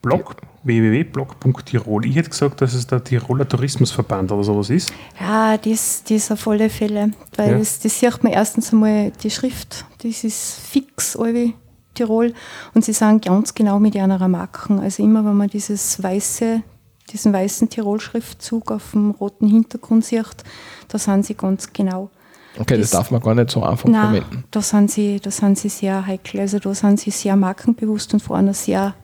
[0.00, 0.36] blog
[0.68, 2.06] www.blog.tirol.
[2.06, 4.92] Ich hätte gesagt, dass es der Tiroler Tourismusverband oder sowas ist.
[5.20, 7.10] Ja, das, das auf alle Fälle.
[7.36, 7.58] Weil Ja.
[7.58, 11.54] das, das sieht man erstens einmal die Schrift, das ist fix, Albi,
[11.94, 12.32] Tirol.
[12.74, 14.78] Und sie sagen ganz genau mit einer Marken.
[14.78, 16.62] Also immer, wenn man dieses weiße,
[17.10, 20.44] diesen weißen Tirol-Schriftzug auf dem roten Hintergrund sieht,
[20.88, 22.10] da sind sie ganz genau.
[22.58, 24.44] Okay, das, Das- darf man gar nicht so einfach Nein, verwenden.
[24.50, 26.40] da sind, sie, da sind sie sehr heikel.
[26.40, 28.94] Also da sind sie sehr markenbewusst und vor einer sehr,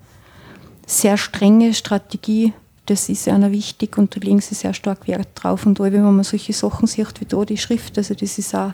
[0.87, 2.53] sehr strenge Strategie
[2.87, 5.65] das ist einer wichtig und da legen sie sehr stark Wert drauf.
[5.65, 8.73] Und all, wenn man solche Sachen sieht wie da die Schrift, also das ist auch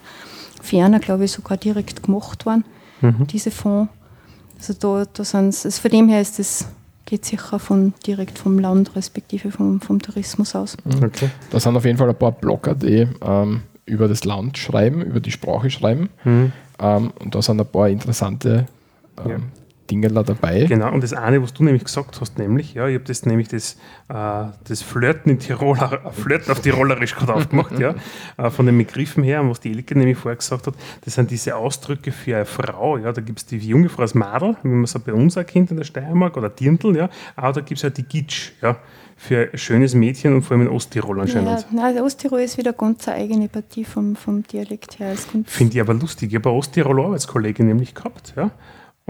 [0.60, 2.64] ferner, glaube ich, sogar direkt gemacht worden,
[3.00, 3.26] Mhm.
[3.28, 3.90] diese Fonds.
[4.58, 6.68] Also da, da sind also von dem her ist das,
[7.06, 10.76] geht sicher von, direkt vom Land respektive vom, vom Tourismus aus.
[11.02, 11.30] Okay.
[11.50, 15.20] Da sind auf jeden Fall ein paar Blogger, die ähm, über das Land schreiben, über
[15.20, 16.10] die Sprache schreiben.
[16.24, 16.52] Mhm.
[16.78, 18.66] Ähm, und da sind ein paar interessante
[19.24, 19.44] ähm,
[19.90, 20.08] Ja.
[20.08, 20.64] Dinge dabei.
[20.64, 23.48] Genau, und das eine, was du nämlich gesagt hast, nämlich, ja, ich habe das nämlich
[23.48, 23.74] das,
[24.08, 27.94] äh, das Flirten in Tiroler, Flirten auf Tirolerisch gerade aufgemacht, ja,
[28.36, 31.30] äh, von den Begriffen her, und was die Elke nämlich vorher gesagt hat, das sind
[31.30, 34.68] diese Ausdrücke für eine Frau, ja, da gibt es die junge Frau als Madel, wie
[34.68, 37.60] man es auch bei uns auch kennt in der Steiermark, oder Dirndl, ja, aber da
[37.60, 38.76] gibt es ja die Gitsch, ja,
[39.20, 41.66] für ein schönes Mädchen und vor allem in Osttirol Ja, anscheinend.
[41.72, 45.14] nein, der Osttirol ist wieder ganz eine eigene Partie vom, vom Dialekt her.
[45.44, 46.30] Finde ich aber lustig.
[46.30, 48.50] Ich habe eine Osttiroler Arbeitskollegin nämlich gehabt, ja.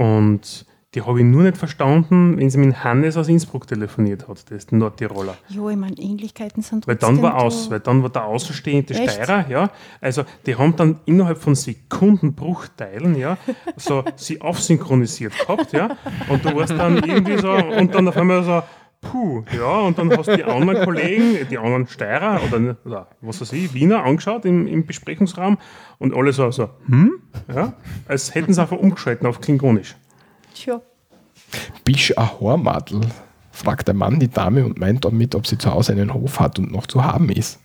[0.01, 0.65] Und
[0.95, 4.51] die habe ich nur nicht verstanden, wenn sie mit Hannes aus Innsbruck telefoniert hat, das
[4.51, 5.37] ist der Nordtiroler.
[5.49, 7.73] Ja, ich meine, Ähnlichkeiten sind Weil dann war aus, da.
[7.73, 9.13] weil dann war der außenstehende Echt?
[9.13, 9.71] Steirer, ja.
[10.01, 13.37] Also die haben dann innerhalb von Sekundenbruchteilen, ja,
[13.77, 15.99] so sie aufsynchronisiert gehabt, ja.
[16.31, 18.63] Und du warst dann irgendwie so, und dann auf einmal so,
[19.01, 23.41] puh, ja, und dann hast du die anderen Kollegen, die anderen Steirer oder, oder was
[23.41, 25.59] weiß ich, Wiener angeschaut im, im Besprechungsraum
[25.99, 27.13] und alle so, so, hm?
[27.55, 27.75] Ja,
[28.07, 29.97] als hätten sie einfach umgeschalten auf Klingonisch.
[30.55, 30.83] Tja,
[31.85, 33.01] Bisch a Hormadl,
[33.51, 36.59] fragt der Mann die Dame und meint damit, ob sie zu Hause einen Hof hat
[36.59, 37.59] und noch zu haben ist.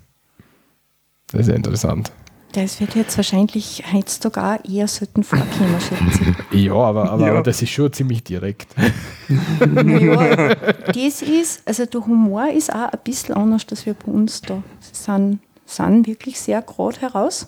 [1.32, 2.12] Das ist ja interessant.
[2.54, 6.64] Das wird jetzt wahrscheinlich heutzutage auch eher selten vorkommen, schätze ich.
[6.66, 7.32] Ja, aber, aber, Ja.
[7.34, 8.74] aber das ist schon ziemlich direkt.
[9.30, 10.54] Ja,
[10.88, 14.62] das ist, also der Humor ist auch ein bisschen anders als wir bei uns da.
[14.80, 17.48] Sie sind, sind wirklich sehr gerade heraus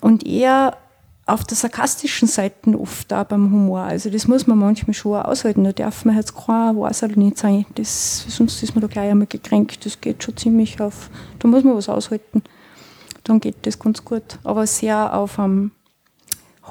[0.00, 0.76] und eher
[1.26, 3.80] auf der sarkastischen Seite oft auch beim Humor.
[3.80, 5.64] Also das muss man manchmal schon aushalten.
[5.64, 7.66] Da darf man jetzt kein Wasserl nicht sein.
[7.74, 9.84] Das, sonst ist man da gleich einmal gekränkt.
[9.84, 11.10] Das geht schon ziemlich auf,
[11.40, 12.42] da muss man was aushalten.
[13.26, 14.38] Dann geht das ganz gut.
[14.44, 15.72] Aber sehr auf einem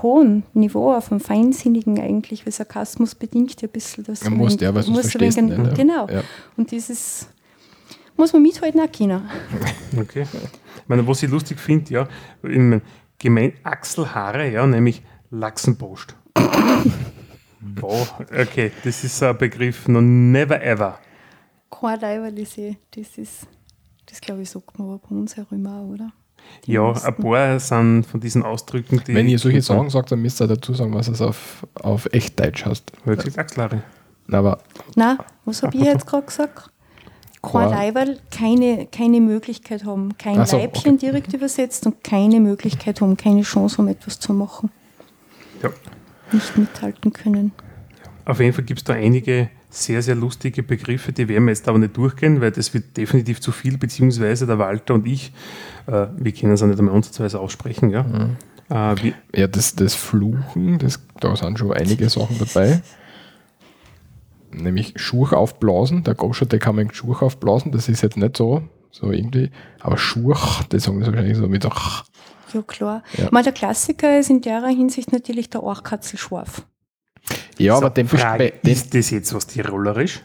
[0.01, 4.23] hohen Niveau, auf einem feinsinnigen eigentlich, weil Sarkasmus bedingt ja ein bisschen das.
[4.23, 5.73] Man muss ja, muss ein verstehst du wenig- nicht, ja.
[5.73, 6.07] Genau.
[6.09, 6.23] Ja.
[6.55, 7.27] Und dieses
[8.17, 9.21] muss man mithalten auch können.
[9.99, 10.25] Okay.
[10.31, 12.07] Ich meine, was ich lustig finde, ja,
[12.43, 12.81] im
[13.17, 15.01] gemein Achselhaare, ja, nämlich
[15.31, 16.15] Lachsenpost.
[17.59, 20.99] Boah, okay, das ist ein Begriff, noch never ever.
[21.71, 23.47] Kein Leiberlise, das ist,
[24.05, 26.11] das glaube ich, sagt man aber bei uns herum auch, oder?
[26.65, 27.07] Die Ja, meisten.
[27.07, 29.13] ein paar sind von diesen Ausdrücken, die.
[29.13, 32.39] Wenn ihr solche Sachen sagt, dann müsst ihr dazu sagen, was es auf, auf echt
[32.39, 32.91] Deutsch heißt.
[33.03, 33.35] Hört sich
[34.31, 34.59] Aber
[34.95, 36.69] Nein, was habe ich jetzt gerade gesagt?
[37.41, 43.17] Kein Leiberl, keine, keine Möglichkeit haben, kein so, Leibchen direkt übersetzt und keine Möglichkeit haben,
[43.17, 44.71] keine Chance haben, etwas zu machen.
[45.61, 45.69] Ja.
[46.31, 47.51] Nicht mithalten können.
[48.25, 51.67] Auf jeden Fall gibt es da einige sehr, sehr lustige Begriffe, die werden wir jetzt
[51.67, 55.33] aber nicht durchgehen, weil das wird definitiv zu viel, beziehungsweise der Walter und ich,
[55.87, 57.89] äh, wir können es auch nicht einmal ansatzweise aussprechen.
[57.89, 58.05] Ja?
[58.69, 62.81] Äh, wie, ja, das, das Fluchen, das, da sind schon einige Sachen dabei.
[64.51, 66.03] Nämlich Schuch aufblasen.
[66.03, 67.73] Der Goscher, der kann man Schuch aufblasen.
[67.73, 69.51] Das ist jetzt nicht so, so irgendwie.
[69.81, 72.05] Aber Schuch, das sagen sie wahrscheinlich so mit Ach.
[72.53, 73.03] Ja, klar.
[73.17, 73.27] Ja.
[73.31, 76.65] Mal der Klassiker ist in der Hinsicht natürlich der Orchkatzelschwarf.
[77.57, 80.21] Ja, so, aber den, Frage, den, ist das jetzt was Tirolerisch?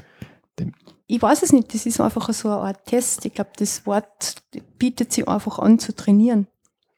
[1.06, 3.24] Ich weiß es nicht, das ist einfach so eine Art Test.
[3.24, 4.36] Ich glaube, das Wort
[4.78, 6.46] bietet sich einfach an zu trainieren.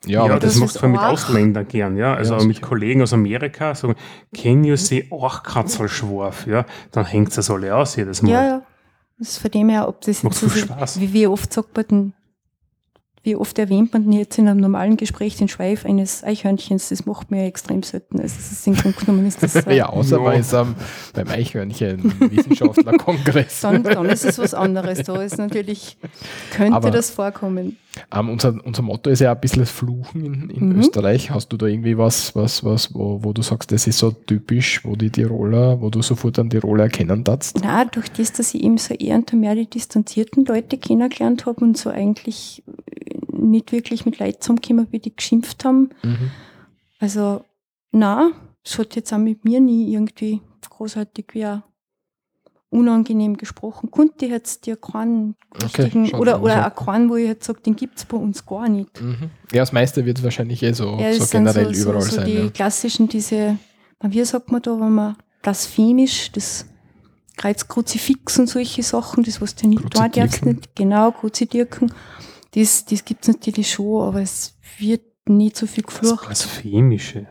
[0.05, 2.15] ja, Ja, aber das das ist du mit Ausländern gern, ja.
[2.15, 2.67] Also Ja, mit sicher.
[2.69, 3.95] Kollegen aus Amerika sagen,
[4.35, 6.47] can you say Orchkatzelschwarf?
[6.47, 8.31] Ja, dann hängt das alle aus jedes Mal.
[8.33, 8.63] Ja, ja.
[9.19, 11.01] Das ist von dem her, ob das Macht jetzt viel also, Spaß.
[11.01, 12.13] wie, wie oft sagt man denn,
[13.25, 17.31] wie oft erwähnt man jetzt in einem normalen Gespräch den Schweif eines Eichhörnchens, das macht
[17.31, 18.21] mir extrem selten.
[18.21, 20.33] Also das ist im Grunde genommen ist das, äh, ja, außer Ja.
[20.63, 20.75] ähm,
[21.15, 23.61] beim Eichhörnchen-Wissenschaftler-Kongress.
[23.61, 25.03] dann, dann ist es was anderes.
[25.05, 25.97] Da ist natürlich,
[26.53, 27.77] könnte Aber- das vorkommen.
[28.11, 30.79] Ähm, unser, unser Motto ist ja ein bisschen das Fluchen in, in Mhm.
[30.81, 31.31] Österreich.
[31.31, 34.81] Hast du da irgendwie was, was, was wo, wo du sagst, das ist so typisch,
[34.85, 37.59] wo die Tiroler, wo du sofort einen Tiroler erkennen darfst?
[37.63, 41.63] Na, durch das, dass ich eben so eher und mehr die distanzierten Leute kennengelernt habe
[41.63, 42.63] und so eigentlich
[43.33, 45.91] nicht wirklich mit Leuten zusammengekommen, wie die geschimpft haben.
[46.03, 46.31] Mhm.
[46.99, 47.45] Also,
[47.91, 48.33] na,
[48.65, 50.41] es hat jetzt auch mit mir nie irgendwie
[50.71, 51.61] großartig wie auch
[52.71, 53.91] unangenehm gesprochen.
[53.91, 57.45] Konnte ich jetzt dir keinen Okay, richtigen, schaut oder, oder auch keinen, wo ich jetzt
[57.45, 59.01] sage, den gibt es bei uns gar nicht.
[59.01, 59.31] Mhm.
[59.53, 62.17] Ja, das meiste wird wahrscheinlich eh so, Ja, so es generell so, überall so, so
[62.17, 62.27] sein.
[62.27, 62.51] die Ja.
[62.51, 63.59] klassischen, diese,
[64.01, 66.67] wie sagt man da, wenn man blasphemisch, das
[67.37, 71.93] Kreuz Kruzifix und solche Sachen, das was du nicht da darfst, nicht, genau, Kruzidirken,
[72.55, 76.27] das, das gibt es natürlich schon, aber es wird nicht so viel Das geflucht.
[76.27, 77.27] Blasphemische.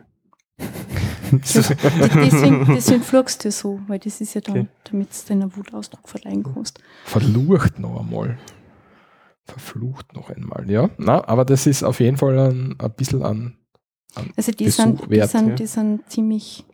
[1.32, 4.68] deswegen, deswegen flugst du so, weil das ist ja dann, Okay.
[4.92, 6.80] damit du deinen Wutausdruck verleihen kannst.
[7.06, 8.38] Verflucht noch einmal.
[9.46, 10.90] Verflucht noch einmal, ja.
[10.98, 13.58] Na, aber das ist auf jeden Fall ein, ein bisschen an,
[14.16, 15.30] an Also die Besuch sind, die, wert.
[15.32, 15.56] sind, ja.
[15.56, 16.66] die sind ziemlich.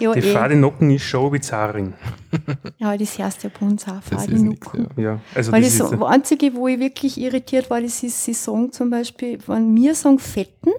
[0.00, 0.32] Ja, Die eh.
[0.32, 1.92] Fadi Nocken ist schon wie Zaring.
[2.78, 4.88] ja, das heißt ja bei uns auch Das Nucken.
[4.96, 5.02] ja.
[5.02, 8.24] Ja, also Weil das das ist, so, einzige, wo ich wirklich irritiert war, das ist,
[8.24, 10.70] sie sagen zum Beispiel, wenn wir sagen Fetten,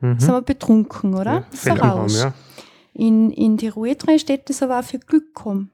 [0.00, 0.18] mhm.
[0.18, 1.32] sind wir betrunken, oder?
[1.32, 2.14] ja, Das ist Rausch.
[2.22, 2.34] ja.
[2.94, 5.70] In, in Tirol drin steht das aber auch für Glück kommen.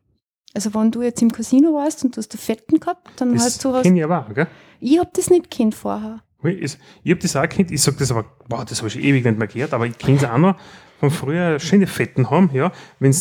[0.52, 3.44] Also wenn du jetzt im Casino warst und du hast den Fetten gehabt, dann Das
[3.44, 4.46] hast du hast, kenne ich aber auch, gell?
[4.80, 6.22] ich hab das nicht kennt vorher.
[6.42, 6.76] Ich
[7.06, 9.48] habe das auch gekannt, ich sage das aber, boah, das habe ich ewig nicht mehr
[9.48, 10.56] gehört, aber ich kenne es auch noch
[11.00, 13.12] von früher, schöne Fetten haben, ja, wenn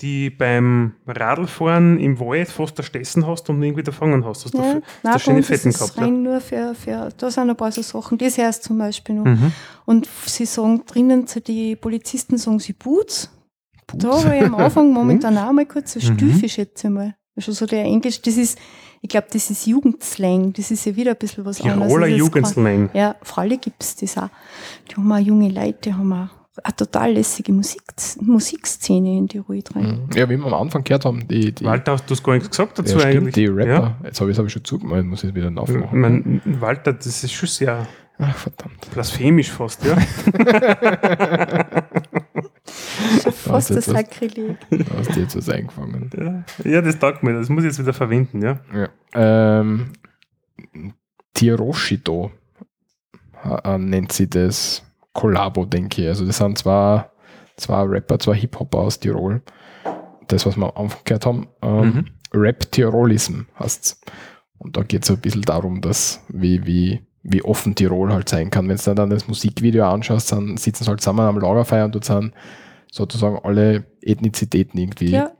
[0.00, 4.64] die beim Radlfahren im Wald fast erstessen hast und irgendwie gefangen hast, hast du Ja,
[4.64, 5.96] ja, nein, da bei schöne uns Fetten gehabt.
[5.96, 6.02] Ja.
[6.04, 9.24] rein nur für, für, da sind ein paar so Sachen, das heißt zum Beispiel noch.
[9.24, 9.52] Mhm.
[9.84, 13.30] Und sie sagen drinnen, die Polizisten sagen sie Boots.
[13.94, 16.14] Da habe ich am Anfang momentan auch mal kurz so Mhm.
[16.14, 17.14] Stüfe, schätze ich mal.
[17.36, 18.58] Also so der Englisch, das ist,
[19.02, 21.88] ich glaube, das ist Jugendslang, das ist ja wieder ein bisschen was anderes.
[21.88, 22.90] Tiroler Das Jugendslang.
[22.94, 24.28] Ja, Fralle gibt es das auch.
[24.90, 26.28] Die haben auch junge Leute, die haben auch
[26.62, 27.82] eine total lässige Musik,
[28.20, 30.08] Musikszene in Tirol drin.
[30.14, 32.50] Ja, wie wir am Anfang gehört haben, die, die, Walter, hast du es gar nichts
[32.50, 33.34] gesagt dazu ja, stimmt, eigentlich?
[33.34, 33.70] die Rapper.
[33.70, 33.96] Ja.
[34.04, 36.00] Jetzt habe ich es aber schon zugemacht, muss ich es wieder Ich aufmachen.
[36.00, 37.86] mein, Walter, das ist schon sehr
[38.18, 38.90] Ach, verdammt.
[38.92, 39.96] blasphemisch fast, ja.
[43.32, 44.56] Fast was- Sakrileg.
[44.70, 46.10] Da hast du jetzt was eingefangen.
[46.16, 46.44] ja.
[46.70, 48.60] Ja, das taugt mir, das muss ich jetzt wieder verwenden, ja.
[48.74, 48.88] Ja.
[49.60, 49.90] Ähm,
[51.34, 52.30] Tiroshido
[53.64, 56.08] äh, nennt sie das Kollabo, denke ich.
[56.08, 57.04] Also das sind zwei,
[57.56, 59.42] zwei Rapper, zwei Hip-Hopper aus Tirol.
[60.28, 61.48] Das, was wir am Anfang gehört haben.
[61.62, 62.04] Ähm, Mhm.
[62.34, 64.00] Rap-Tirolism heißt
[64.58, 68.48] Und da geht es ein bisschen darum, dass wie, wie, wie offen Tirol halt sein
[68.48, 68.68] kann.
[68.68, 72.04] Wenn du dann das Musikvideo anschaust, dann sitzen sie halt zusammen am Lagerfeuer und dort
[72.04, 72.32] sind
[72.90, 75.32] sozusagen alle Ethnizitäten irgendwie Ja,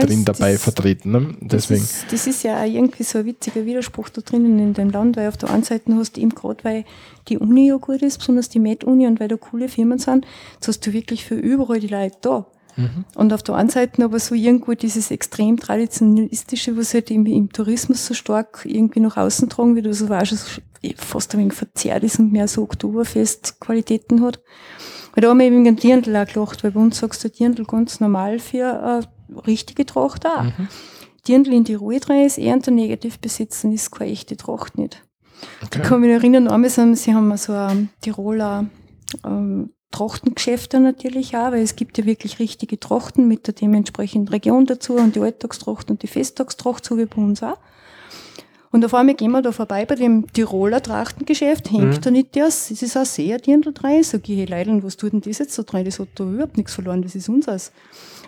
[0.00, 1.10] drin dabei das- vertreten.
[1.12, 1.34] Ne?
[1.40, 1.82] Das Deswegen.
[1.82, 5.16] ist, das ist ja auch irgendwie so ein witziger Widerspruch da drinnen in dem Land,
[5.16, 6.84] weil auf der einen Seite hast du eben gerade, weil
[7.28, 10.68] die Uni ja gut ist, besonders die Med-Uni und weil da coole Firmen sind, jetzt
[10.68, 12.46] hast du wirklich für überall die Leute da.
[12.76, 13.04] Mhm.
[13.16, 17.52] Und auf der anderen Seite aber so irgendwo dieses extrem traditionalistische, was halt im, im
[17.52, 20.60] Tourismus so stark irgendwie nach außen tragen wird, also auch schon so
[20.96, 24.40] fast ein wenig verzerrt ist und mehr so Oktoberfest-Qualitäten hat.
[25.14, 27.64] Weil da haben wir eben den Dirndl auch gelacht, weil bei uns sagst du Dirndl
[27.64, 29.02] ganz normal für eine
[29.46, 30.44] richtige Tracht auch.
[30.44, 30.68] Mhm.
[31.26, 35.02] Dirndl in Tirol drin ist eher unter negativ besetzt und ist keine echte Tracht nicht.
[35.64, 35.80] Okay.
[35.82, 38.66] Ich kann mich erinnern, einmal sind, sie haben so ein Tiroler
[39.24, 44.66] ähm, Trachtengeschäfte natürlich auch, weil es gibt ja wirklich richtige Trachten mit der dementsprechenden Region
[44.66, 47.58] dazu und die Alltagstracht und die Festtagstracht, so wie bei uns auch.
[48.70, 52.00] Und auf einmal gehen wir da vorbei bei dem Tiroler Trachtengeschäft, hängt Mhm.
[52.00, 54.02] da nicht das, es ist auch sehr Dirndl drin.
[54.02, 55.84] Sag ich, hey Leidl, was tut denn das jetzt so drin?
[55.84, 57.70] Das hat da überhaupt nichts verloren, das ist unseres.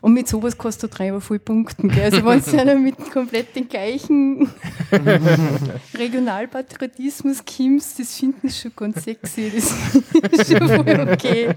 [0.04, 1.88] Und mit sowas kannst du drei aber voll punkten.
[1.88, 2.04] Gell?
[2.04, 4.50] Also wenn du einer mit komplett den gleichen
[5.96, 9.50] Regionalpatriotismus kommst, das finden sie schon ganz sexy.
[9.54, 9.72] Das
[10.32, 11.54] ist schon voll okay.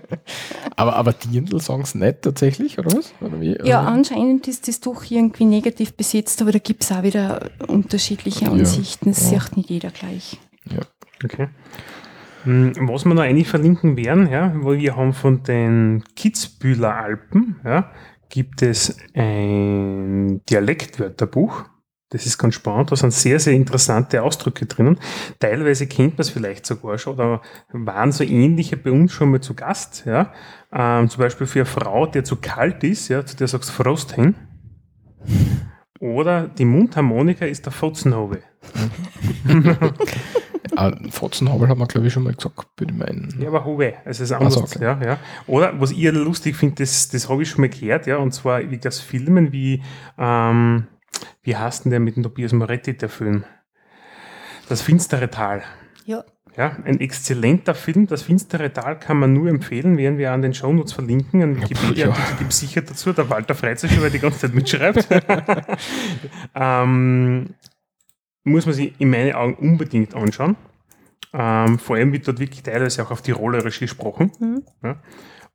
[0.78, 3.14] Aber, aber Dirndl sagen sie nicht tatsächlich, oder was?
[3.20, 3.58] Oder wie?
[3.66, 3.88] Ja, Oder?
[3.90, 8.52] anscheinend ist das doch irgendwie negativ besetzt, aber da gibt es auch wieder unterschiedliche Ja.
[8.52, 9.10] Ansichten.
[9.10, 9.42] Es Ja.
[9.42, 10.38] sieht nicht jeder gleich.
[11.22, 11.50] Okay.
[12.44, 17.58] Hm, Was wir noch eigentlich verlinken werden, ja, weil wir haben von den Kitzbühler Alpen,
[17.66, 17.92] ja,
[18.30, 21.66] gibt es ein Dialektwörterbuch.
[22.10, 24.98] Das ist ganz spannend, da sind sehr, sehr interessante Ausdrücke drinnen.
[25.40, 27.42] Teilweise kennt man es vielleicht sogar schon, oder
[27.74, 30.04] waren so ähnliche bei uns schon mal zu Gast.
[30.06, 30.32] Ja.
[30.72, 34.14] Ähm, zum Beispiel für eine Frau, der zu kalt ist, ja, zu der sagst Frost
[34.14, 34.36] hin.
[36.00, 38.40] Oder die Mundharmonika ist der Fotzenhove.
[40.76, 43.36] Ah, Fotzenhabel haben wir, glaube ich, schon mal gesagt, würde ich meinen.
[43.40, 44.54] Ja, aber Hove, also es ist anders.
[44.54, 44.84] so, okay.
[44.84, 45.20] ja, ja.
[45.48, 48.70] Oder was ich lustig finde, das, das habe ich schon mal gehört, ja, und zwar
[48.70, 49.84] wie das Filmen wie,
[50.18, 50.88] ähm,
[51.44, 53.44] wie heißt denn der mit dem Tobias Moretti, der Film?
[54.70, 55.64] Das finstere Tal.
[56.06, 56.24] Ja.
[56.58, 58.08] Ja, ein exzellenter Film.
[58.08, 61.44] Das finstere Tal kann man nur empfehlen, werden wir an den Shownotes verlinken.
[61.44, 62.16] Ein Wikipedia ja.
[62.40, 63.14] gibt sicher dazu.
[63.14, 65.08] Der Walter schon, weil er die ganze Zeit mitschreibt.
[66.56, 67.54] ähm,
[68.48, 70.56] muss man sich in meinen Augen unbedingt anschauen.
[71.34, 74.32] Ähm, vor allem wird dort wirklich teilweise auch auf Tirolerisch gesprochen.
[74.40, 74.64] Mhm.
[74.84, 75.00] Ja.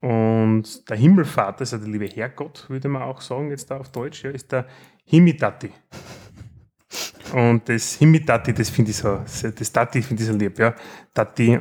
[0.02, 4.24] Und der Himmelvater, also der liebe Herrgott, würde man auch sagen, jetzt da auf Deutsch,
[4.24, 4.66] ja, ist der
[5.04, 5.70] Himitati.
[7.32, 10.74] Und das Himitati, das finde ich so, das Tati finde ich so lieb, ja.
[11.14, 11.58] Tati,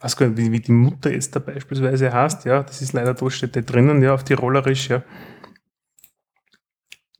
[0.00, 3.14] weiß gar nicht, wie, wie die Mutter jetzt da beispielsweise heißt, ja, das ist leider
[3.14, 5.02] da steht da drinnen, ja, auf Tirolerisch, ja.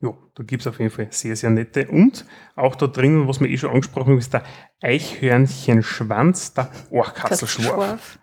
[0.03, 1.87] Ja, da gibt es auf jeden Fall sehr, sehr nette.
[1.89, 2.24] Und
[2.57, 4.43] auch da drinnen, was wir eh schon angesprochen haben, ist der
[4.81, 8.19] Eichhörnchenschwanz, der Orchkasselschwarf.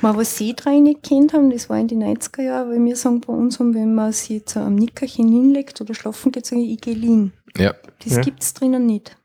[0.00, 2.96] Mal, was sie drei nicht kennt haben, das war in den 90er Jahren, weil wir
[2.96, 6.62] sagen bei uns, haben, wenn man sich jetzt am Nickerchen hinlegt oder schlafen geht, sagen
[6.62, 7.32] ich gehe liegen.
[7.56, 7.74] Ja.
[8.04, 8.20] Das Ja.
[8.22, 9.16] gibt es drinnen nicht.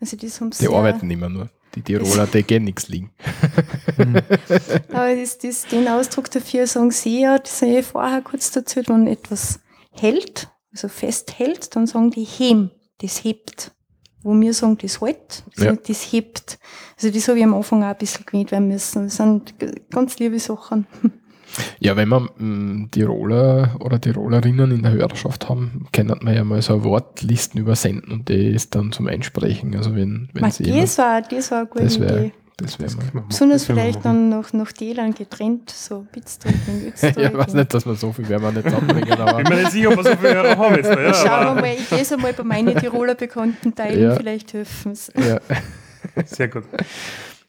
[0.00, 1.48] Also das haben sie Die arbeiten immer nur.
[1.76, 3.10] Die Tiroler, die gehen nichts liegen.
[4.92, 8.80] Aber das, das, den Ausdruck dafür sagen sie ja, das habe ich vorher kurz dazu,
[8.86, 9.60] wenn etwas
[10.00, 13.72] hält, also festhält, dann sagen die hem, das hebt.
[14.22, 15.64] Wo wir sagen, das hält, Ja.
[15.66, 16.58] sagen, das hebt.
[16.96, 19.04] Also das habe ich am Anfang auch ein bisschen gewöhnt werden müssen.
[19.04, 19.54] Das sind
[19.90, 20.86] ganz liebe Sachen.
[21.78, 26.60] Ja, wenn wir mm, Tiroler oder Tirolerinnen in der Hörerschaft haben, können wir ja mal
[26.62, 29.76] so Wortlisten übersenden und die ist dann zum Einsprechen.
[29.76, 32.32] Also wenn, wenn Ma, sie das, war, das war eine gute das Idee.
[32.56, 33.24] Das wär mal.
[33.28, 37.16] Besonders vielleicht dann noch nach Tälern getrennt, so Bitztrich und Ötztrich.
[37.16, 39.60] ja, ich weiß nicht, dass wir so viel werden wir nicht zusammenbringen, aber Bin mir
[39.62, 40.90] nicht sicher, ob wir so viele Hörer haben jetzt.
[40.90, 44.14] Ja, Schauen wir mal, ich lese mal bei meinen Tiroler Bekannten teilen, Ja.
[44.16, 45.10] vielleicht helfen es.
[45.16, 45.38] ja.
[46.26, 46.64] Sehr gut.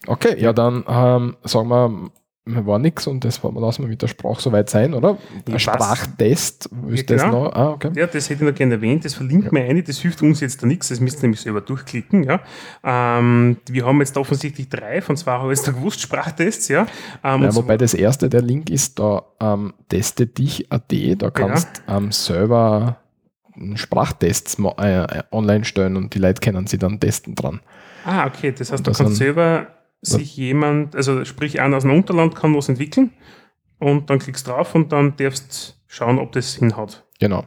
[0.07, 2.10] Okay, ja, dann ähm, sagen wir,
[2.47, 5.17] war nichts und das war- lassen wir mit der Sprache soweit sein, oder?
[5.47, 5.61] Ein passt.
[5.61, 7.45] Sprachtest, du Ja, das genau.
[7.45, 7.53] noch?
[7.53, 7.89] Ah, okay.
[7.95, 9.03] Ja, das hätte ich noch gerne erwähnt.
[9.03, 11.61] Das verlinkt mir eine, das hilft uns jetzt da nichts, das müsst ihr nämlich selber
[11.61, 12.23] durchklicken.
[12.23, 12.41] Ja.
[12.84, 16.67] Ähm, wir haben jetzt offensichtlich drei, von zwei habe ich jetzt da gewusst, Sprachtests.
[16.67, 16.81] Ja.
[17.23, 21.81] Ähm, Ja, und wobei das erste, der Link ist da ähm, teste dich.at, da kannst
[21.88, 22.97] ähm, selber
[23.76, 27.61] Sprachtests äh, online stellen und die Leute können sie dann testen dran.
[28.05, 29.67] Ah, okay, das heißt, du Das kannst selber
[30.06, 33.11] sich jemand, also sprich einer aus dem Unterland kann was entwickeln
[33.80, 37.03] und dann klickst drauf und dann darfst schauen, ob das hinhaut.
[37.19, 37.45] Genau.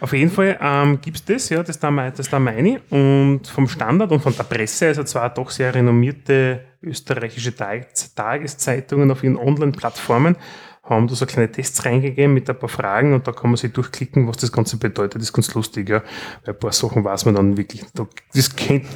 [0.00, 2.80] Auf jeden Fall ähm, gibt es das, ja, das da, das da meine.
[2.90, 9.10] Und vom Standard und von der Presse, also zwar doch sehr renommierte österreichische Tag Tageszeitungen
[9.10, 10.36] auf ihren Online-Plattformen,
[10.84, 13.72] haben da so kleine Tests reingegeben mit ein paar Fragen und da kann man sich
[13.72, 15.16] durchklicken, was das Ganze bedeutet.
[15.16, 16.02] Das ist ganz lustig, ja.
[16.44, 17.84] Weil ein paar Sachen weiß man dann wirklich.
[17.94, 18.86] Da, das kennt,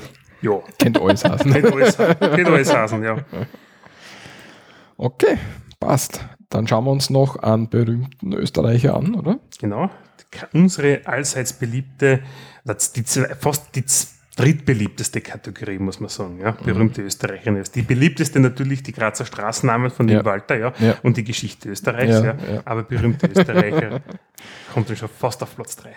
[0.42, 0.60] ja.
[0.78, 1.52] Kennt alles heißen.
[1.52, 3.16] kennt alles, heißen, ja.
[4.96, 5.38] Okay,
[5.80, 6.20] passt.
[6.50, 9.38] Dann schauen wir uns noch einen berühmten Österreicher an, oder?
[9.58, 9.90] Genau.
[10.52, 12.20] Unsere allseits beliebte,
[12.92, 16.40] die, zwei- fast die z- drittbeliebteste Kategorie, muss man sagen.
[16.40, 16.52] Ja?
[16.52, 17.74] Berühmte Österreicherin ist.
[17.74, 20.24] Die beliebteste natürlich die Grazer Straßennamen von dem Ja.
[20.24, 20.72] Walter ja?
[20.78, 20.96] Ja.
[21.02, 22.22] und die Geschichte Österreichs.
[22.22, 22.36] Ja.
[22.64, 24.00] Aber berühmte Österreicher
[24.72, 25.90] kommt dann schon fast auf Platz 3.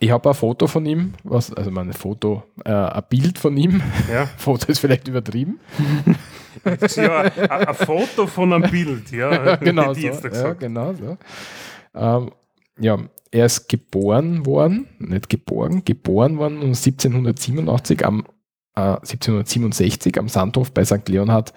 [0.00, 3.82] Ich habe ein Foto von ihm, was, also mein Foto, äh, ein Bild von ihm.
[4.12, 4.26] Ja.
[4.36, 5.58] Foto ist vielleicht übertrieben.
[6.64, 9.10] Das ist ja ein, ein Foto von einem Bild.
[9.12, 10.10] Ja, genau so.
[10.58, 11.16] genau so.
[11.94, 12.30] Ähm,
[12.80, 12.98] ja,
[13.30, 18.24] er ist geboren worden, nicht geboren, geboren worden um 1787 am
[18.74, 21.08] äh, 1767 am Sandhof bei St.
[21.08, 21.52] Leonhard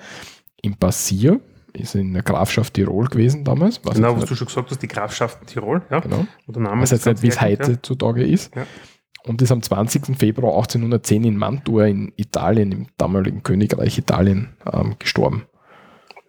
[0.62, 1.40] im Passier.
[1.74, 3.80] Ist in der Grafschaft Tirol gewesen damals.
[3.86, 5.82] Weiß Genau, was nicht- du schon gesagt hast, die Grafschaften Tirol.
[5.90, 6.02] Ja?
[6.02, 6.26] Genau.
[6.46, 7.74] Wo der Name weiß jetzt nicht, wie es herkommt, ja.
[7.76, 8.54] heutzutage ist.
[8.54, 8.68] Ja.
[9.24, 10.18] Und ist am 20.
[10.18, 15.46] Februar 1810 in Mantua in Italien, im damaligen Königreich Italien, ähm, gestorben.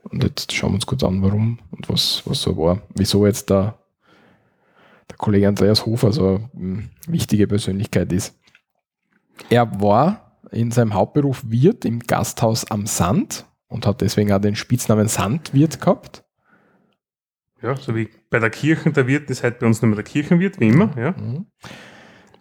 [0.04, 2.82] Und jetzt schauen wir uns kurz an, warum und was, was so war.
[2.94, 3.78] Wieso jetzt der,
[5.08, 8.38] der Kollege Andreas Hofer so eine wichtige Persönlichkeit ist.
[9.50, 14.56] Er war in seinem Hauptberuf Wirt im Gasthaus am Sand und hat deswegen auch den
[14.56, 16.24] Spitznamen Sandwirt gehabt.
[17.62, 20.04] Ja, so wie bei der Kirche der Wirt ist halt bei uns nicht mehr der
[20.04, 20.90] Kirchenwirt, wie immer.
[20.96, 21.12] Ja.
[21.12, 21.46] Mhm.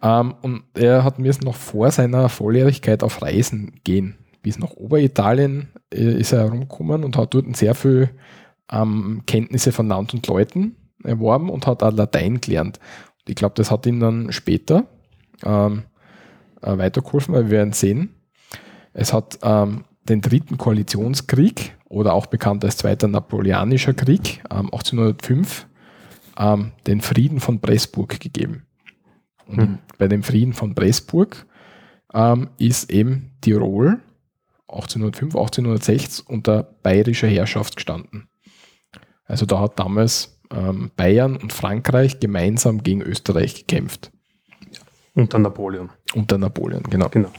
[0.02, 4.16] Ähm, und er hat mir noch vor seiner Volljährigkeit auf Reisen gehen.
[4.42, 8.10] Bis nach Oberitalien äh, ist er herumgekommen und hat dort sehr viel
[8.70, 12.78] ähm, Kenntnisse von Land und Leuten erworben und hat auch Latein gelernt.
[13.20, 14.86] Und ich glaube, das hat ihm dann später
[15.44, 15.84] ähm,
[16.60, 18.14] äh, weitergeholfen, weil wir werden sehen.
[18.92, 25.66] Es hat ähm, den dritten Koalitionskrieg oder auch bekannt als Zweiter Napoleonischer Krieg ähm, 1805
[26.38, 28.66] ähm, den Frieden von Pressburg gegeben.
[29.46, 29.78] Und Hm.
[29.98, 31.46] bei dem Frieden von Pressburg
[32.14, 34.00] ähm, ist eben Tirol
[34.68, 38.28] 1805, 1806 unter bayerischer Herrschaft gestanden.
[39.24, 44.10] Also da hat damals ähm, Bayern und Frankreich gemeinsam gegen Österreich gekämpft.
[45.14, 45.90] Unter Napoleon.
[46.14, 47.08] Unter Napoleon, genau.
[47.08, 47.30] Genau.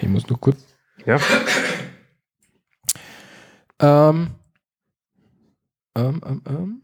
[0.00, 0.58] Ich muss nur kurz.
[1.06, 1.18] Ja.
[3.80, 4.28] Ähm,
[5.96, 6.82] ähm, ähm, ähm.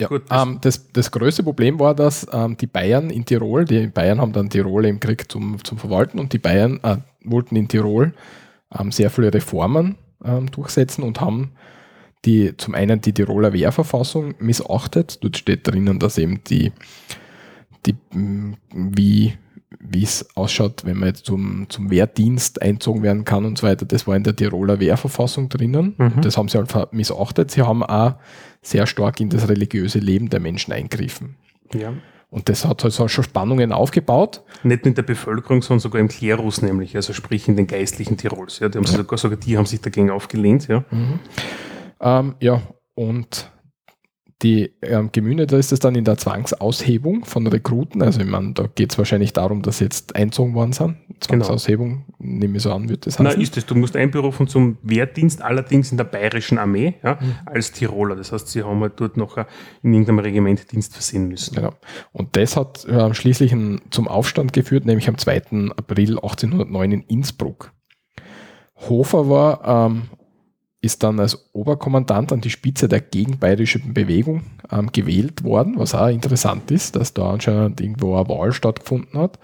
[0.00, 2.26] Ja, Gut, das- ähm, das, das größte Problem war, dass
[2.60, 6.32] die Bayern in Tirol, die Bayern haben dann Tirol im Krieg zum, zum Verwalten und
[6.32, 8.14] die Bayern äh, wollten in Tirol
[8.90, 9.96] sehr viele Reformen
[10.52, 11.52] durchsetzen und haben
[12.24, 15.22] die zum einen die Tiroler Wehrverfassung missachtet.
[15.22, 16.72] Dort steht drinnen, dass eben die,
[17.86, 19.34] die mh, wie
[19.80, 23.86] wie es ausschaut, wenn man jetzt zum, zum Wehrdienst einzogen werden kann und so weiter.
[23.86, 25.94] Das war in der Tiroler Wehrverfassung drinnen.
[25.98, 26.20] Mhm.
[26.22, 27.50] Das haben sie halt missachtet.
[27.52, 28.14] Sie haben auch
[28.60, 31.36] sehr stark in das religiöse Leben der Menschen eingegriffen.
[31.74, 31.92] ja.
[32.30, 34.42] Und das hat also schon Spannungen aufgebaut.
[34.62, 38.18] Nicht nur in der Bevölkerung, sondern sogar im Klerus nämlich, also sprich in den geistlichen
[38.18, 38.58] Tirols.
[38.58, 38.68] Ja.
[38.68, 38.92] Die haben Ja.
[38.98, 40.68] sogar, sogar die haben sich dagegen aufgelehnt.
[40.68, 40.84] Ja.
[42.00, 42.62] Ähm, ja,
[42.94, 43.50] und
[44.42, 48.02] die ähm, Gemüne, da ist es dann in der Zwangsaushebung von Rekruten.
[48.02, 50.96] Also, ich meine, da geht es wahrscheinlich darum, dass sie jetzt einzogen worden sind.
[51.18, 53.42] Zwangsaushebung, nehme ich so an, wird das Na, heißen.
[53.42, 53.66] ist es.
[53.66, 57.34] Du musst einberufen zum Wehrdienst, allerdings in der bayerischen Armee, ja, Mhm.
[57.46, 58.14] als Tiroler.
[58.14, 59.38] Das heißt, sie haben halt dort noch
[59.82, 61.56] in irgendeinem Regiment Dienst versehen müssen.
[61.56, 61.72] Genau.
[62.12, 65.70] Und das hat äh, schließlich ein, zum Aufstand geführt, nämlich am 2.
[65.76, 67.72] April 1809 in Innsbruck.
[68.88, 70.02] Hofer war, ähm,
[70.80, 76.08] ist dann als Oberkommandant an die Spitze der gegenbayerischen Bewegung ähm, gewählt worden, was auch
[76.08, 79.38] interessant ist, dass da anscheinend irgendwo eine Wahl stattgefunden hat.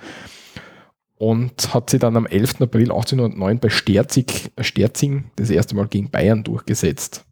[1.17, 2.61] Und hat sie dann am 11.
[2.63, 7.25] April 1809 bei Sterzig, Sterzing das erste Mal gegen Bayern durchgesetzt.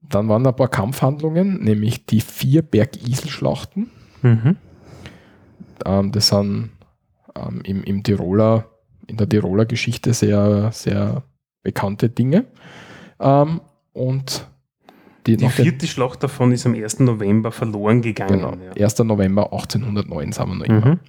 [0.00, 3.90] Dann waren ein paar Kampfhandlungen, nämlich die vier Bergisel-Schlachten.
[4.22, 4.56] Mhm.
[5.84, 6.70] Ähm, das sind
[7.34, 8.70] ähm, im, im Tiroler,
[9.06, 11.24] in der Tiroler Geschichte sehr, sehr
[11.66, 12.44] bekannte Dinge.
[13.18, 13.60] Ähm,
[13.92, 14.46] und
[15.26, 17.00] die, Die vierte Schlacht davon ist am 1.
[17.00, 18.38] November verloren gegangen.
[18.38, 18.84] genau, ja.
[18.84, 19.00] 1.
[19.00, 20.86] November 1809 sind wir noch immer.
[20.86, 21.00] Mhm.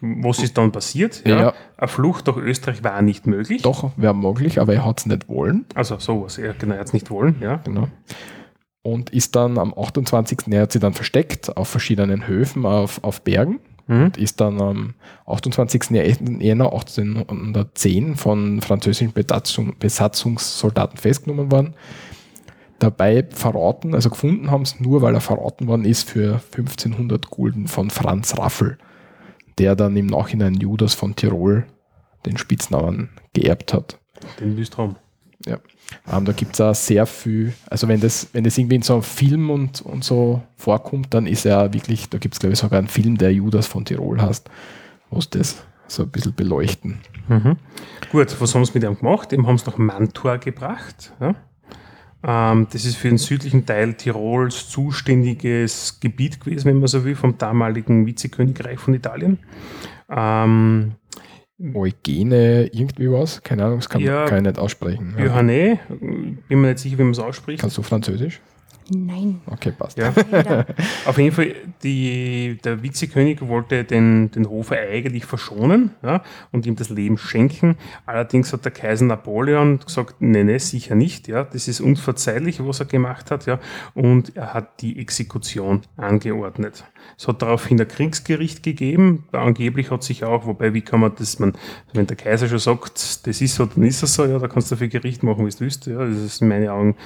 [0.00, 1.22] Was ist dann passiert?
[1.26, 1.52] Ja.
[1.76, 3.60] Eine Flucht durch Österreich war nicht möglich.
[3.62, 5.66] Doch, wäre möglich, aber er hat es nicht wollen.
[5.74, 7.56] Also sowas, ja, genau, er hat es nicht wollen, ja.
[7.64, 7.88] Genau.
[8.82, 10.38] Und ist dann am 28.
[10.50, 13.60] Er hat sie dann versteckt auf verschiedenen Höfen auf, auf Bergen.
[13.86, 14.04] Mhm.
[14.04, 14.94] Und ist dann am
[15.26, 15.90] 28.
[16.40, 21.74] Jänner 1810 von französischen Besatzung, Besatzungssoldaten festgenommen worden.
[22.78, 27.68] Dabei verraten, also gefunden haben es nur, weil er verraten worden ist für 1500 Gulden
[27.68, 28.78] von Franz Raffel,
[29.58, 31.66] der dann im Nachhinein Judas von Tirol
[32.26, 33.98] den Spitznamen geerbt hat.
[34.40, 34.96] Den Lüstrom.
[35.46, 35.58] Ja.
[36.10, 38.94] Ähm, da gibt es auch sehr viel, also wenn das, wenn das irgendwie in so
[38.94, 42.58] einem Film und, und so vorkommt, dann ist er wirklich, da gibt es glaube ich
[42.58, 44.48] sogar einen Film, der Judas von Tirol heißt,
[45.10, 46.98] wo es das so ein bisschen beleuchten.
[47.28, 47.56] Mhm.
[48.10, 49.32] Gut, was haben sie mit ihm gemacht?
[49.32, 51.12] Eben haben sie nach Mantua gebracht.
[51.20, 51.34] Ja?
[52.26, 57.16] Ähm, das ist für den südlichen Teil Tirols zuständiges Gebiet gewesen, wenn man so will,
[57.16, 59.38] vom damaligen Vizekönigreich von Italien.
[60.08, 60.92] Ähm,
[61.74, 63.42] Eugene, irgendwie was?
[63.42, 64.24] Keine Ahnung, das kann, Ja.
[64.26, 65.14] kann ich nicht aussprechen.
[65.18, 65.26] Ja.
[65.26, 67.60] Johanne, bin mir nicht sicher, wie man es ausspricht.
[67.60, 68.40] Kannst du Französisch?
[68.90, 69.40] Nein.
[69.46, 69.96] Okay, passt.
[69.96, 70.12] Ja.
[71.06, 76.76] Auf jeden Fall, die, der Vizekönig wollte den, den Hofer eigentlich verschonen ja, und ihm
[76.76, 77.76] das Leben schenken.
[78.04, 81.28] Allerdings hat der Kaiser Napoleon gesagt, nee, nee, sicher nicht.
[81.28, 83.46] Ja, das ist unverzeihlich, was er gemacht hat.
[83.46, 83.58] Ja,
[83.94, 86.84] und er hat die Exekution angeordnet.
[87.16, 89.24] Es hat daraufhin ein Kriegsgericht gegeben.
[89.32, 91.54] Angeblich hat sich auch, wobei, wie kann man das, man,
[91.94, 94.70] wenn der Kaiser schon sagt, das ist so, dann ist es so, ja, da kannst
[94.70, 95.86] du für Gericht machen, wie du willst.
[95.86, 96.96] Ja, das ist in meinen Augen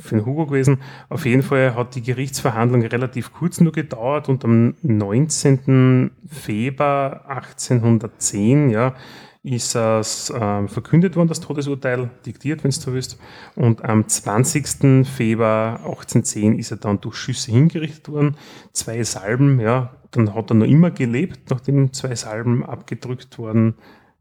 [0.00, 0.80] für den Hugo gewesen.
[1.08, 6.10] Auf jeden Fall hat die Gerichtsverhandlung relativ kurz nur gedauert und am 19.
[6.28, 8.94] Februar 1810 ja,
[9.42, 13.18] ist es ähm, verkündet worden, das Todesurteil, diktiert, wenn du so willst.
[13.56, 15.06] Und am 20.
[15.06, 18.36] Februar 1810 ist er dann durch Schüsse hingerichtet worden.
[18.72, 23.74] Zwei Salben, ja, dann hat er noch immer gelebt, nachdem zwei Salben abgedrückt worden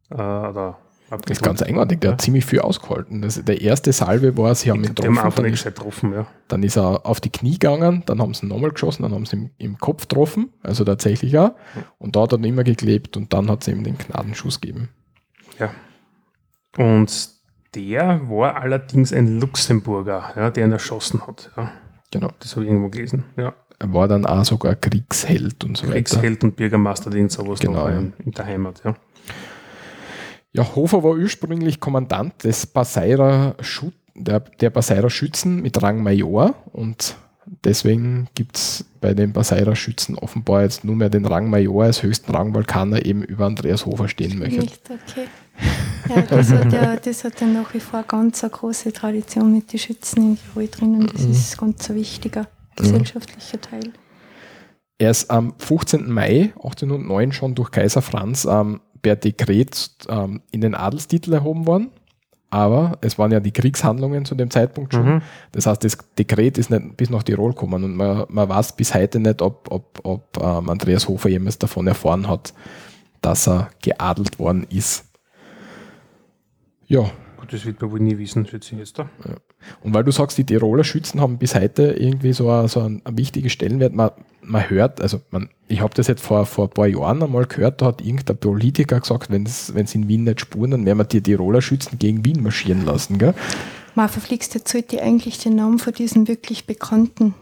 [0.09, 3.21] äh, oder Das ist ganz eigenartig, der hat ziemlich viel ausgehalten.
[3.21, 6.25] Das, der erste Salve war, sie haben ihn haben getroffen, dann nicht ist, getroffen, ja.
[6.47, 9.25] dann ist er auf die Knie gegangen, dann haben sie ihn nochmal geschossen, dann haben
[9.25, 11.51] sie ihn im Kopf getroffen, also tatsächlich auch.
[11.99, 14.89] Und da hat er dann immer geklebt und dann hat es ihm den Gnadenschuss gegeben.
[15.59, 15.69] Ja.
[16.77, 17.29] Und
[17.75, 21.51] der war allerdings ein Luxemburger, ja, der ihn erschossen hat.
[21.57, 21.71] Ja.
[22.11, 22.31] Genau.
[22.39, 23.25] Das habe ich irgendwo gelesen.
[23.37, 23.53] Ja.
[23.79, 25.95] Er war dann auch sogar Kriegsheld und so weiter.
[25.95, 27.99] Kriegsheld und Bürgermeister, irgend sowas Genau, noch ja.
[27.99, 28.81] in der Heimat.
[28.83, 28.95] Ja.
[30.53, 36.53] Ja, Hofer war ursprünglich Kommandant des Passeirer Schut der, der Passeirer Schützen mit Rang Major
[36.71, 37.15] und
[37.65, 42.03] deswegen gibt es bei den Passeirer Schützen offenbar jetzt nur mehr den Rang Major als
[42.03, 44.59] höchsten Rang, weil keiner eben über Andreas Hofer stehen möchte.
[44.61, 45.27] Nicht, okay.
[46.09, 49.73] Ja, das hat ja, das hat ja nach wie vor ganz eine große Tradition mit
[49.73, 51.07] den Schützen in Tirol drinnen.
[51.11, 51.31] Das Mhm.
[51.31, 53.91] ist ganz ein wichtiger gesellschaftlicher Teil.
[54.99, 56.11] Er ist am 15.
[56.11, 61.91] Mai 1809 schon durch Kaiser Franz ähm, per Dekret ähm, in den Adelstitel erhoben worden.
[62.49, 65.15] Aber es waren ja die Kriegshandlungen zu dem Zeitpunkt schon.
[65.15, 65.21] Mhm.
[65.51, 68.93] Das heißt, das Dekret ist nicht bis nach Tirol gekommen und man, man weiß bis
[68.93, 72.53] heute nicht, ob, ob, ob ähm, Andreas Hofer jemals davon erfahren hat,
[73.21, 75.05] dass er geadelt worden ist.
[76.85, 77.09] Ja,
[77.43, 79.09] Gut, das wird man wohl nie wissen, schätze ich jetzt da.
[79.81, 83.17] Und weil du sagst, die Tiroler Schützen haben bis heute irgendwie so, so einen, einen
[83.17, 83.93] wichtigen Stellenwert.
[83.93, 84.11] Man,
[84.41, 87.81] man hört, also man, ich habe das jetzt vor, vor ein paar Jahren einmal gehört,
[87.81, 91.21] da hat irgendein Politiker gesagt, wenn sie in Wien nicht spuren, dann werden wir die
[91.21, 93.17] Tiroler Schützen gegen Wien marschieren lassen.
[93.17, 93.33] Gell?
[93.95, 97.35] Man verflixt, jetzt sollte ich eigentlich den Namen von diesem wirklich bekannten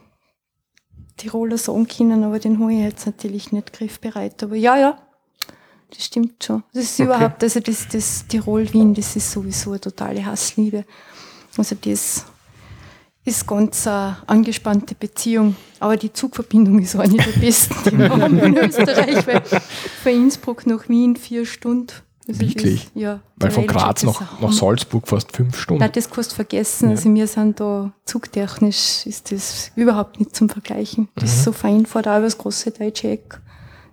[1.17, 4.41] Tiroler sagen können, aber den habe ich jetzt natürlich nicht griffbereit.
[4.43, 4.97] Aber ja, ja,
[5.89, 6.63] das stimmt schon.
[6.73, 7.03] Das ist Okay.
[7.03, 10.85] überhaupt, also das, das Tirol-Wien, das ist sowieso eine totale Hassliebe.
[11.57, 12.25] Also das
[13.23, 15.55] ist ganz eine angespannte Beziehung.
[15.79, 19.41] Aber die Zugverbindung ist eine der besten, die wir haben in Österreich, weil
[20.03, 21.93] von Innsbruck nach Wien vier Stunden.
[22.27, 22.83] Also Wirklich?
[22.93, 24.53] Das, ja, Weil von Graz ist nach, nach.
[24.53, 25.81] Salzburg fast fünf Stunden.
[25.81, 26.85] Nein, das kannst du vergessen.
[26.89, 26.95] Ja.
[26.95, 31.09] Also wir sind da zugtechnisch ist das überhaupt nicht zum Vergleichen.
[31.15, 31.43] Das ist Mhm.
[31.45, 33.40] so fein vor da das große deutsche Eck.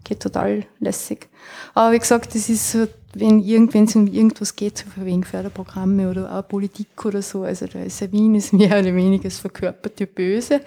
[0.09, 1.29] Geht total lässig.
[1.75, 5.23] Aber wie gesagt, das ist so, wenn irgendwann es um irgendwas geht, so von wegen
[5.23, 9.25] Förderprogramme oder auch Politik oder so, also da ist ja Wien ist mehr oder weniger
[9.25, 10.63] das verkörperte Böse.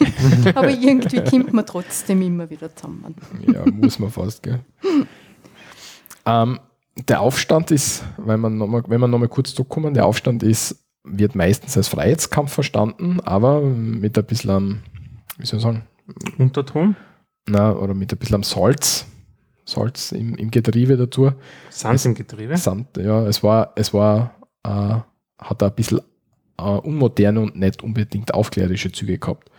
[0.54, 3.14] Aber irgendwie kommt man trotzdem immer wieder zusammen.
[3.52, 4.60] Ja, muss man fast, gell.
[6.24, 6.58] ähm,
[6.96, 10.82] der Aufstand ist, wenn man noch mal, wenn man nochmal kurz zurückkommen, der Aufstand ist,
[11.04, 14.82] wird meistens als Freiheitskampf verstanden, aber mit ein bisschen,
[15.36, 15.82] wie soll ich sagen,
[16.38, 16.96] Unterton?
[17.48, 19.06] Na, oder mit ein bisschen am Salz,
[19.64, 21.32] Salz im, im Getriebe dazu.
[21.70, 22.56] Sand im Getriebe?
[22.56, 24.96] Sand, ja, es war, es war, äh,
[25.38, 26.00] hat ein bisschen
[26.58, 29.50] äh, unmoderne und nicht unbedingt aufklärerische Züge gehabt.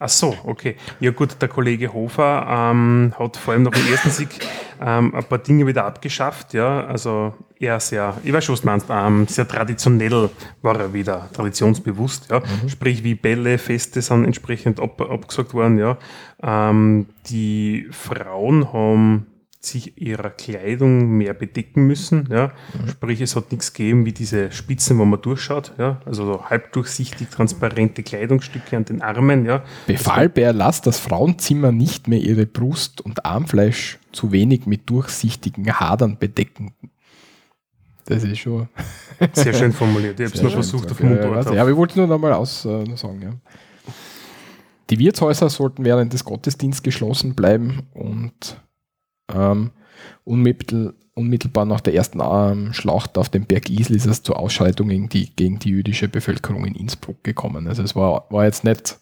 [0.00, 0.76] Ach so, okay.
[1.00, 4.28] Ja gut, der Kollege Hofer ähm, hat vor allem nach dem ersten Sieg
[4.80, 6.54] ähm, ein paar Dinge wieder abgeschafft.
[6.54, 10.30] Ja, also eher sehr, ich weiß schon, was du meinst, ähm, sehr traditionell
[10.62, 12.30] war er wieder, traditionsbewusst.
[12.30, 15.78] Ja, sprich wie Bälle, Feste sind entsprechend ab, abgesagt worden.
[15.78, 15.98] Ja,
[16.42, 19.26] ähm, die Frauen haben
[19.70, 22.28] sich ihrer Kleidung mehr bedecken müssen.
[22.30, 22.52] Ja?
[22.88, 25.72] Sprich, es hat nichts gegeben wie diese Spitzen, wo man durchschaut.
[25.78, 26.00] Ja?
[26.04, 29.46] Also so halbdurchsichtig transparente Kleidungsstücke an den Armen.
[29.46, 29.64] Ja?
[29.86, 35.72] Befahl bei Erlass, dass Frauenzimmer nicht mehr ihre Brust- und Armfleisch zu wenig mit durchsichtigen
[35.72, 36.72] Hadern bedecken.
[38.08, 38.68] Das ist schon.
[39.32, 40.18] Sehr schön formuliert.
[40.18, 41.00] Ich habe es nur versucht, auf.
[41.00, 43.20] Mundart ja, ja, aber ich wollte nur noch mal aus äh, sagen.
[43.22, 43.30] Ja.
[44.90, 48.56] Die Wirtshäuser sollten während des Gottesdienstes geschlossen bleiben und
[49.34, 49.70] ähm,
[50.24, 54.90] unmittel, unmittelbar nach der ersten ähm, Schlacht auf dem Berg Isl ist es zu Ausschreitungen
[54.90, 57.66] gegen die, gegen die jüdische Bevölkerung in Innsbruck gekommen.
[57.66, 58.98] Also es war, war jetzt nicht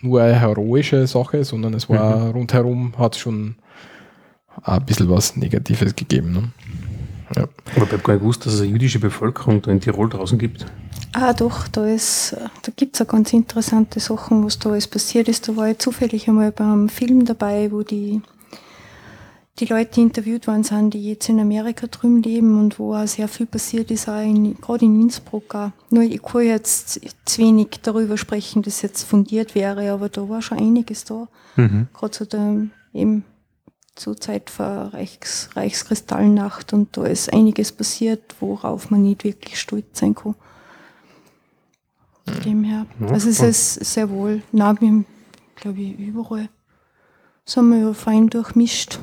[0.00, 2.30] nur eine heroische Sache, sondern es war Mhm.
[2.32, 3.56] rundherum hat schon
[4.64, 6.32] ein bisschen was Negatives gegeben.
[6.32, 6.52] Ne?
[7.36, 7.42] Ja.
[7.76, 10.38] Aber ich habe gar nicht gewusst, dass es eine jüdische Bevölkerung da in Tirol draußen
[10.38, 10.66] gibt.
[11.14, 15.28] Ah, doch, da ist, da gibt es auch ganz interessante Sachen, was da alles passiert
[15.28, 15.48] ist.
[15.48, 18.20] Da war ich zufällig einmal beim Film dabei, wo die,
[19.58, 23.06] die Leute, die interviewt worden sind, die jetzt in Amerika drüben leben und wo auch
[23.06, 25.70] sehr viel passiert ist, auch in, gerade in Innsbruck auch.
[25.90, 30.40] Nur ich kann jetzt zu wenig darüber sprechen, dass jetzt fundiert wäre, aber da war
[30.40, 31.28] schon einiges da.
[31.56, 31.88] Mhm.
[31.92, 33.24] Gerade so der, eben
[33.94, 39.98] zur Zeit vor Reichs, Reichskristallnacht und da ist einiges passiert, worauf man nicht wirklich stolz
[39.98, 40.34] sein kann.
[42.24, 42.86] Von dem her.
[43.08, 45.04] Also es ist sehr wohl, na, wir
[45.56, 46.48] glaube ich, überall
[47.44, 48.98] sind wir ja fein durchmischt.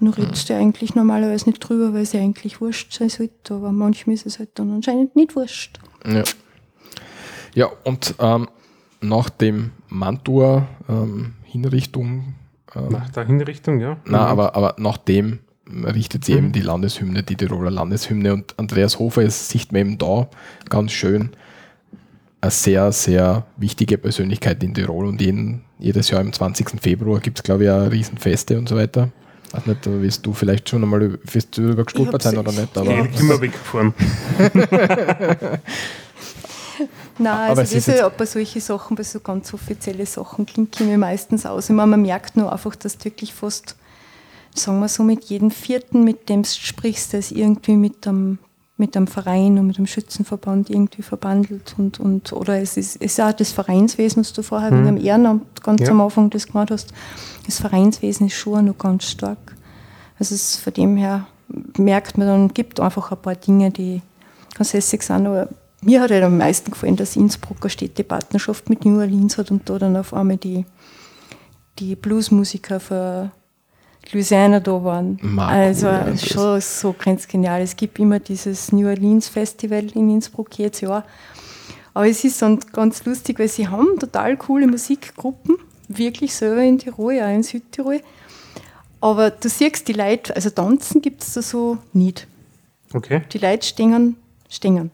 [0.00, 3.72] Nur redest du eigentlich normalerweise nicht drüber, weil es ja eigentlich wurscht sein sollte, aber
[3.72, 5.78] manchmal ist es halt dann anscheinend nicht wurscht.
[6.06, 6.24] Ja,
[7.54, 8.48] ja und ähm,
[9.00, 12.34] nach dem Mantua ähm, Hinrichtung,
[12.74, 13.96] ähm, Nach der Hinrichtung, ja.
[14.04, 14.30] na, Mhm.
[14.30, 16.38] aber, aber nach dem richtet sie Mhm.
[16.38, 20.28] eben die Landeshymne, die Tiroler Landeshymne und Andreas Hofer ist, sieht man eben da
[20.68, 21.30] ganz schön
[22.44, 26.80] eine sehr, sehr wichtige Persönlichkeit in Tirol und jeden, jedes Jahr am 20.
[26.80, 29.10] Februar gibt es, glaube ich, auch Riesenfeste und so weiter.
[29.52, 32.76] Weiß nicht, da wirst du vielleicht schon einmal wirst du darüber gestolpert sein oder nicht,
[32.76, 33.94] aber ich bin mal weggefahren.
[37.16, 40.80] Nein, Aber also es ist diese, bei solchen Sachen, bei so ganz offizielle Sachen klingt
[40.80, 41.70] ich mir meistens aus.
[41.70, 43.76] Ich meine, man merkt nur einfach, dass du wirklich fast,
[44.54, 48.38] sagen wir so, mit jedem Vierten, mit dem du sprichst, der ist irgendwie mit einem,
[48.76, 53.12] mit einem Verein und mit einem Schützenverband irgendwie verbandelt und, und oder es ist, es
[53.12, 54.84] ist auch das Vereinswesen, was du vorher Mhm.
[54.86, 55.90] dem Ehrenamt ganz Ja.
[55.90, 56.92] am Anfang das gemacht hast.
[57.46, 59.38] Das Vereinswesen ist schon noch ganz stark.
[60.18, 61.26] Also es, von dem her
[61.78, 64.02] merkt man dann, gibt einfach ein paar Dinge, die
[64.56, 65.48] ganz lässig sind, aber
[65.82, 69.78] mir hat halt am meisten gefallen, dass Innsbrucker Städtepartnerschaft mit New Orleans hat und da
[69.78, 70.64] dann auf einmal die,
[71.78, 73.30] die Bluesmusiker für
[74.12, 75.18] Louisiana da waren.
[75.22, 77.62] Marco, also ja, das- schon so ganz genial.
[77.62, 81.04] Es gibt immer dieses New Orleans Festival in Innsbruck jedes Jahr.
[81.94, 85.56] Aber es ist dann ganz lustig, weil sie haben total coole Musikgruppen,
[85.88, 88.00] wirklich selber in Tirol, auch in Südtirol.
[89.00, 92.26] Aber du siehst die Leute, also tanzen gibt es da so nicht.
[92.92, 93.22] Okay.
[93.32, 94.16] Die Leute stehen,
[94.48, 94.90] stehen.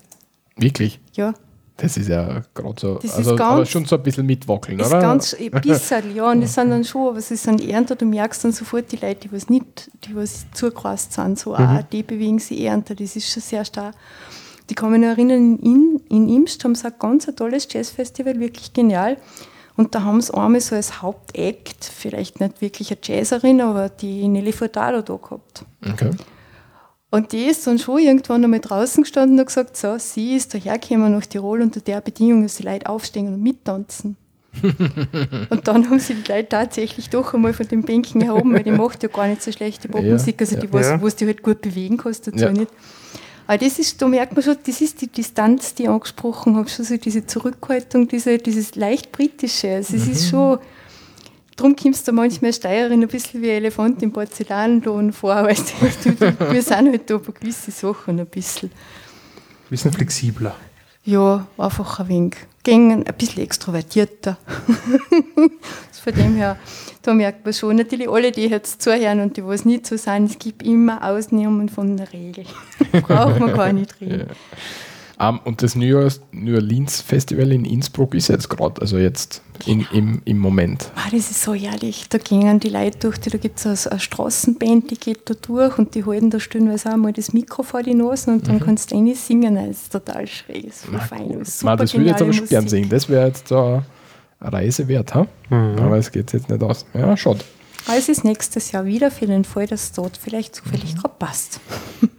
[0.57, 1.01] wirklich.
[1.15, 1.33] Ja,
[1.81, 4.79] Das ist ja gerade so, Das ist also, aber ganz- schon so ein bisschen mitwackeln,
[4.81, 5.01] ist oder?
[5.01, 8.05] ganz ein bisschen, ja, und das sind dann schon, aber es ist ein Ernter, du
[8.07, 12.03] merkst dann sofort die Leute, die was nicht, die was zugerast sind, so, ah, die
[12.03, 13.95] bewegen sich Ernter, das ist schon sehr stark.
[14.69, 18.39] Die kann mich noch erinnern, in, in Imst haben sie ein ganz ein tolles Jazzfestival,
[18.39, 19.17] wirklich genial.
[19.77, 24.29] Und da haben sie einmal so als Hauptakt, vielleicht nicht wirklich eine Jazzerin, aber die
[24.29, 25.65] Nelly Furtado da gehabt.
[25.89, 26.11] Okay.
[27.11, 30.55] Und die ist dann schon irgendwann einmal draußen gestanden und hat gesagt, so, sie ist
[30.55, 34.17] dahergekommen nach Tirol unter der Bedingung, dass die Leute aufstehen und mittanzen.
[35.51, 38.73] und dann haben sie die Leute tatsächlich doch einmal von den Bänken erhoben, weil die
[38.73, 40.73] macht ja gar nicht so schlechte Popmusik, also die ja.
[40.73, 41.03] weiß, Ja.
[41.03, 42.53] wo du halt gut bewegen kannst dazu Ja.
[42.53, 42.71] nicht.
[43.47, 46.69] Aber das ist, da merkt man schon, das ist die Distanz, die ich angesprochen habe,
[46.69, 49.75] schon so diese Zurückhaltung, diese, dieses leicht britische.
[49.75, 50.59] Also es ist schon,
[51.61, 55.75] darum kommst du manchmal als Steirerin ein bisschen wie ein Elefant im Porzellanlohn vor, weißt
[56.05, 56.21] du,
[56.53, 58.71] wir sind halt da bei gewissen Sachen ein bisschen,
[59.69, 60.57] bisschen flexibler.
[61.05, 64.39] ja, einfach ein wenig, gegen ein bisschen extrovertierter.
[65.37, 66.57] Also Von dem her,
[67.03, 70.31] da merkt man schon, natürlich alle, die jetzt zuhören und die, was nicht so sind,
[70.31, 72.47] es gibt immer Ausnahmen von der Regel.
[73.03, 74.29] Braucht man gar nicht reden.
[75.21, 79.43] Ähm, und das New, Year's, New Orleans Festival in Innsbruck ist jetzt gerade, also jetzt
[79.67, 80.91] in, im, im Moment.
[80.97, 82.07] Ah, das ist so herrlich.
[82.09, 85.35] Da gehen die Leute durch, die, da gibt es eine, eine Straßenband, die geht da
[85.35, 88.57] durch und die halten da stellenweise auch mal das Mikro vor die Nase und dann
[88.57, 88.61] Mhm.
[88.61, 89.57] kannst du rein singen.
[89.57, 91.39] Das ist total schräg, das ist voll fein.
[91.39, 92.89] Das, ist Man, super das würde ich jetzt aber schon gern sehen.
[92.89, 93.85] Das wäre jetzt da
[94.41, 95.27] eine Reise wert, ha?
[95.51, 96.87] aber es geht jetzt nicht aus.
[96.95, 97.41] Ja, schade.
[97.89, 100.99] Es ist nächstes Jahr wieder für den Fall, dass es dort vielleicht zufällig Mhm.
[100.99, 101.61] gerade passt.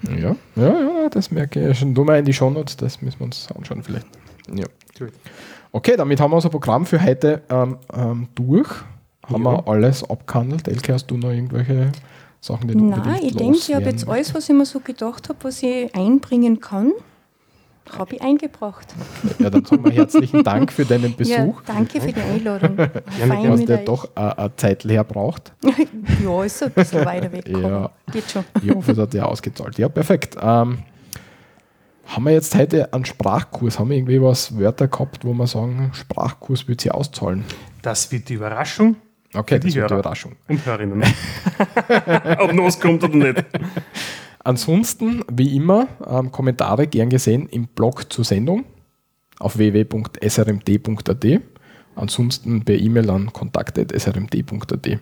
[0.10, 1.94] Ja, ja, ja, das merke ich schon.
[1.94, 4.08] Du mal in die Shownotes, das müssen wir uns anschauen vielleicht.
[4.54, 4.66] Ja.
[5.72, 8.68] Okay, damit haben wir unser Programm für heute ähm, ähm, durch.
[9.28, 9.52] Haben Ja.
[9.52, 10.68] wir alles abgehandelt.
[10.68, 11.92] Elke, hast du noch irgendwelche
[12.42, 15.30] Sachen, die du Nein, ich denke, ich habe jetzt alles, was ich mir so gedacht
[15.30, 16.92] habe, was ich einbringen kann,
[17.98, 18.88] habe ich eingebracht.
[19.40, 21.34] Ja, dann sagen wir herzlichen Dank für deinen Besuch.
[21.36, 22.76] Ja, danke für die Einladung.
[22.78, 23.86] Fein Du hast mit ja euch.
[23.86, 25.54] doch eine, Zeit leer braucht.
[26.24, 27.48] ja, ist ein bisschen weiter weg.
[27.48, 27.92] Ja.
[28.12, 28.44] Geht schon.
[28.64, 29.78] Ich hoffe, es hat ja ausgezahlt.
[29.78, 30.36] Ja, perfekt.
[30.42, 30.80] Ähm,
[32.08, 33.80] haben wir jetzt heute einen Sprachkurs?
[33.80, 37.46] Haben wir irgendwie was Wörter gehabt, wo wir sagen, Sprachkurs wird sie auszahlen?
[37.82, 38.96] Das wird die Überraschung
[39.34, 40.36] Okay, für die das wird die Hörer Überraschung.
[40.50, 41.04] und Hörerinnen.
[42.40, 43.46] Ob los kommt oder nicht.
[44.44, 48.66] Ansonsten, wie immer, ähm, Kommentare gern gesehen im Blog zur Sendung
[49.40, 51.26] auf www.srmd.at.
[51.96, 55.00] Ansonsten per E-Mail an kontakt.srmd.at.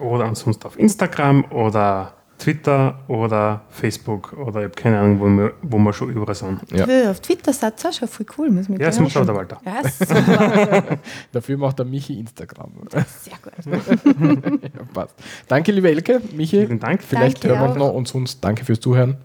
[0.00, 2.14] Oder ansonsten auf Instagram oder
[2.44, 6.60] Twitter oder Facebook oder ich habe keine Ahnung, wo wir, wo wir schon überall sind.
[6.72, 7.10] Ja.
[7.10, 9.34] Auf Twitter seid ihr auch schon voll cool, muss Ja, das muss schon der.
[9.34, 9.60] Walter.
[9.64, 10.98] Ja, super.
[11.32, 12.70] Dafür macht der Michi Instagram.
[12.90, 14.62] Sehr gut.
[14.62, 15.14] ja, passt.
[15.48, 16.20] Danke, liebe Elke.
[16.34, 17.02] Michi, Vielen Dank.
[17.02, 17.88] vielleicht Danke hören wir uns auch.
[17.88, 19.16] noch und sonst danke fürs Zuhören.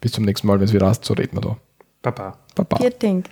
[0.00, 1.56] Bis zum nächsten Mal, wenn es wieder heißt, so reden wir da.
[2.02, 2.36] Baba.
[2.56, 2.76] Baba.
[2.76, 3.26] Vielen Dank.